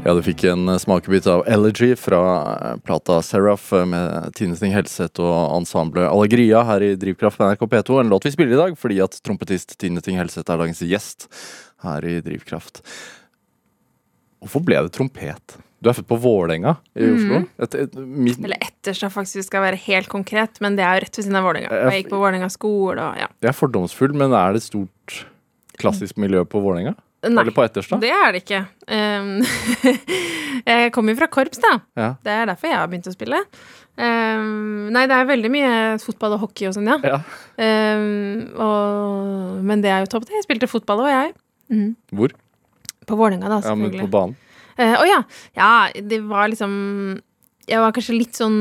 Ja, 0.09 0.15
du 0.17 0.23
fikk 0.25 0.47
en 0.49 0.63
eh, 0.73 0.79
smakebit 0.81 1.27
av 1.29 1.43
Elegy 1.53 1.91
fra 2.01 2.19
eh, 2.41 2.77
plata 2.81 3.19
Seraph 3.23 3.75
eh, 3.77 3.85
med 3.85 4.31
Tine 4.39 4.57
Sting 4.57 4.73
Helseth 4.73 5.21
og 5.21 5.59
ensemblet 5.59 6.07
Allegria 6.09 6.63
her 6.65 6.81
i 6.87 6.95
Drivkraft 6.97 7.37
på 7.37 7.45
NRK 7.45 7.67
P2. 7.75 7.99
En 8.01 8.13
låt 8.15 8.25
vi 8.25 8.33
spiller 8.33 8.57
i 8.57 8.61
dag 8.63 8.79
fordi 8.81 9.03
at 9.05 9.19
trompetist 9.21 9.75
Tine 9.77 10.01
Sting 10.01 10.17
Helseth 10.17 10.47
er 10.49 10.63
dagens 10.63 10.81
gjest 10.81 11.27
her 11.85 12.07
i 12.09 12.15
Drivkraft. 12.25 12.81
Hvorfor 14.41 14.65
ble 14.65 14.81
det 14.87 14.95
trompet? 14.97 15.59
Du 15.85 15.91
er 15.93 15.99
født 15.99 16.09
på 16.09 16.19
Vålerenga 16.23 16.79
i 16.97 17.11
Oslo. 17.13 17.43
Et, 17.67 17.77
et, 17.83 17.99
midt, 18.01 18.41
Eller 18.41 18.65
Etterstad, 18.65 19.13
faktisk, 19.13 19.43
vi 19.43 19.45
skal 19.51 19.67
være 19.67 19.83
helt 19.91 20.09
konkret, 20.09 20.57
men 20.65 20.79
det 20.79 20.87
er 20.87 20.97
jo 20.97 21.05
rett 21.05 21.21
ved 21.21 21.29
siden 21.29 21.37
av 21.43 21.51
Vålerenga. 21.51 21.83
Jeg 21.85 22.07
gikk 22.07 22.15
på 22.15 22.23
Vålerenga 22.23 22.49
skole 22.57 23.11
og 23.11 23.21
ja. 23.27 23.29
jeg 23.45 23.53
er 23.53 23.61
fordomsfull, 23.61 24.17
men 24.17 24.33
er 24.33 24.57
det 24.57 24.65
et 24.65 24.71
stort 24.71 25.21
klassisk 25.77 26.17
miljø 26.17 26.47
på 26.49 26.65
Vålerenga? 26.65 26.97
Nei, 27.19 27.43
Eller 27.43 27.51
på 27.51 27.65
Etterstad? 27.67 27.99
det 27.99 28.13
er 28.15 28.31
det 28.35 28.45
ikke. 28.45 28.61
Um, 28.87 29.41
jeg 30.71 30.93
kommer 30.95 31.13
jo 31.15 31.19
fra 31.19 31.27
korps, 31.35 31.59
da. 31.59 31.73
Ja. 31.99 32.13
Det 32.23 32.31
er 32.31 32.51
derfor 32.53 32.71
jeg 32.71 32.79
har 32.79 32.91
begynt 32.91 33.09
å 33.11 33.15
spille. 33.15 33.41
Um, 33.99 34.87
nei, 34.95 35.03
det 35.11 35.17
er 35.17 35.27
veldig 35.27 35.51
mye 35.51 35.71
fotball 35.99 36.37
og 36.37 36.45
hockey 36.45 36.69
og 36.69 36.77
sånn, 36.77 36.87
ja. 36.87 36.99
ja. 37.03 37.17
Um, 37.59 38.45
og, 38.55 39.57
men 39.67 39.83
det 39.83 39.91
er 39.91 40.05
jo 40.05 40.13
topp, 40.13 40.29
det. 40.29 40.37
Jeg 40.39 40.47
spilte 40.47 40.71
fotball 40.71 41.03
òg, 41.03 41.11
jeg. 41.11 41.33
Mm. 41.75 41.89
Hvor? 42.15 42.35
På 43.09 43.19
Vålerenga, 43.19 43.51
da, 43.51 43.59
Ja, 43.67 43.75
men 43.75 43.89
selvfølgelig. 43.89 44.05
på 44.07 44.13
banen. 44.15 44.37
Å 44.79 44.85
uh, 44.87 44.95
oh, 45.01 45.09
ja. 45.11 45.19
Ja, 45.59 45.71
det 46.07 46.21
var 46.31 46.47
liksom 46.53 46.75
Jeg 47.67 47.81
var 47.83 47.91
kanskje 47.97 48.15
litt 48.15 48.39
sånn 48.39 48.55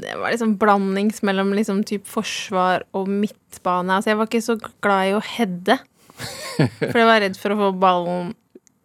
Det 0.00 0.14
var 0.16 0.32
liksom 0.32 0.54
blandings 0.56 1.20
mellom 1.26 1.50
liksom 1.52 1.82
typ 1.84 2.08
forsvar 2.08 2.86
og 2.96 3.10
midtbane. 3.12 3.98
Altså, 3.98 4.14
jeg 4.14 4.20
var 4.22 4.30
ikke 4.30 4.40
så 4.46 4.56
glad 4.80 5.10
i 5.10 5.12
å 5.18 5.20
heade. 5.34 5.76
For 6.80 6.98
jeg 6.98 7.08
var 7.08 7.22
redd 7.24 7.36
for 7.40 7.52
å 7.52 7.58
få 7.60 7.70
ballen 7.80 8.34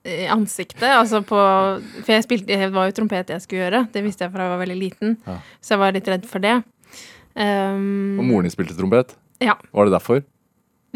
i 0.03 0.25
ansiktet. 0.33 0.87
Altså 0.89 1.21
på 1.21 1.37
For 1.37 2.09
jeg 2.15 2.25
spilte 2.25 2.57
Det 2.57 2.71
var 2.73 2.89
jo 2.89 2.95
trompet 2.97 3.29
jeg 3.29 3.43
skulle 3.43 3.67
gjøre. 3.67 3.83
Det 3.93 4.03
visste 4.05 4.25
jeg 4.25 4.33
fra 4.33 4.47
jeg 4.47 4.53
var 4.55 4.61
veldig 4.63 4.77
liten. 4.79 5.17
Ja. 5.27 5.37
Så 5.61 5.75
jeg 5.75 5.83
var 5.83 5.95
litt 5.95 6.09
redd 6.09 6.27
for 6.29 6.43
det. 6.43 6.57
Um, 7.35 8.19
Og 8.19 8.25
moren 8.27 8.47
din 8.47 8.53
spilte 8.53 8.75
trompet? 8.77 9.15
Ja. 9.41 9.55
Var 9.71 9.87
det 9.87 9.95
derfor? 9.95 10.23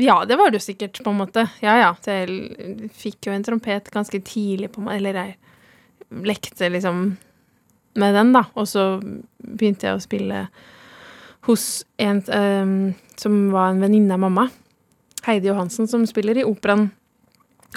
Ja, 0.01 0.17
det 0.27 0.35
var 0.35 0.51
det 0.51 0.59
jo 0.59 0.65
sikkert, 0.65 0.99
på 1.05 1.13
en 1.13 1.21
måte. 1.21 1.45
Ja, 1.63 1.77
ja. 1.79 1.93
Så 2.03 2.17
jeg 2.17 2.89
fikk 2.97 3.29
jo 3.29 3.35
en 3.35 3.45
trompet 3.47 3.87
ganske 3.93 4.19
tidlig 4.27 4.73
på 4.73 4.83
meg. 4.83 4.99
Eller 4.99 5.21
jeg 5.21 5.37
lekte 6.27 6.67
liksom 6.73 7.05
med 7.95 8.17
den, 8.17 8.33
da. 8.35 8.43
Og 8.59 8.67
så 8.67 8.97
begynte 9.39 9.87
jeg 9.87 9.95
å 9.95 10.03
spille 10.03 10.47
hos 11.47 11.85
en 12.01 12.19
um, 12.27 12.77
som 13.21 13.37
var 13.53 13.71
en 13.71 13.83
venninne 13.85 14.17
av 14.17 14.23
mamma. 14.25 14.49
Heidi 15.25 15.49
Johansen, 15.49 15.87
som 15.89 16.05
spiller 16.09 16.37
i 16.37 16.45
operaen. 16.45 16.89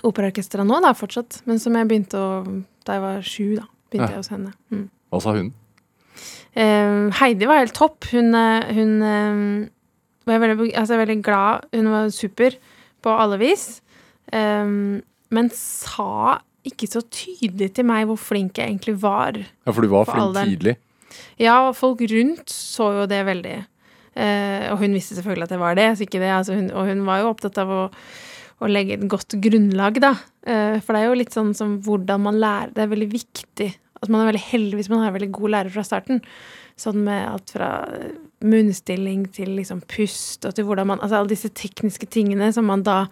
Operaorkesteret 0.06 0.66
nå, 0.68 0.78
da, 0.84 0.92
fortsatt. 0.94 1.40
Men 1.48 1.58
som 1.62 1.74
jeg 1.78 1.88
begynte 1.90 2.18
å 2.20 2.28
Da 2.86 2.94
jeg 2.96 3.02
var 3.02 3.22
sju, 3.26 3.46
da. 3.58 3.64
Begynte 3.90 4.06
Ja. 4.08 4.14
jeg 4.16 4.22
hos 4.22 4.28
henne. 4.32 4.52
Mm. 4.72 4.84
Hva 5.12 5.20
sa 5.20 5.32
hun? 5.36 5.50
Uh, 6.56 7.10
Heidi 7.20 7.46
var 7.46 7.58
helt 7.60 7.74
topp. 7.76 8.04
Hun, 8.12 8.34
eh, 8.34 8.72
hun 8.72 9.02
uh, 9.02 9.68
var 10.26 10.38
veldig, 10.40 10.72
altså, 10.74 10.96
veldig 10.96 11.22
glad. 11.22 11.66
Hun 11.74 11.90
var 11.92 12.08
super 12.10 12.56
på 13.04 13.12
alle 13.12 13.38
vis. 13.38 13.80
Um, 14.32 15.02
men 15.30 15.50
sa 15.52 16.38
ikke 16.64 16.88
så 16.88 17.02
tydelig 17.12 17.74
til 17.76 17.84
meg 17.88 18.06
hvor 18.08 18.18
flink 18.18 18.58
jeg 18.58 18.72
egentlig 18.72 18.96
var. 19.02 19.36
Ja, 19.36 19.72
For 19.72 19.82
du 19.84 19.88
var 19.88 20.04
For 20.08 20.12
flink 20.16 20.26
alderen. 20.30 20.48
tidlig. 20.56 20.76
Ja, 21.40 21.72
folk 21.72 22.00
rundt 22.00 22.48
så 22.52 22.90
jo 23.02 23.06
det 23.06 23.22
veldig. 23.28 23.66
Eh, 24.18 24.66
og 24.72 24.80
hun 24.82 24.96
visste 24.96 25.16
selvfølgelig 25.18 25.46
at 25.46 25.54
det 25.54 25.60
var 25.62 25.78
det. 25.78 25.88
Det 26.00 26.22
altså 26.26 26.56
hun, 26.58 26.70
og 26.74 26.88
hun 26.90 27.04
var 27.06 27.22
jo 27.22 27.30
opptatt 27.30 27.60
av 27.62 27.70
å, 27.70 27.82
å 28.58 28.70
legge 28.70 28.96
et 28.98 29.06
godt 29.10 29.38
grunnlag, 29.38 30.00
da. 30.02 30.14
Eh, 30.42 30.78
for 30.82 30.94
det 30.94 31.02
er 31.02 31.12
jo 31.12 31.20
litt 31.20 31.36
sånn 31.36 31.52
som 31.54 31.78
hvordan 31.86 32.24
man 32.26 32.40
lærer. 32.42 32.74
Det 32.74 32.84
er 32.84 32.94
veldig 32.94 33.12
viktig. 33.14 33.70
at 33.98 34.08
man 34.08 34.22
er 34.22 34.32
veldig 34.32 34.46
heldig 34.52 34.78
hvis 34.78 34.90
man 34.90 35.00
har 35.02 35.10
en 35.10 35.18
veldig 35.18 35.32
god 35.38 35.54
lærer 35.54 35.74
fra 35.74 35.86
starten. 35.86 36.22
Sånn 36.78 37.00
med 37.06 37.24
alt 37.26 37.50
fra 37.50 37.70
munnstilling 38.46 39.26
til 39.34 39.56
liksom 39.58 39.80
pust 39.90 40.46
og 40.46 40.54
til 40.54 40.66
hvordan 40.68 40.86
man 40.86 41.00
Altså 41.02 41.18
alle 41.18 41.32
disse 41.32 41.50
tekniske 41.50 42.06
tingene 42.06 42.52
som 42.54 42.68
man 42.70 42.84
da 42.86 43.08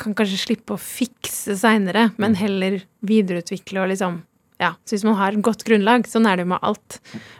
kan 0.00 0.16
kanskje 0.16 0.40
slippe 0.40 0.74
å 0.74 0.80
fikse 0.80 1.54
seinere, 1.60 2.08
men 2.18 2.34
heller 2.40 2.80
videreutvikle 3.06 3.82
og 3.82 3.92
liksom 3.92 4.22
Ja. 4.60 4.74
Så 4.84 4.96
hvis 4.96 5.04
man 5.06 5.14
har 5.16 5.32
et 5.32 5.40
godt 5.40 5.62
grunnlag, 5.64 6.04
sånn 6.04 6.26
er 6.28 6.36
det 6.36 6.44
jo 6.44 6.50
med 6.52 6.60
alt 6.60 6.98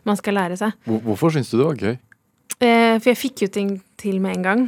man 0.08 0.16
skal 0.16 0.38
lære 0.38 0.56
seg. 0.56 0.72
Hvorfor 0.86 1.34
syns 1.34 1.50
du 1.50 1.58
det 1.58 1.66
var 1.66 1.76
gøy? 1.76 1.98
Eh, 2.58 2.96
for 2.98 3.12
jeg 3.12 3.20
fikk 3.20 3.44
jo 3.46 3.50
ting 3.54 3.76
til 4.00 4.20
med 4.22 4.38
en 4.38 4.46
gang. 4.48 4.66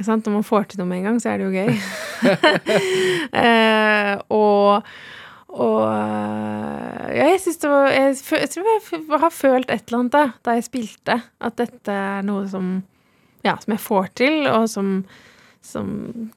Sant? 0.00 0.24
Når 0.26 0.38
man 0.40 0.46
får 0.46 0.70
til 0.70 0.80
noe 0.80 0.88
med 0.90 1.02
en 1.02 1.10
gang, 1.10 1.22
så 1.22 1.32
er 1.32 1.40
det 1.40 1.48
jo 1.48 1.54
gøy. 1.54 1.72
eh, 3.44 4.14
og 4.32 4.90
og 5.50 5.80
eh, 5.82 7.06
ja, 7.16 7.24
jeg 7.32 7.40
syns 7.42 7.58
det 7.58 7.70
var 7.72 7.88
jeg, 7.90 8.12
jeg 8.38 8.50
tror 8.52 8.68
jeg 8.70 9.18
har 9.24 9.32
følt 9.34 9.72
et 9.74 9.88
eller 9.88 9.98
annet 9.98 10.12
da, 10.14 10.20
da 10.46 10.54
jeg 10.54 10.66
spilte, 10.68 11.16
at 11.42 11.56
dette 11.58 11.90
er 11.90 12.22
noe 12.22 12.44
som 12.52 12.68
ja, 13.42 13.56
som 13.60 13.74
jeg 13.74 13.82
får 13.82 14.10
til, 14.20 14.46
og 14.50 14.66
som, 14.70 14.92
som 15.64 15.88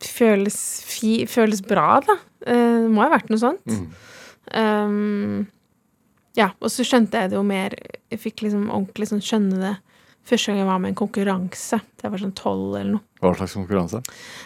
føles, 0.03 0.57
fi, 0.87 1.15
føles 1.29 1.63
bra, 1.65 1.99
da. 2.05 2.17
Eh, 2.47 2.83
det 2.85 2.91
må 2.93 3.03
ha 3.03 3.11
vært 3.11 3.31
noe 3.31 3.41
sånt. 3.41 3.67
Mm. 3.67 3.89
Um, 4.53 5.43
ja, 6.37 6.49
og 6.59 6.71
så 6.71 6.85
skjønte 6.87 7.21
jeg 7.21 7.31
det 7.31 7.37
jo 7.37 7.43
mer 7.47 7.71
Jeg 8.11 8.19
fikk 8.19 8.41
liksom 8.43 8.65
ordentlig 8.73 9.07
sånn 9.07 9.21
skjønne 9.23 9.59
det 9.61 9.75
første 10.27 10.51
gang 10.51 10.61
jeg 10.61 10.69
var 10.69 10.79
med 10.81 10.91
i 10.91 10.93
en 10.93 10.99
konkurranse. 10.99 11.79
Det 11.99 12.11
var 12.11 12.21
sånn 12.21 12.35
tolv 12.37 12.77
eller 12.77 12.95
noe. 12.95 13.05
Hva 13.23 13.33
slags 13.37 13.55
konkurranse? 13.57 14.01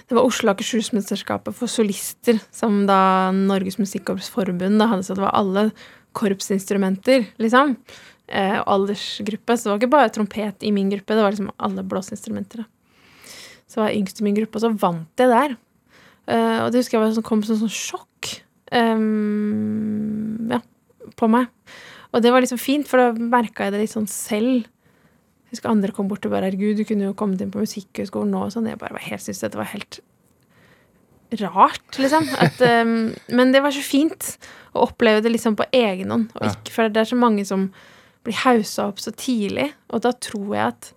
Det 0.10 0.18
var 0.18 0.28
Oslo 0.28 0.54
Akershusmesterskapet 0.54 1.58
for 1.58 1.72
solister, 1.72 2.42
som 2.54 2.86
da 2.90 3.30
Norges 3.36 3.80
Musikkorps 3.82 4.30
Forbund 4.34 4.82
hadde, 4.82 5.06
så 5.06 5.18
det 5.18 5.26
var 5.26 5.38
alle 5.38 5.70
korpsinstrumenter, 6.18 7.28
liksom. 7.42 7.76
Eh, 8.28 8.58
aldersgruppe. 8.60 9.56
Så 9.56 9.68
det 9.68 9.72
var 9.72 9.80
ikke 9.82 9.94
bare 9.94 10.14
trompet 10.14 10.66
i 10.66 10.74
min 10.76 10.90
gruppe, 10.92 11.16
det 11.16 11.24
var 11.24 11.36
liksom 11.36 11.54
alle 11.64 11.86
blåseinstrumenter. 11.88 12.66
Så 13.68 13.82
var 13.82 13.92
jeg 13.92 14.02
yngst 14.02 14.22
i 14.22 14.28
min 14.28 14.38
gruppe, 14.38 14.58
og 14.58 14.66
så 14.66 14.74
vant 14.74 15.22
jeg 15.22 15.32
der. 15.32 15.58
Eh, 16.28 16.60
og 16.64 16.72
det 16.72 16.82
husker 16.82 16.98
jeg 16.98 17.06
var 17.06 17.16
sånn, 17.16 17.28
kom 17.28 17.44
som 17.46 17.60
sånn 17.62 17.72
sjokk 17.72 18.34
um, 18.76 20.50
ja, 20.52 20.60
på 21.16 21.30
meg. 21.32 21.48
Og 22.12 22.24
det 22.24 22.34
var 22.34 22.44
liksom 22.44 22.60
fint, 22.60 22.88
for 22.88 23.00
da 23.00 23.12
merka 23.16 23.68
jeg 23.68 23.76
det 23.76 23.86
litt 23.86 23.94
sånn 23.94 24.10
selv. 24.12 24.68
Jeg 25.48 25.58
husker 25.58 25.72
andre 25.72 25.94
kom 25.96 26.10
bort 26.12 26.26
og 26.28 26.34
bare 26.34 26.50
'Herregud, 26.50 26.76
du 26.76 26.84
kunne 26.84 27.08
jo 27.08 27.16
kommet 27.16 27.42
inn 27.42 27.52
på 27.52 27.64
Musikkhøgskolen 27.64 28.34
nå', 28.34 28.46
og 28.46 28.52
sånn. 28.52 28.68
Jeg 28.68 28.80
bare 28.82 28.98
var 28.98 29.06
helt, 29.06 29.24
syntes 29.24 29.40
dette 29.46 29.58
var 29.60 29.72
helt 29.72 30.02
rart, 31.40 32.00
liksom. 32.00 32.28
At, 32.40 32.60
um, 32.84 33.14
men 33.32 33.54
det 33.54 33.62
var 33.64 33.72
så 33.72 33.84
fint 33.84 34.38
å 34.76 34.88
oppleve 34.88 35.24
det 35.24 35.32
liksom 35.32 35.56
på 35.60 35.68
egen 35.76 36.12
hånd. 36.12 36.30
Og 36.36 36.50
ikke, 36.52 36.74
for 36.76 36.92
det 36.92 37.04
er 37.04 37.12
så 37.12 37.20
mange 37.20 37.46
som 37.48 37.70
blir 38.28 38.36
haussa 38.44 38.90
opp 38.92 39.00
så 39.00 39.14
tidlig, 39.16 39.72
og 39.88 40.04
da 40.04 40.12
tror 40.12 40.56
jeg 40.56 40.66
at, 40.68 40.92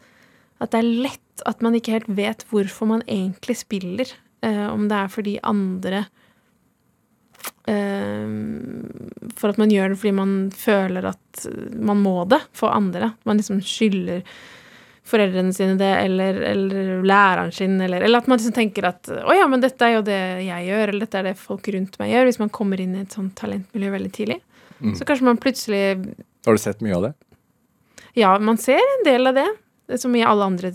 at 0.60 0.72
det 0.74 0.82
er 0.82 0.92
lett 1.06 1.44
at 1.48 1.62
man 1.62 1.74
ikke 1.78 1.94
helt 1.94 2.10
vet 2.10 2.44
hvorfor 2.50 2.90
man 2.90 3.06
egentlig 3.06 3.56
spiller. 3.62 4.10
Uh, 4.44 4.72
om 4.72 4.88
det 4.88 4.96
er 4.96 5.12
fordi 5.12 5.38
andre 5.44 6.06
For 9.40 9.52
at 9.52 9.58
man 9.60 9.70
gjør 9.70 9.92
det 9.92 9.98
fordi 10.00 10.14
man 10.16 10.32
føler 10.56 11.04
at 11.12 11.44
man 11.76 12.00
må 12.02 12.24
det 12.30 12.40
for 12.56 12.72
andre. 12.74 13.12
Man 13.28 13.38
liksom 13.38 13.60
skylder 13.62 14.24
foreldrene 15.10 15.52
sine 15.54 15.74
det, 15.78 15.90
eller, 16.04 16.34
eller 16.50 17.02
læreren 17.06 17.52
sin, 17.52 17.80
eller, 17.80 18.04
eller 18.06 18.22
at 18.22 18.28
man 18.30 18.38
liksom 18.38 18.54
tenker 18.54 18.86
at 18.90 19.10
å 19.10 19.34
ja, 19.34 19.46
men 19.50 19.62
dette 19.62 19.86
er 19.86 19.96
jo 19.96 20.04
det 20.06 20.20
jeg 20.46 20.68
gjør, 20.68 20.92
eller 20.92 21.06
dette 21.06 21.18
er 21.18 21.28
det 21.30 21.40
folk 21.40 21.70
rundt 21.74 21.98
meg 22.02 22.12
gjør, 22.12 22.28
hvis 22.28 22.40
man 22.42 22.52
kommer 22.54 22.82
inn 22.82 22.94
i 22.94 23.02
et 23.04 23.16
sånt 23.16 23.34
talentmiljø 23.38 23.90
veldig 23.96 24.12
tidlig. 24.14 24.38
Mm. 24.80 24.94
Så 24.98 25.06
kanskje 25.08 25.26
man 25.26 25.40
plutselig 25.40 25.82
Har 26.46 26.56
du 26.56 26.62
sett 26.62 26.80
mye 26.84 26.96
av 26.96 27.08
det? 27.08 27.12
Ja, 28.16 28.30
man 28.38 28.58
ser 28.58 28.80
en 28.80 29.04
del 29.04 29.28
av 29.28 29.36
det. 29.36 29.48
Det 29.90 29.98
Som 30.00 30.14
i 30.16 30.24
alle 30.24 30.46
andre 30.46 30.70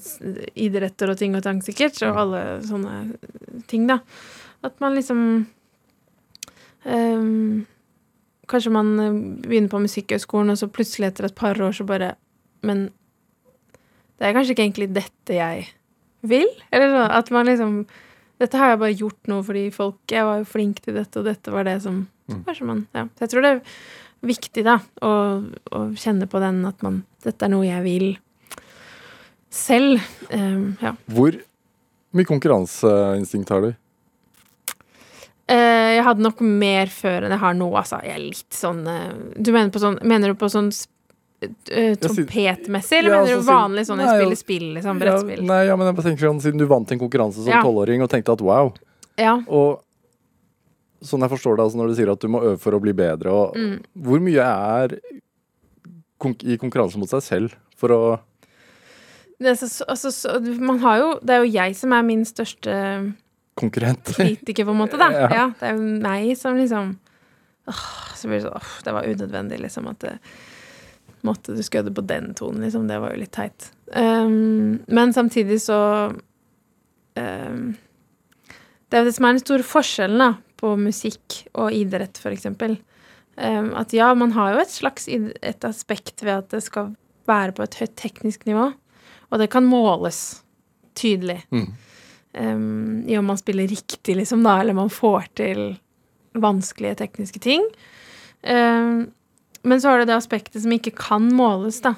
idretter 0.54 1.12
og 1.12 1.18
ting 1.20 1.36
og 1.36 1.44
tang, 1.44 1.62
sikkert. 1.66 1.98
Og 2.06 2.20
alle 2.20 2.44
sånne 2.68 3.00
ting, 3.72 3.88
da. 3.90 4.02
At 4.66 4.78
man 4.84 4.96
liksom 4.96 5.22
ehm, 6.86 7.66
Kanskje 8.46 8.72
man 8.72 8.92
eh, 9.02 9.20
begynner 9.42 9.72
på 9.72 9.82
Musikkhøgskolen, 9.82 10.54
og 10.54 10.60
så 10.62 10.70
plutselig 10.70 11.10
etter 11.10 11.30
et 11.30 11.38
par 11.38 11.58
år 11.62 11.74
så 11.74 11.86
bare 11.88 12.16
Men 12.66 12.90
det 14.16 14.30
er 14.30 14.36
kanskje 14.38 14.54
ikke 14.56 14.64
egentlig 14.64 14.94
dette 14.96 15.36
jeg 15.36 15.66
vil? 16.26 16.48
Eller 16.72 16.94
sånn 16.94 17.16
at 17.20 17.32
man 17.34 17.50
liksom 17.50 17.80
Dette 18.40 18.60
har 18.60 18.74
jeg 18.74 18.82
bare 18.82 19.00
gjort 19.00 19.32
nå 19.32 19.40
fordi 19.48 19.70
folk 19.72 20.12
Jeg 20.12 20.28
var 20.28 20.42
jo 20.42 20.48
flink 20.50 20.82
til 20.84 20.98
dette, 20.98 21.20
og 21.20 21.26
dette 21.26 21.54
var 21.54 21.68
det 21.68 21.82
som 21.86 22.06
Mm. 22.26 22.44
Kanskje 22.46 22.66
man 22.66 22.88
Ja. 22.94 23.06
Så 23.06 23.26
jeg 23.26 23.30
tror 23.30 23.42
det 23.42 23.52
er 23.52 23.62
viktig, 24.26 24.64
da, 24.66 24.80
å, 25.02 25.10
å 25.72 25.82
kjenne 25.94 26.28
på 26.30 26.40
den 26.42 26.64
at 26.66 26.82
man 26.82 27.04
Dette 27.22 27.46
er 27.46 27.52
noe 27.54 27.66
jeg 27.66 27.84
vil 27.86 28.08
selv. 29.50 30.02
Um, 30.30 30.76
ja. 30.82 30.96
Hvor 31.08 31.38
mye 32.12 32.28
konkurranseinstinkt 32.28 33.50
har 33.50 33.62
du? 33.64 33.70
Eh, 35.48 35.92
jeg 35.98 36.04
hadde 36.08 36.24
nok 36.26 36.40
mer 36.42 36.90
før 36.90 37.28
enn 37.28 37.34
jeg 37.36 37.42
har 37.44 37.54
nå, 37.54 37.68
altså. 37.78 38.00
Jeg 38.02 38.16
er 38.16 38.24
litt 38.24 38.56
sånn 38.58 38.80
eh, 38.90 39.12
Du 39.38 39.52
mener 39.54 39.70
på 39.70 39.82
sånn 39.84 40.00
Mener 40.02 40.34
du 40.34 40.38
på 40.42 40.48
sånn 40.50 40.72
eh, 41.70 41.94
trompetmessig, 42.02 42.98
eller 42.98 43.12
Ja, 43.12 43.20
mener 43.20 43.36
altså, 43.36 43.42
du 43.44 43.52
vanlig 43.52 43.84
sånn 43.86 44.02
jeg 44.02 44.16
spiller 44.16 44.40
spill, 44.40 44.66
liksom? 44.80 45.02
Brettspill? 45.04 45.44
Ja, 45.44 45.50
nei, 45.52 45.60
ja, 45.68 45.76
men 45.78 45.92
jeg 45.92 45.98
bare 46.00 46.08
tenker 46.10 46.26
sånn, 46.32 46.42
Siden 46.42 46.62
du 46.64 46.66
vant 46.70 46.90
en 46.96 47.02
konkurranse 47.04 47.44
som 47.44 47.54
Ja. 47.54 47.62
tolvåring 47.62 48.02
og 48.02 48.10
tenkte 48.10 48.34
at 48.34 48.42
wow 48.42 48.74
Ja. 49.22 49.36
Og 49.46 49.84
sånn 51.06 51.22
jeg 51.22 51.30
forstår 51.36 51.60
det, 51.60 51.68
altså 51.68 51.78
når 51.78 51.92
du 51.92 51.96
sier 52.00 52.12
at 52.16 52.24
du 52.26 52.28
må 52.34 52.42
øve 52.42 52.58
for 52.60 52.74
å 52.74 52.82
bli 52.82 52.94
bedre 52.98 53.30
og 53.30 53.54
Mm. 53.60 53.84
Hvor 54.02 54.20
mye 54.26 54.42
er 54.42 54.98
konk 56.18 56.42
i 56.44 56.58
konkurranse 56.58 56.98
mot 56.98 57.12
seg 57.12 57.22
selv 57.22 57.54
for 57.78 57.94
å 57.94 58.02
Det, 59.38 59.52
er 59.52 59.56
så, 59.60 59.84
altså, 59.86 60.10
så, 60.10 60.40
man 60.60 60.80
har 60.80 60.98
jo 60.98 61.20
Det 61.22 61.30
er 61.36 61.44
jo 61.44 61.52
jeg 61.52 61.76
som 61.76 61.94
er 61.94 62.02
min 62.08 62.26
største 62.26 63.14
konkurrent? 63.56 64.12
kritiker, 64.16 64.66
på 64.68 64.76
en 64.76 64.82
måte, 64.84 65.00
da. 65.02 65.10
Ja. 65.26 65.30
Ja. 65.34 65.46
det 65.60 65.70
er 65.70 65.78
jo 65.78 65.88
meg 66.04 66.34
som 66.40 66.58
liksom 66.60 66.96
åh, 67.72 67.86
Så 68.16 68.28
blir 68.28 68.40
det 68.42 68.48
sånn 68.48 68.60
åh, 68.60 68.74
Det 68.86 68.94
var 68.98 69.08
unødvendig, 69.10 69.60
liksom, 69.64 69.88
at 69.92 70.04
det 70.06 70.18
måtte 71.26 71.56
du 71.58 71.64
skødde 71.66 71.94
på 71.96 72.04
den 72.06 72.34
tonen, 72.38 72.62
liksom. 72.62 72.88
Det 72.88 73.00
var 73.02 73.16
jo 73.16 73.22
litt 73.24 73.34
teit. 73.34 73.72
Um, 73.96 74.82
men 74.86 75.14
samtidig 75.14 75.58
så 75.64 75.78
um, 77.18 77.64
Det 78.86 78.94
er 78.94 79.02
jo 79.02 79.08
det 79.10 79.16
som 79.16 79.26
er 79.26 79.34
den 79.34 79.42
store 79.42 79.66
forskjellen 79.66 80.22
da, 80.22 80.28
på 80.62 80.76
musikk 80.78 81.40
og 81.58 81.74
idrett, 81.74 82.20
for 82.22 82.36
eksempel. 82.36 82.78
Um, 83.36 83.72
at 83.76 83.92
ja, 83.96 84.12
man 84.16 84.36
har 84.38 84.54
jo 84.54 84.62
et 84.62 84.72
slags 84.72 85.10
et 85.10 85.66
aspekt 85.68 86.22
ved 86.24 86.38
at 86.44 86.54
det 86.54 86.62
skal 86.64 86.94
være 87.28 87.56
på 87.58 87.66
et 87.66 87.80
høyt 87.82 87.96
teknisk 88.00 88.46
nivå, 88.48 88.70
og 89.32 89.42
det 89.42 89.50
kan 89.52 89.66
måles 89.68 90.44
tydelig 90.96 91.42
Mm. 91.52 91.74
Um, 92.38 93.04
i 93.08 93.18
om 93.18 93.26
man 93.26 93.40
spiller 93.40 93.68
riktig, 93.68 94.16
liksom, 94.16 94.44
da, 94.44 94.60
eller 94.62 94.78
man 94.78 94.92
får 94.94 95.30
til 95.40 95.62
vanskelige 96.36 97.00
tekniske 97.04 97.40
ting. 97.40 97.66
Um, 98.44 99.12
men 99.64 99.82
så 99.82 99.90
har 99.90 100.00
du 100.00 100.10
det 100.10 100.18
aspektet 100.18 100.62
som 100.62 100.74
ikke 100.76 100.96
kan 100.98 101.30
måles, 101.34 101.82
da. 101.86 101.96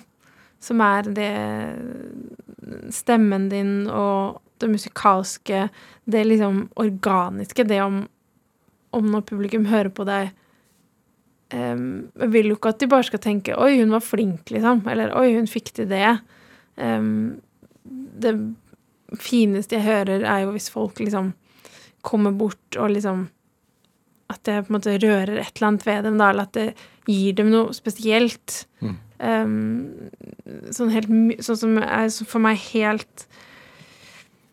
Som 0.63 0.81
er 0.81 1.09
det 1.13 1.33
Stemmen 2.91 3.45
din 3.47 3.87
og 3.87 4.41
det 4.59 4.67
musikalske, 4.67 5.67
det 6.09 6.23
liksom 6.25 6.65
organiske, 6.75 7.63
det 7.63 7.79
om 7.83 8.01
om 8.95 9.07
når 9.11 9.25
publikum 9.27 9.67
hører 9.69 9.91
på 9.93 10.05
deg 10.07 10.31
um, 11.53 12.07
vil 12.31 12.51
jo 12.51 12.57
ikke 12.57 12.71
at 12.73 12.79
de 12.81 12.89
bare 12.91 13.05
skal 13.07 13.21
tenke 13.23 13.55
'oi, 13.55 13.79
hun 13.79 13.93
var 13.93 14.03
flink', 14.03 14.51
liksom. 14.51 14.83
Eller 14.89 15.11
'oi, 15.13 15.35
hun 15.35 15.47
fikk 15.47 15.73
til 15.75 15.89
det'. 15.91 16.19
Um, 16.77 17.41
det 18.21 18.33
fineste 19.15 19.77
jeg 19.77 19.85
hører, 19.87 20.25
er 20.25 20.43
jo 20.43 20.53
hvis 20.55 20.69
folk 20.73 20.99
liksom 20.99 21.33
kommer 22.05 22.35
bort 22.35 22.77
og 22.79 22.91
liksom 22.93 23.27
At 24.29 24.43
det 24.43 24.65
på 24.65 24.73
en 24.73 24.75
måte 24.75 24.97
rører 24.99 25.37
et 25.39 25.55
eller 25.55 25.67
annet 25.67 25.85
ved 25.87 26.03
dem, 26.03 26.17
da, 26.19 26.29
eller 26.29 26.47
at 26.49 26.53
det 26.53 26.73
gir 27.07 27.33
dem 27.33 27.47
noe 27.53 27.71
spesielt. 27.71 28.65
Mm. 28.83 28.97
Um, 29.23 30.09
sånn 30.75 30.91
helt 30.91 31.07
Sånn 31.39 31.59
som 31.61 31.77
er 31.79 32.09
for 32.27 32.43
meg 32.43 32.59
helt 32.67 33.23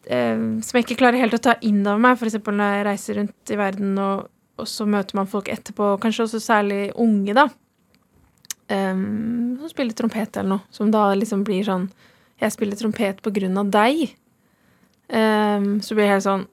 em, 0.07 0.62
Som 0.62 0.78
jeg 0.78 0.86
ikke 0.86 1.00
klarer 1.02 1.20
helt 1.20 1.36
å 1.36 1.42
ta 1.42 1.57
inn 1.61 1.82
over 1.82 2.00
meg, 2.00 2.16
f.eks. 2.16 2.38
når 2.38 2.78
jeg 2.78 2.86
reiser 2.86 3.18
rundt 3.18 3.52
i 3.52 3.59
verden, 3.59 3.98
og, 3.98 4.30
og 4.57 4.70
så 4.70 4.86
møter 4.86 5.18
man 5.18 5.28
folk 5.28 5.50
etterpå, 5.52 5.96
kanskje 6.00 6.28
også 6.28 6.40
særlig 6.46 6.80
unge, 6.94 7.34
da, 7.36 7.48
Um, 8.68 9.59
som 9.61 9.68
spiller 9.68 9.92
trompet 9.92 10.38
eller 10.40 10.55
noe, 10.55 10.64
som 10.72 10.88
da 10.88 11.11
liksom 11.12 11.42
blir 11.44 11.66
sånn 11.66 11.90
Jeg 12.40 12.55
spiller 12.55 12.78
trompet 12.80 13.20
på 13.22 13.30
grunn 13.36 13.59
av 13.61 13.68
deg. 13.72 14.14
Em, 15.09 15.82
så 15.82 15.94
blir 15.94 16.07
det 16.07 16.14
helt 16.16 16.26
sånn 16.26 16.46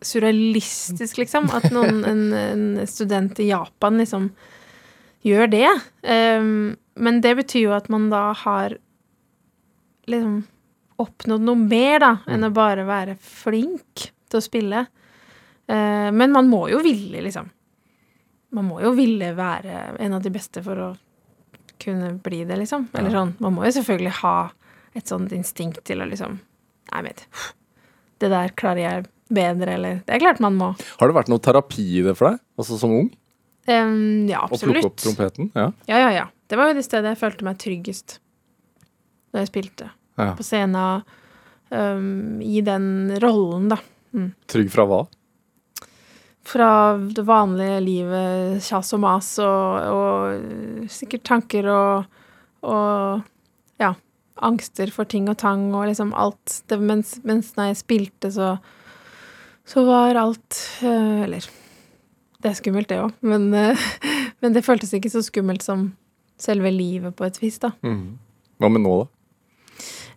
surrealistisk, 0.00 1.18
liksom. 1.20 1.50
At 1.54 1.70
noen, 1.74 2.04
en, 2.10 2.22
en 2.32 2.86
student 2.88 3.40
i 3.40 3.50
Japan 3.50 4.00
liksom 4.00 4.30
gjør 5.26 5.50
det. 5.52 5.68
Um, 6.06 6.76
men 7.00 7.20
det 7.24 7.34
betyr 7.42 7.68
jo 7.68 7.76
at 7.76 7.90
man 7.92 8.08
da 8.12 8.30
har 8.44 8.78
liksom 10.10 10.42
oppnådd 11.00 11.44
noe 11.44 11.60
mer, 11.60 12.00
da, 12.02 12.14
enn 12.28 12.44
å 12.44 12.52
bare 12.52 12.84
være 12.88 13.16
flink 13.24 14.10
til 14.30 14.40
å 14.40 14.44
spille. 14.44 14.84
Uh, 15.70 16.08
men 16.12 16.32
man 16.32 16.48
må 16.50 16.66
jo 16.72 16.80
ville, 16.84 17.22
liksom. 17.24 17.48
Man 18.56 18.66
må 18.66 18.80
jo 18.82 18.90
ville 18.96 19.30
være 19.36 19.94
en 20.02 20.16
av 20.16 20.24
de 20.24 20.32
beste 20.34 20.62
for 20.64 20.80
å 20.82 20.90
kunne 21.80 22.14
bli 22.20 22.42
det, 22.44 22.58
liksom. 22.60 22.88
Eller 22.96 23.14
sånn. 23.14 23.36
Man 23.40 23.54
må 23.56 23.64
jo 23.68 23.76
selvfølgelig 23.78 24.16
ha 24.20 24.36
et 24.98 25.08
sånt 25.08 25.32
instinkt 25.32 25.84
til 25.86 26.02
å 26.02 26.08
liksom 26.10 26.40
Nei, 26.92 27.02
du. 27.10 27.24
Det 28.20 28.28
der 28.32 28.52
klarer 28.58 28.80
jeg 28.82 29.04
bedre, 29.30 29.74
eller 29.78 30.00
Det 30.06 30.16
er 30.16 30.22
klart 30.22 30.40
man 30.42 30.56
må. 30.58 30.72
Har 31.00 31.08
det 31.08 31.14
vært 31.16 31.30
noe 31.32 31.40
terapi 31.42 31.84
i 32.00 32.02
det 32.04 32.16
for 32.18 32.30
deg, 32.32 32.40
altså 32.58 32.76
som 32.80 32.92
ung? 32.96 33.08
Um, 33.70 34.26
ja, 34.28 34.40
Å 34.42 34.56
plukke 34.58 34.82
opp 34.82 34.96
absolutt. 34.96 34.98
trompeten? 35.04 35.50
Ja. 35.54 35.68
Ja, 35.86 36.00
ja, 36.02 36.10
ja. 36.16 36.26
Det 36.50 36.58
var 36.58 36.70
jo 36.72 36.74
det 36.80 36.82
stedet 36.84 37.12
jeg 37.12 37.20
følte 37.20 37.46
meg 37.46 37.58
tryggest 37.62 38.18
da 39.30 39.44
jeg 39.44 39.50
spilte. 39.52 39.90
ja. 40.18 40.32
På 40.34 40.42
scenen, 40.42 41.04
um, 41.70 42.40
i 42.42 42.60
den 42.66 42.88
rollen, 43.22 43.68
da. 43.70 43.78
Trygg 44.50 44.72
fra 44.74 44.88
hva? 44.90 45.04
Fra 46.50 46.70
det 46.98 47.22
vanlige 47.28 47.78
livet, 47.84 48.58
kjas 48.66 48.90
og 48.96 49.02
mas, 49.04 49.28
og, 49.38 49.86
og 49.94 50.88
sikkert 50.90 51.22
tanker 51.28 51.68
og, 51.70 52.08
og 52.66 53.22
ja, 53.78 53.92
angster 54.46 54.92
for 54.94 55.08
ting 55.08 55.28
og 55.30 55.38
tang, 55.42 55.68
og 55.74 55.88
liksom 55.90 56.12
alt. 56.18 56.60
Det, 56.70 56.78
mens, 56.80 57.18
mens 57.26 57.52
når 57.56 57.70
jeg 57.70 57.80
spilte, 57.82 58.32
så, 58.34 58.54
så 59.68 59.84
var 59.86 60.18
alt 60.20 60.60
eh, 60.86 61.24
Eller 61.26 61.46
det 62.40 62.48
er 62.48 62.56
skummelt, 62.56 62.88
det 62.88 63.02
òg, 63.02 63.12
men, 63.20 63.50
eh, 63.52 63.86
men 64.40 64.56
det 64.56 64.64
føltes 64.64 64.94
ikke 64.96 65.12
så 65.12 65.22
skummelt 65.24 65.64
som 65.64 65.90
selve 66.40 66.72
livet, 66.72 67.12
på 67.16 67.26
et 67.26 67.36
vis, 67.42 67.58
da. 67.60 67.74
Mm. 67.84 68.16
Hva 68.60 68.70
med 68.72 68.84
nå, 68.84 68.94
da? 69.02 69.10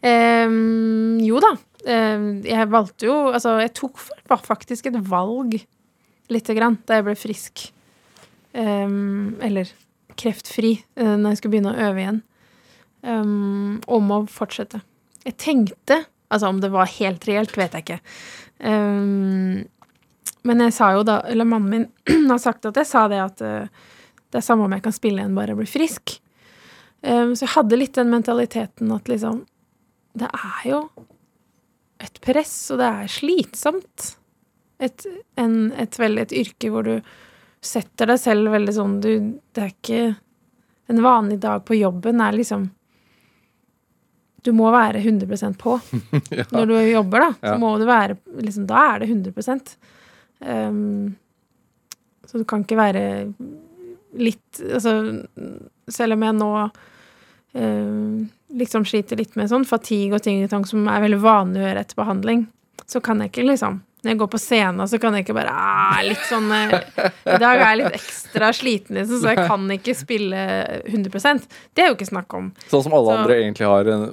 Ehm, 0.03 1.19
jo 1.23 1.39
da. 1.43 1.53
Ehm, 1.87 2.43
jeg 2.43 2.67
valgte 2.71 3.07
jo 3.07 3.15
Altså, 3.31 3.55
jeg 3.59 3.71
tok 3.75 3.99
faktisk 4.43 4.89
et 4.89 4.97
valg 5.07 5.55
lite 6.31 6.55
grann 6.55 6.77
da 6.87 6.99
jeg 6.99 7.07
ble 7.07 7.15
frisk. 7.19 7.63
Ehm, 8.55 9.39
eller 9.43 9.71
kreftfri, 10.19 10.77
uh, 10.99 11.15
når 11.17 11.33
jeg 11.33 11.39
skulle 11.39 11.55
begynne 11.55 11.73
å 11.73 11.87
øve 11.89 12.03
igjen. 12.03 12.21
Ehm, 13.03 13.81
om 13.87 14.11
å 14.15 14.23
fortsette. 14.31 14.81
Jeg 15.25 15.39
tenkte 15.39 16.03
Altså, 16.33 16.47
om 16.49 16.57
det 16.63 16.71
var 16.73 16.89
helt 16.89 17.27
reelt, 17.27 17.51
vet 17.53 17.75
jeg 17.77 17.83
ikke. 17.83 17.97
Um, 18.65 19.59
men 20.47 20.63
jeg 20.65 20.73
sa 20.73 20.87
jo 20.95 21.03
da 21.05 21.19
Eller 21.29 21.45
mannen 21.45 21.69
min 21.69 21.83
har 22.31 22.39
sagt 22.41 22.65
at 22.65 22.79
jeg 22.79 22.89
sa 22.89 23.03
det 23.11 23.19
at 23.21 23.43
uh, 23.45 23.67
det 24.33 24.39
er 24.39 24.45
samme 24.45 24.65
om 24.65 24.73
jeg 24.73 24.81
kan 24.81 24.95
spille 24.95 25.21
igjen, 25.21 25.35
bare 25.37 25.53
bli 25.53 25.67
frisk. 25.69 26.15
Um, 27.05 27.35
så 27.35 27.45
jeg 27.45 27.53
hadde 27.53 27.77
litt 27.77 27.99
den 27.99 28.09
mentaliteten 28.09 28.89
at 28.95 29.11
liksom 29.11 29.43
det 30.17 30.29
er 30.33 30.65
jo 30.71 30.79
et 32.01 32.19
press, 32.21 32.55
og 32.73 32.81
det 32.81 32.89
er 32.89 33.13
slitsomt. 33.13 34.09
Et, 34.81 35.05
en, 35.37 35.57
et, 35.79 35.99
veldig, 35.99 36.25
et 36.25 36.35
yrke 36.43 36.69
hvor 36.73 36.87
du 36.87 36.95
setter 37.63 38.09
deg 38.09 38.19
selv 38.19 38.51
veldig 38.51 38.73
sånn 38.75 38.95
du, 38.99 39.11
Det 39.53 39.61
er 39.61 39.69
ikke 39.69 39.99
En 40.91 40.99
vanlig 41.05 41.37
dag 41.45 41.61
på 41.63 41.77
jobben 41.77 42.19
er 42.25 42.35
liksom 42.35 42.71
Du 44.43 44.51
må 44.55 44.69
være 44.73 44.99
100% 45.01 45.57
på 45.59 45.77
ja. 46.37 46.45
når 46.51 46.69
du 46.69 46.75
jobber, 46.91 47.27
da. 47.27 47.29
Så 47.39 47.51
Ja. 47.53 47.57
må 47.61 47.73
du 47.79 47.85
være 47.87 48.17
liksom, 48.41 48.67
Da 48.67 48.85
er 48.93 49.03
det 49.03 49.09
100 49.09 49.59
um, 50.45 51.15
Så 52.27 52.37
du 52.41 52.43
kan 52.49 52.63
ikke 52.65 52.79
være 52.79 53.03
litt 54.19 54.59
Altså, 54.69 55.23
selv 55.87 56.13
om 56.17 56.25
jeg 56.27 56.37
nå 56.39 56.51
um, 57.53 58.29
liksom 58.53 58.85
sliter 58.85 59.17
litt 59.17 59.35
med 59.39 59.49
sånn 59.49 59.65
fatigue 59.65 60.19
og 60.19 60.23
ting 60.25 60.43
og 60.45 60.67
som 60.69 60.87
er 60.87 61.01
veldig 61.07 61.21
vanlig 61.23 61.61
å 61.63 61.65
gjøre 61.67 61.81
etter 61.81 61.97
behandling, 61.97 62.43
så 62.85 63.01
kan 63.01 63.23
jeg 63.23 63.31
ikke 63.31 63.47
liksom 63.47 63.79
Når 64.03 64.11
jeg 64.11 64.19
går 64.19 64.29
på 64.33 64.39
scenen, 64.41 64.87
så 64.91 64.97
kan 64.99 65.15
jeg 65.15 65.23
ikke 65.23 65.35
bare 65.37 65.51
ah, 65.55 66.01
litt 66.03 66.23
sånn 66.27 66.49
eh, 66.51 66.73
I 67.23 67.37
dag 67.39 67.53
er 67.55 67.61
jeg 67.69 67.77
litt 67.79 67.93
ekstra 68.01 68.49
sliten, 68.55 68.97
liksom, 68.99 69.21
så 69.23 69.31
jeg 69.31 69.45
kan 69.47 69.63
ikke 69.77 69.95
spille 69.95 70.41
100 70.89 71.45
Det 71.71 71.85
er 71.85 71.87
jo 71.91 71.95
ikke 71.95 72.09
snakk 72.09 72.35
om. 72.35 72.49
Sånn 72.67 72.83
som 72.83 72.97
alle 72.97 73.13
Så- 73.13 73.21
andre 73.21 73.37
egentlig 73.39 73.69
har 73.69 73.91
en, 73.93 74.03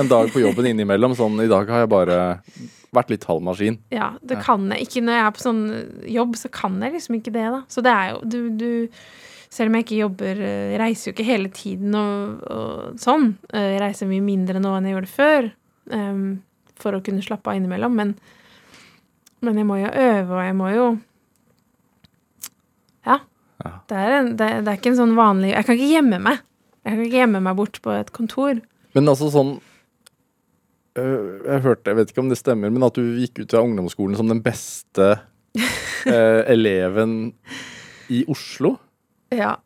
en 0.00 0.10
dag 0.10 0.32
på 0.34 0.42
jobben 0.42 0.66
innimellom. 0.72 1.14
Sånn 1.14 1.38
i 1.44 1.46
dag 1.50 1.70
har 1.70 1.84
jeg 1.84 1.92
bare 1.92 2.18
vært 2.94 3.10
litt 3.12 3.24
halv 3.28 3.42
maskin. 3.46 3.78
Ja, 3.94 4.10
det 4.24 4.40
kan 4.42 4.66
jeg 4.72 4.88
ikke. 4.88 5.04
Når 5.06 5.18
jeg 5.18 5.26
er 5.28 5.36
på 5.36 5.44
sånn 5.44 5.62
jobb, 6.18 6.36
så 6.40 6.50
kan 6.50 6.80
jeg 6.82 6.96
liksom 6.96 7.18
ikke 7.20 7.34
det, 7.34 7.46
da. 7.54 7.62
Så 7.70 7.84
det 7.84 7.94
er 7.94 8.12
jo 8.14 8.20
du, 8.24 8.40
du 8.58 8.70
Selv 9.48 9.70
om 9.70 9.78
jeg 9.78 9.86
ikke 9.86 10.00
jobber 10.02 10.40
eh, 10.44 10.72
Jeg 10.74 10.80
reiser 10.82 11.08
jo 11.08 11.14
ikke 11.14 11.24
hele 11.30 11.48
tiden 11.56 11.94
og, 11.96 12.42
og 12.52 12.98
sånn. 13.00 13.30
Eh, 13.52 13.70
Jeg 13.76 13.80
reiser 13.86 14.10
mye 14.10 14.24
mindre 14.24 14.60
nå 14.60 14.74
enn 14.76 14.88
jeg 14.90 14.96
gjorde 14.98 15.14
før. 15.14 15.48
um, 15.94 16.26
for 16.78 16.94
å 16.94 17.00
kunne 17.02 17.24
slappe 17.24 17.50
av 17.50 17.56
innimellom. 17.58 17.94
Men, 17.96 18.12
men 19.44 19.60
jeg 19.60 19.66
må 19.68 19.78
jo 19.78 19.90
øve, 19.92 20.34
og 20.34 20.42
jeg 20.44 20.56
må 20.58 20.72
jo 20.74 20.86
Ja. 23.06 23.18
Ja. 23.64 23.72
Det, 23.90 23.96
er 23.96 24.16
en, 24.18 24.32
det, 24.38 24.48
det 24.64 24.72
er 24.72 24.78
ikke 24.78 24.92
en 24.92 25.00
sånn 25.00 25.16
vanlig 25.18 25.50
Jeg 25.50 25.66
kan 25.66 25.78
ikke 25.78 25.92
gjemme 25.92 26.18
meg. 26.22 26.42
Jeg 26.84 26.92
kan 26.94 27.04
ikke 27.04 27.22
gjemme 27.22 27.40
meg 27.44 27.56
bort 27.58 27.80
på 27.82 27.94
et 27.94 28.12
kontor. 28.14 28.60
Men 28.96 29.10
altså 29.10 29.30
sånn 29.34 29.56
øh, 30.98 31.40
Jeg 31.46 31.64
hørte, 31.66 31.90
jeg 31.90 31.98
vet 31.98 32.12
ikke 32.12 32.22
om 32.24 32.30
det 32.32 32.38
stemmer, 32.40 32.72
men 32.74 32.86
at 32.86 32.98
du 32.98 33.18
gikk 33.18 33.42
ut 33.42 33.54
av 33.54 33.66
ungdomsskolen 33.66 34.18
som 34.18 34.30
den 34.30 34.42
beste 34.44 35.08
øh, 36.14 36.42
eleven 36.46 37.32
i 38.08 38.22
Oslo. 38.30 38.76
Ja. 39.34 39.56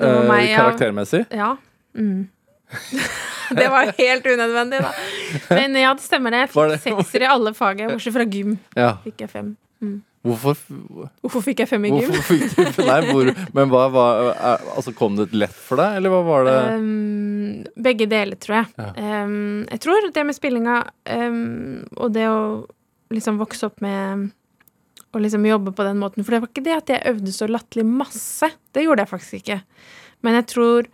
Meg, 0.00 0.08
var 0.08 0.72
øh, 0.72 0.94
meg, 0.96 1.12
ja. 1.12 1.26
Ja. 1.36 1.52
Mm. 1.94 2.28
det 3.60 3.68
var 3.72 3.92
helt 3.98 4.26
unødvendig, 4.26 4.80
da. 4.84 4.92
Men 5.50 5.76
ja, 5.80 5.92
det 5.98 6.04
stemmer 6.04 6.34
det. 6.34 6.46
Jeg 6.46 6.54
fikk 6.54 6.72
det- 6.72 6.80
sekser 6.86 7.26
i 7.26 7.30
alle 7.34 7.54
fag, 7.56 7.84
bortsett 7.90 8.16
fra 8.16 8.28
gym. 8.28 8.56
Ja. 8.78 8.96
Fikk 9.04 9.26
jeg 9.26 9.32
fem. 9.32 9.52
Hvorfor, 10.22 10.54
Hvorfor 11.18 11.42
fikk 11.42 11.64
jeg 11.64 11.68
fem 11.72 11.84
i 11.88 11.90
gym? 11.90 12.12
du 12.14 12.82
Nei, 12.86 12.98
hvor, 13.08 13.30
men 13.56 13.72
hva, 13.72 13.88
hva 13.90 14.04
er, 14.30 14.68
altså 14.76 14.92
Kom 14.94 15.16
det 15.18 15.32
lett 15.34 15.56
for 15.56 15.80
deg, 15.82 15.96
eller 15.98 16.14
hva 16.14 16.20
var 16.28 16.46
det 16.46 16.58
Um, 16.76 17.64
begge 17.82 18.06
deler, 18.10 18.38
tror 18.38 18.60
jeg. 18.60 18.68
Ja. 18.78 19.24
Um, 19.24 19.64
jeg 19.66 19.82
tror 19.82 20.06
det 20.14 20.24
med 20.28 20.36
spillinga 20.36 20.76
um, 21.10 21.82
og 21.98 22.14
det 22.14 22.28
å 22.30 22.38
liksom 23.12 23.40
vokse 23.42 23.66
opp 23.66 23.82
med 23.82 24.30
å 25.12 25.20
liksom 25.20 25.44
jobbe 25.46 25.74
på 25.76 25.84
den 25.84 25.98
måten 26.00 26.24
For 26.24 26.34
det 26.34 26.42
var 26.44 26.52
ikke 26.52 26.64
det 26.64 26.76
at 26.76 26.92
jeg 26.94 27.06
øvde 27.12 27.34
så 27.34 27.48
latterlig 27.50 27.84
masse. 27.88 28.48
Det 28.72 28.86
gjorde 28.86 29.04
jeg 29.04 29.10
faktisk 29.10 29.40
ikke. 29.42 29.58
Men 30.24 30.38
jeg 30.38 30.48
tror 30.54 30.88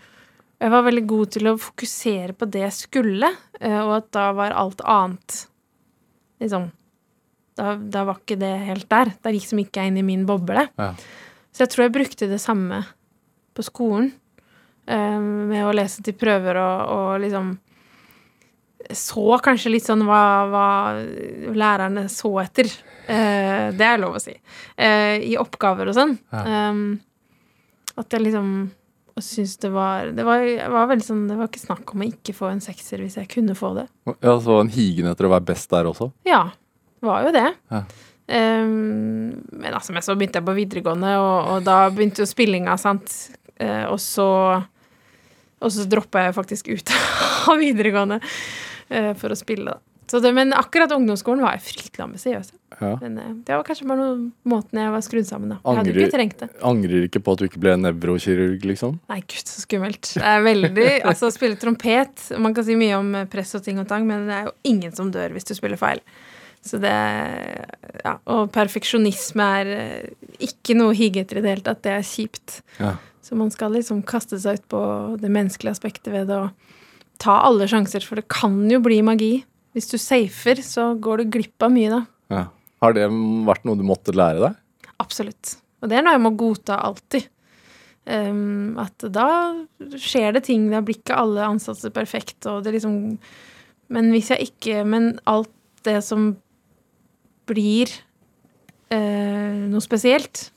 jeg 0.59 0.73
var 0.75 0.87
veldig 0.89 1.05
god 1.07 1.37
til 1.37 1.51
å 1.51 1.59
fokusere 1.61 2.35
på 2.35 2.49
det 2.51 2.65
jeg 2.65 2.75
skulle, 2.75 3.31
eh, 3.61 3.79
og 3.79 3.95
at 4.01 4.11
da 4.17 4.31
var 4.37 4.57
alt 4.59 4.83
annet 4.87 5.45
liksom 6.43 6.71
da, 7.59 7.75
da 7.75 8.05
var 8.07 8.21
ikke 8.21 8.39
det 8.39 8.53
helt 8.69 8.87
der. 8.91 9.11
Da 9.19 9.33
liksom 9.35 9.59
gikk 9.59 9.81
jeg 9.81 9.91
inn 9.91 9.99
i 9.99 10.07
min 10.07 10.23
boble. 10.29 10.69
Ja. 10.79 10.93
Så 11.51 11.65
jeg 11.65 11.73
tror 11.73 11.89
jeg 11.89 11.95
brukte 11.97 12.29
det 12.31 12.39
samme 12.39 12.85
på 13.57 13.65
skolen. 13.67 14.13
eh, 14.87 15.19
med 15.19 15.67
å 15.67 15.75
lese 15.75 16.05
til 16.07 16.15
prøver 16.15 16.61
og, 16.63 16.93
og 16.95 17.21
liksom 17.25 17.57
Så 18.95 19.37
kanskje 19.43 19.73
litt 19.75 19.85
sånn 19.85 20.05
hva, 20.07 20.47
hva 20.49 20.69
lærerne 21.53 22.07
så 22.09 22.31
etter. 22.41 22.71
Eh, 23.11 23.75
det 23.75 23.85
er 23.85 23.99
lov 23.99 24.17
å 24.17 24.23
si. 24.23 24.37
Eh, 24.79 25.19
I 25.29 25.35
oppgaver 25.37 25.91
og 25.91 25.97
sånn. 25.99 26.15
Um, 26.31 27.01
at 27.99 28.15
jeg 28.15 28.23
liksom 28.23 28.71
syns 29.25 29.57
det 29.63 29.71
var 29.75 30.11
Det 30.15 30.25
var, 30.27 30.43
var 30.73 30.89
veldig 30.91 31.05
sånn 31.07 31.25
Det 31.31 31.37
var 31.39 31.49
ikke 31.51 31.63
snakk 31.63 31.93
om 31.95 32.03
å 32.05 32.09
ikke 32.09 32.35
få 32.37 32.51
en 32.53 32.63
sekser 32.65 33.03
hvis 33.03 33.19
jeg 33.21 33.31
kunne 33.33 33.57
få 33.59 33.73
det. 33.79 33.87
Ja, 34.17 34.35
så 34.37 34.53
var 34.53 34.65
en 34.65 34.73
higen 34.75 35.09
etter 35.11 35.29
å 35.29 35.33
være 35.33 35.49
best 35.51 35.71
der 35.73 35.89
også? 35.91 36.11
Ja, 36.29 36.49
det 36.99 37.09
var 37.09 37.27
jo 37.27 37.35
det. 37.35 37.49
Ja. 37.73 37.83
Um, 38.29 39.41
men 39.57 39.73
altså, 39.73 39.95
men 39.97 40.05
så 40.05 40.13
begynte 40.19 40.43
jeg 40.43 40.45
på 40.45 40.57
videregående, 40.59 41.15
og, 41.17 41.37
og 41.55 41.63
da 41.65 41.79
begynte 41.89 42.21
jo 42.21 42.29
spillinga, 42.29 42.75
sant. 42.81 43.15
Uh, 43.59 43.89
og 43.89 43.97
så 44.03 44.29
Og 45.59 45.73
så 45.75 45.89
droppa 45.91 46.27
jeg 46.27 46.37
faktisk 46.37 46.69
ut 46.71 46.93
av 47.51 47.57
videregående 47.59 48.21
uh, 48.21 49.15
for 49.19 49.33
å 49.33 49.39
spille, 49.39 49.73
da. 49.73 49.88
Så 50.09 50.21
det, 50.25 50.31
men 50.33 50.55
akkurat 50.57 50.93
ungdomsskolen 50.97 51.43
var 51.45 51.59
jeg 51.59 51.67
fryktelig 51.67 52.05
ambisiøs. 52.07 52.53
Ja. 52.81 52.95
Men 53.03 53.19
eh, 53.21 53.33
det 53.45 53.57
var 53.59 53.65
kanskje 53.67 53.89
bare 53.91 54.01
noen 54.01 54.23
måten 54.49 54.81
jeg 54.81 54.93
var 54.95 55.05
skrudd 55.05 55.27
sammen, 55.29 55.53
da. 55.53 55.59
Jeg 55.61 55.81
hadde 55.81 55.93
ikke 55.93 56.15
trengt 56.15 56.39
det. 56.41 56.49
Angrer 56.65 57.05
ikke 57.09 57.21
på 57.25 57.35
at 57.35 57.43
du 57.43 57.45
ikke 57.49 57.61
ble 57.61 57.75
nevrokirurg, 57.83 58.65
liksom? 58.71 58.97
Nei, 59.13 59.19
gud, 59.27 59.45
så 59.51 59.65
skummelt. 59.67 60.15
Det 60.17 60.25
er 60.33 60.47
veldig 60.47 60.89
Altså, 61.09 61.29
å 61.29 61.35
spille 61.35 61.59
trompet 61.61 62.25
Man 62.41 62.57
kan 62.57 62.65
si 62.65 62.77
mye 62.81 62.97
om 62.97 63.13
eh, 63.21 63.29
press 63.29 63.53
og 63.59 63.67
ting 63.67 63.81
og 63.83 63.89
tang, 63.91 64.09
men 64.09 64.25
det 64.31 64.39
er 64.39 64.49
jo 64.49 64.55
ingen 64.73 64.95
som 64.97 65.13
dør 65.13 65.37
hvis 65.37 65.49
du 65.51 65.53
spiller 65.59 65.81
feil. 65.81 66.01
Så 66.65 66.81
det 66.83 66.95
Ja. 68.05 68.17
Og 68.31 68.49
perfeksjonisme 68.55 69.45
er 69.61 69.75
eh, 69.75 70.09
ikke 70.49 70.77
noe 70.79 70.97
hige 70.97 71.25
etter 71.25 71.41
i 71.41 71.45
det 71.45 71.53
hele 71.53 71.67
tatt. 71.67 71.83
Det 71.85 71.93
er 71.99 72.07
kjipt. 72.07 72.61
Ja. 72.81 72.95
Så 73.21 73.37
man 73.37 73.53
skal 73.53 73.75
liksom 73.77 74.01
kaste 74.09 74.39
seg 74.41 74.63
ut 74.63 74.67
på 74.73 74.81
det 75.21 75.29
menneskelige 75.29 75.75
aspektet 75.77 76.13
ved 76.15 76.31
det 76.31 76.39
og 76.47 76.51
ta 77.21 77.41
alle 77.45 77.67
sjanser, 77.69 78.01
for 78.07 78.17
det 78.21 78.29
kan 78.31 78.57
jo 78.71 78.79
bli 78.81 79.03
magi. 79.05 79.33
Hvis 79.79 79.93
du 79.93 79.99
safer, 80.03 80.59
så 80.67 80.91
går 80.99 81.23
du 81.23 81.37
glipp 81.39 81.63
av 81.63 81.71
mye, 81.71 81.91
da. 81.95 82.05
ja. 82.35 82.47
Har 82.83 82.95
det 82.95 83.09
vært 83.47 83.65
noe 83.67 83.79
du 83.79 83.83
måtte 83.87 84.15
lære 84.15 84.43
deg? 84.43 84.59
Absolutt. 85.03 85.57
Og 85.83 85.91
det 85.91 85.99
er 85.99 86.05
noe 86.07 86.15
jeg 86.15 86.23
må 86.25 86.31
godta 86.39 86.77
alltid. 86.87 87.27
Um, 88.09 88.79
at 88.81 89.05
da 89.13 89.29
skjer 90.01 90.33
det 90.37 90.47
ting, 90.47 90.69
da 90.73 90.81
blir 90.81 90.97
ikke 90.97 91.19
alle 91.19 91.45
ansatte 91.45 91.91
perfekt, 91.93 92.47
og 92.49 92.63
det 92.65 92.73
liksom 92.79 93.19
Men 93.93 94.09
hvis 94.15 94.31
jeg 94.33 94.49
ikke 94.49 94.85
Men 94.89 95.19
alt 95.29 95.53
det 95.85 95.99
som 96.07 96.31
blir 97.49 97.91
uh, 98.93 99.69
noe 99.69 99.85
spesielt, 99.85 100.49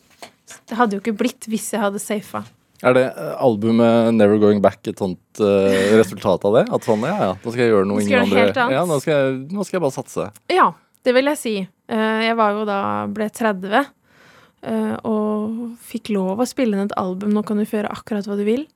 det 0.67 0.77
hadde 0.77 0.97
jo 0.97 1.03
ikke 1.03 1.17
blitt 1.19 1.47
hvis 1.51 1.69
jeg 1.73 1.83
hadde 1.83 2.01
safa. 2.03 2.43
Er 2.81 2.97
det 2.97 3.03
eh, 3.11 3.33
albumet 3.41 4.15
Never 4.15 4.39
Going 4.41 4.61
Back 4.63 4.87
et 4.89 5.01
sånt 5.01 5.41
uh, 5.41 5.69
resultat 5.99 6.45
av 6.49 6.57
det? 6.57 6.65
At 6.73 6.87
sånn, 6.87 7.05
ja 7.05 7.17
ja, 7.19 7.31
nå 7.37 7.53
skal 7.53 7.63
jeg 7.63 7.73
gjøre 7.75 7.89
noe 7.89 8.01
ingen 8.01 8.23
andre. 8.25 8.67
Ja, 8.73 8.83
nå 8.89 8.97
skal, 9.03 9.13
jeg, 9.13 9.39
nå 9.53 9.65
skal 9.67 9.77
jeg 9.77 9.83
bare 9.85 9.97
satse. 9.99 10.27
Ja, 10.51 10.71
det 11.05 11.13
vil 11.17 11.29
jeg 11.29 11.41
si. 11.41 11.55
Uh, 11.91 12.19
jeg 12.25 12.37
var 12.39 12.57
jo 12.57 12.65
da 12.69 12.81
ble 13.13 13.29
30 13.29 13.77
uh, 13.77 14.95
og 15.05 15.61
fikk 15.91 16.13
lov 16.15 16.41
å 16.41 16.49
spille 16.49 16.77
inn 16.77 16.89
et 16.89 16.97
album 16.99 17.35
'Nå 17.35 17.45
kan 17.45 17.61
du 17.61 17.67
få 17.69 17.81
gjøre 17.81 17.93
akkurat 17.93 18.29
hva 18.29 18.39
du 18.39 18.45
vil'. 18.49 18.67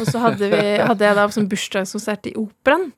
Og 0.00 0.06
så 0.08 0.22
hadde, 0.22 0.48
vi, 0.48 0.62
hadde 0.80 1.04
jeg 1.04 1.18
da 1.18 1.26
som 1.34 1.48
bursdagskonsert 1.50 2.30
i 2.30 2.36
Operaen. 2.40 2.92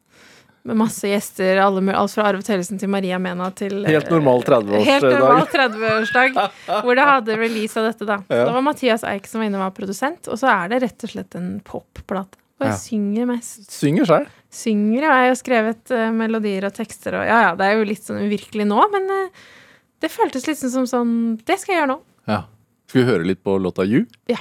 Med 0.64 0.78
masse 0.80 1.08
gjester, 1.10 1.58
alle, 1.60 1.82
alt 1.92 2.12
fra 2.16 2.24
Arve 2.30 2.40
Tellesen 2.46 2.78
til 2.80 2.88
Maria 2.88 3.18
Mena 3.20 3.50
til 3.52 3.82
eh, 3.84 3.90
Helt 3.92 4.08
normal 4.08 4.40
30-årsdag. 4.46 4.86
Helt 4.88 5.04
normal 5.12 5.42
30-årsdag. 5.52 6.38
Hvor 6.86 6.96
det 6.96 7.04
hadde 7.04 7.36
release 7.36 7.76
av 7.76 7.90
dette, 7.90 8.06
da. 8.08 8.16
Ja. 8.32 8.46
Det 8.48 8.54
var 8.56 8.64
Mathias 8.64 9.04
Eik 9.04 9.28
som 9.28 9.42
var 9.42 9.50
inne 9.50 9.60
og 9.60 9.66
var 9.66 9.74
produsent. 9.76 10.30
Og 10.32 10.40
så 10.40 10.48
er 10.48 10.72
det 10.72 10.78
rett 10.86 11.04
og 11.04 11.12
slett 11.12 11.36
en 11.36 11.50
popplate. 11.68 12.40
Og 12.62 12.64
jeg 12.64 12.72
Ja. 12.72 12.78
synger 12.80 13.26
mest 13.28 13.68
Synger 13.74 14.06
sjøl. 14.08 14.26
synger, 14.54 15.02
ja. 15.02 15.10
jeg 15.10 15.20
har 15.20 15.28
jo 15.32 15.38
skrevet 15.42 15.90
uh, 15.90 16.10
melodier 16.14 16.64
og 16.68 16.72
tekster 16.76 17.16
og 17.18 17.24
Ja, 17.26 17.38
ja, 17.48 17.54
det 17.58 17.66
er 17.66 17.76
jo 17.80 17.84
litt 17.88 18.04
sånn 18.06 18.22
uvirkelig 18.24 18.64
nå, 18.70 18.78
men 18.94 19.10
uh, 19.10 19.46
det 20.00 20.08
føltes 20.14 20.46
litt 20.46 20.60
som 20.62 20.86
sånn 20.86 21.14
Det 21.44 21.56
skal 21.60 21.74
jeg 21.74 21.80
gjøre 21.82 21.92
nå. 21.96 21.98
Ja. 22.30 22.44
Skal 22.88 23.02
vi 23.02 23.08
høre 23.10 23.26
litt 23.26 23.42
på 23.44 23.58
låta 23.58 23.82
You? 23.84 24.06
Ja. 24.30 24.38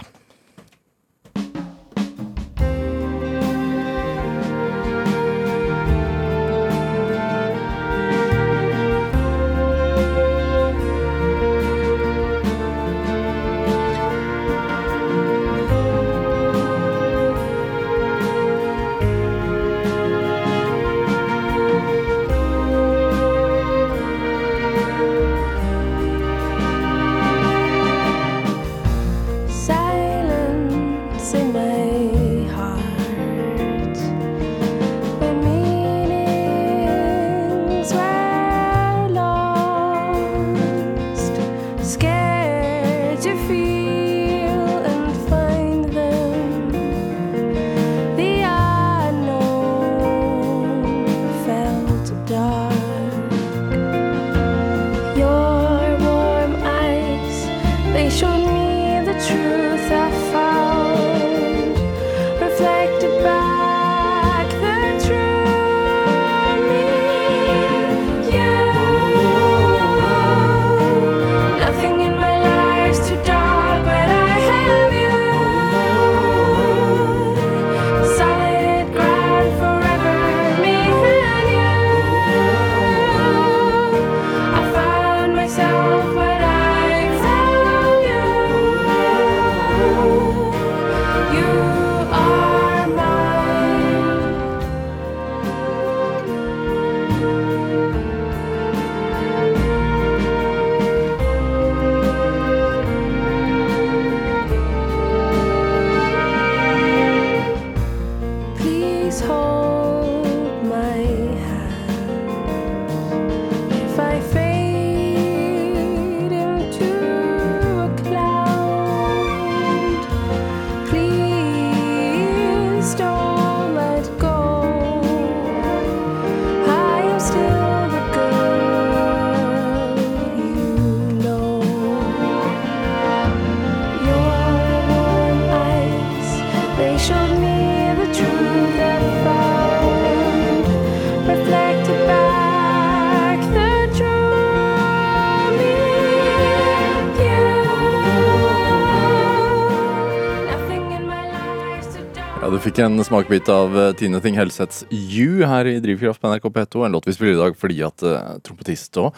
En 152.83 153.03
smakebit 153.03 153.47
av 153.49 153.75
eh, 153.79 153.91
Tine 153.95 154.19
Ting 154.21 154.35
Helseths 154.35 154.83
You 154.91 155.45
her 155.47 155.67
i 155.69 155.77
Drivkraft 155.79 156.21
på 156.21 156.27
NRK 156.27 156.47
P2. 156.51 156.85
En 156.85 156.91
låt 156.91 157.07
vi 157.07 157.13
spiller 157.15 157.33
i 157.33 157.39
dag 157.39 157.55
fordi 157.59 157.77
at 157.85 158.03
uh, 158.03 158.33
trompetist 158.43 158.97
og 158.99 159.15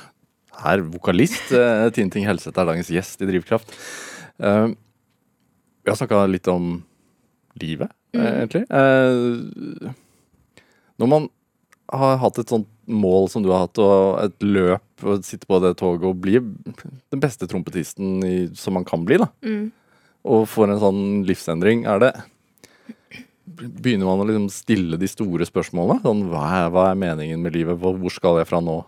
her 0.61 0.83
vokalist 0.85 1.53
uh, 1.55 1.87
Tine 1.95 2.13
Ting 2.13 2.27
Helseth 2.27 2.53
er 2.53 2.67
dagens 2.69 2.91
gjest 2.93 3.23
i 3.25 3.29
Drivkraft. 3.29 3.73
Uh, 4.37 4.75
vi 5.81 5.89
har 5.89 5.97
snakka 5.97 6.25
litt 6.29 6.49
om 6.51 6.77
livet, 7.61 7.89
mm. 8.17 8.21
egentlig. 8.25 8.63
Når 10.99 11.11
man 11.11 11.27
har 11.93 12.17
hatt 12.21 12.39
et 12.41 12.51
sånt 12.51 12.69
mål 12.89 13.29
som 13.31 13.45
du 13.45 13.51
har 13.53 13.67
hatt, 13.67 13.79
og 13.81 14.17
et 14.23 14.45
løp, 14.45 15.05
og 15.05 15.25
sitte 15.25 15.47
på 15.49 15.61
det 15.63 15.75
toget 15.79 16.07
og 16.09 16.21
bli 16.25 16.41
den 16.41 17.21
beste 17.21 17.47
trompetisten 17.49 18.17
i, 18.25 18.35
som 18.57 18.77
man 18.77 18.87
kan 18.87 19.05
bli, 19.07 19.21
da, 19.21 19.29
Mm. 19.45 19.69
og 20.25 20.47
får 20.49 20.73
en 20.73 20.81
sånn 20.81 21.03
livsendring, 21.29 21.85
er 21.85 22.01
det 22.01 22.13
Begynner 23.55 24.09
man 24.09 24.23
å 24.23 24.27
liksom 24.27 24.49
stille 24.51 24.99
de 24.99 25.07
store 25.09 25.47
spørsmålene? 25.47 26.03
Sånn, 26.03 26.25
hva, 26.31 26.43
er, 26.57 26.69
hva 26.73 26.89
er 26.91 26.99
meningen 26.99 27.43
med 27.43 27.55
livet? 27.55 27.79
Hvor, 27.79 27.97
skal 28.13 28.41
jeg 28.41 28.49
fra 28.49 28.61
nå? 28.63 28.79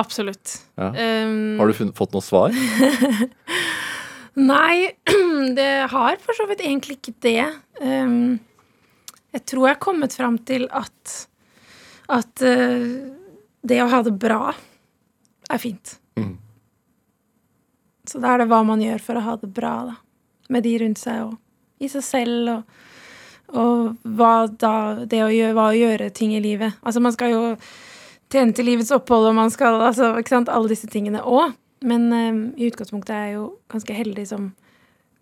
Absolutt. 0.00 0.56
Ja. 0.76 0.90
Um, 0.90 1.60
Har 1.60 1.70
du 1.70 1.76
funnet, 1.78 1.96
fått 1.96 2.16
noe 2.16 2.24
svar? 2.24 2.54
Nei, 4.52 4.90
det 5.58 5.70
har 5.92 6.18
for 6.22 6.36
så 6.36 6.48
vidt 6.50 6.64
egentlig 6.64 6.98
ikke 6.98 7.14
det. 7.24 7.46
Um, 7.80 8.40
jeg 9.34 9.46
tror 9.48 9.68
jeg 9.68 9.76
har 9.76 9.84
kommet 9.86 10.16
fram 10.16 10.40
til 10.46 10.66
at 10.74 11.14
at 12.12 12.42
uh, 12.44 12.88
det 13.64 13.80
å 13.80 13.88
ha 13.88 14.00
det 14.04 14.12
bra 14.20 14.52
er 15.48 15.60
fint. 15.60 15.96
Mm. 16.20 16.34
Så 18.04 18.20
da 18.20 18.34
er 18.34 18.42
det 18.42 18.50
hva 18.50 18.60
man 18.66 18.82
gjør 18.84 19.00
for 19.04 19.16
å 19.16 19.24
ha 19.24 19.36
det 19.40 19.48
bra, 19.56 19.76
da. 19.88 19.94
Med 20.52 20.66
de 20.66 20.74
rundt 20.82 21.00
seg 21.00 21.22
og 21.30 21.38
i 21.80 21.88
seg 21.88 22.04
selv 22.04 22.50
og, 22.52 22.82
og 23.52 23.96
hva 24.16 24.46
da 24.48 25.04
Det 25.04 25.20
å 25.22 25.32
gjøre, 25.32 25.54
hva 25.56 25.66
å 25.70 25.76
gjøre 25.76 26.10
ting 26.14 26.32
i 26.34 26.42
livet. 26.42 26.76
Altså, 26.82 27.02
man 27.04 27.14
skal 27.14 27.34
jo 27.34 27.42
tjene 28.32 28.54
til 28.56 28.66
livets 28.66 28.92
opphold, 28.94 29.28
og 29.30 29.36
man 29.36 29.52
skal 29.52 29.78
altså, 29.84 30.14
ikke 30.18 30.32
sant, 30.32 30.50
alle 30.50 30.72
disse 30.72 30.88
tingene 30.90 31.22
òg. 31.22 31.54
Men 31.84 32.08
um, 32.12 32.40
i 32.56 32.70
utgangspunktet 32.70 33.12
er 33.12 33.26
jeg 33.28 33.36
jo 33.36 33.46
ganske 33.70 33.96
heldig 33.96 34.24
som 34.30 34.48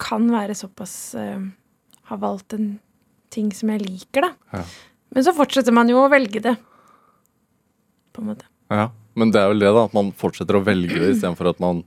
kan 0.03 0.29
være 0.31 0.55
såpass 0.55 0.95
uh, 1.19 1.43
Har 2.11 2.21
valgt 2.23 2.55
en 2.55 2.77
ting 3.33 3.51
som 3.57 3.71
jeg 3.73 3.83
liker, 3.83 4.29
da. 4.29 4.33
Ja. 4.53 4.63
Men 5.13 5.27
så 5.27 5.35
fortsetter 5.37 5.75
man 5.75 5.91
jo 5.91 6.03
å 6.03 6.11
velge 6.13 6.41
det. 6.45 6.55
På 8.13 8.23
en 8.23 8.33
måte. 8.33 8.49
Ja. 8.73 8.91
Men 9.19 9.33
det 9.33 9.43
er 9.43 9.51
vel 9.53 9.61
det, 9.61 9.73
da. 9.75 9.87
At 9.89 9.97
man 9.97 10.13
fortsetter 10.17 10.57
å 10.57 10.65
velge 10.65 10.97
det 10.97 11.15
istedenfor 11.15 11.51
at 11.51 11.59
man 11.61 11.83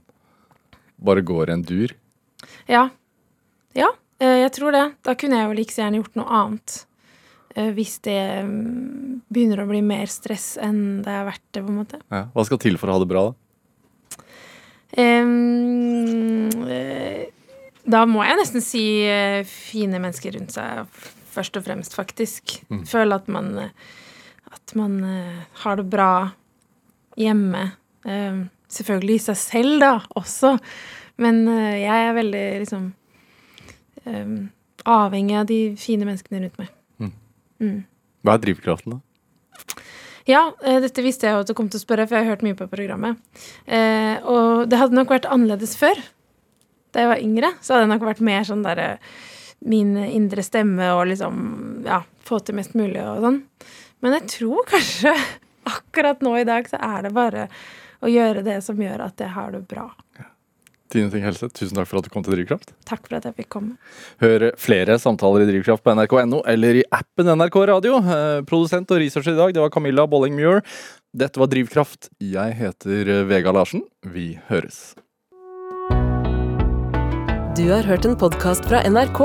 bare 1.02 1.24
går 1.26 1.50
en 1.54 1.64
dur. 1.66 1.94
Ja. 2.70 2.88
Ja, 3.76 3.90
jeg 4.20 4.52
tror 4.56 4.72
det. 4.72 4.84
Da 5.04 5.14
kunne 5.18 5.36
jeg 5.40 5.48
jo 5.50 5.56
like 5.58 5.74
gjerne 5.76 5.98
gjort 6.00 6.14
noe 6.16 6.28
annet. 6.40 6.76
eh, 7.54 7.70
Hvis 7.76 7.98
det 8.06 8.18
mm, 8.46 9.22
begynner 9.32 9.60
å 9.64 9.68
bli 9.68 9.82
mer 9.84 10.06
stress 10.12 10.54
enn 10.62 11.02
det 11.04 11.12
har 11.12 11.26
vært 11.28 11.44
det, 11.52 11.62
på 11.62 11.68
en 11.72 11.80
måte. 11.82 12.00
Ja. 12.12 12.22
Hva 12.32 12.44
skal 12.48 12.58
til 12.62 12.78
for 12.80 12.88
å 12.88 12.96
ha 12.96 13.02
det 13.04 13.10
bra, 13.12 13.26
da? 13.28 13.34
Eh, 16.66 17.26
da 17.86 18.02
må 18.10 18.24
jeg 18.26 18.38
nesten 18.40 18.62
si 18.64 18.82
eh, 19.06 19.42
fine 19.46 20.00
mennesker 20.02 20.34
rundt 20.38 20.54
seg, 20.56 20.86
først 21.36 21.58
og 21.60 21.66
fremst, 21.68 21.94
faktisk. 21.96 22.56
Føle 22.88 23.18
at 23.20 23.28
man, 23.30 23.52
eh, 23.66 23.70
at 24.56 24.74
man 24.78 24.96
eh, 25.06 25.42
har 25.62 25.78
det 25.80 25.88
bra 25.92 26.10
hjemme. 27.20 27.68
Selvfølgelig 28.70 29.16
i 29.18 29.24
seg 29.28 29.38
selv, 29.40 29.76
da, 29.82 29.92
også. 30.18 30.56
Men 31.22 31.44
eh, 31.50 31.78
jeg 31.84 32.08
er 32.10 32.16
veldig 32.18 32.44
liksom 32.64 32.88
em, 34.06 34.38
avhengig 34.86 35.36
av 35.40 35.46
de 35.50 35.60
fine 35.80 36.08
menneskene 36.08 36.44
rundt 36.44 36.58
meg. 36.62 36.72
Mm. 37.62 37.84
Hva 38.26 38.36
er 38.36 38.42
drivkraften, 38.42 38.96
da? 38.96 39.82
Ja, 40.26 40.50
eh, 40.66 40.80
dette 40.82 41.04
visste 41.04 41.28
jeg 41.28 41.36
jo 41.36 41.44
at 41.44 41.50
du 41.50 41.54
kom 41.54 41.70
til 41.70 41.78
å 41.78 41.84
spørre, 41.84 42.06
for 42.08 42.18
jeg 42.18 42.26
har 42.26 42.34
hørt 42.34 42.44
mye 42.44 42.58
på 42.58 42.66
programmet. 42.70 43.20
Eh, 43.64 44.18
og 44.26 44.66
det 44.70 44.80
hadde 44.80 44.98
nok 44.98 45.12
vært 45.14 45.28
annerledes 45.30 45.76
før. 45.78 46.00
Da 46.90 47.04
jeg 47.04 47.12
var 47.12 47.22
yngre, 47.22 47.52
så 47.62 47.76
hadde 47.76 47.86
det 47.86 47.92
nok 47.94 48.06
vært 48.08 48.24
mer 48.26 48.46
sånn 48.48 48.64
derre 48.66 48.96
min 49.66 49.94
indre 49.96 50.42
stemme 50.44 50.90
og 50.98 51.06
liksom 51.08 51.36
ja, 51.86 52.02
få 52.26 52.40
til 52.44 52.58
mest 52.58 52.74
mulig 52.76 53.00
og 53.00 53.22
sånn. 53.24 53.40
Men 54.04 54.18
jeg 54.18 54.32
tror 54.34 54.66
kanskje 54.74 55.14
akkurat 55.66 56.22
nå 56.22 56.34
i 56.40 56.46
dag 56.48 56.66
så 56.70 56.80
er 56.82 57.06
det 57.06 57.14
bare 57.16 57.46
å 58.04 58.10
gjøre 58.10 58.44
det 58.46 58.58
som 58.66 58.78
gjør 58.82 59.06
at 59.06 59.22
jeg 59.22 59.32
har 59.32 59.54
det 59.54 59.62
bra. 59.70 59.88
Tine 60.92 61.10
Ting 61.12 61.24
Helse, 61.26 61.48
tusen 61.52 61.78
takk 61.78 61.88
for 61.90 62.00
at 62.00 62.06
du 62.06 62.12
kom 62.12 62.24
til 62.26 62.36
Drivkraft. 62.36 62.74
Takk 62.88 63.06
for 63.08 63.18
at 63.18 63.26
jeg 63.28 63.36
fikk 63.40 63.50
komme. 63.56 63.76
Hør 64.22 64.48
flere 64.60 64.98
samtaler 65.02 65.44
i 65.44 65.48
Drivkraft 65.50 65.84
på 65.86 65.94
nrk.no 65.96 66.42
eller 66.48 66.82
i 66.82 66.84
appen 66.94 67.32
NRK 67.32 67.58
Radio. 67.72 67.98
Eh, 68.02 68.42
produsent 68.48 68.90
og 68.94 69.02
researcher 69.02 69.34
i 69.34 69.40
dag, 69.40 69.56
det 69.56 69.64
var 69.64 69.72
Camilla 69.74 70.06
Bolling-Muir. 70.10 70.62
Dette 71.16 71.40
var 71.40 71.50
Drivkraft. 71.52 72.10
Jeg 72.20 72.58
heter 72.60 73.12
Vega 73.28 73.54
Larsen. 73.54 73.86
Vi 74.04 74.34
høres. 74.50 74.94
Du 77.56 77.70
har 77.70 77.86
hørt 77.88 78.04
en 78.04 78.18
podkast 78.20 78.68
fra 78.68 78.82
NRK. 78.84 79.22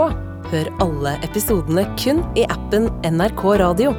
Hør 0.51 0.70
alle 0.84 1.18
episodene 1.28 1.84
kun 1.99 2.24
i 2.39 2.47
appen 2.47 2.88
NRK 3.03 3.43
Radio. 3.59 3.91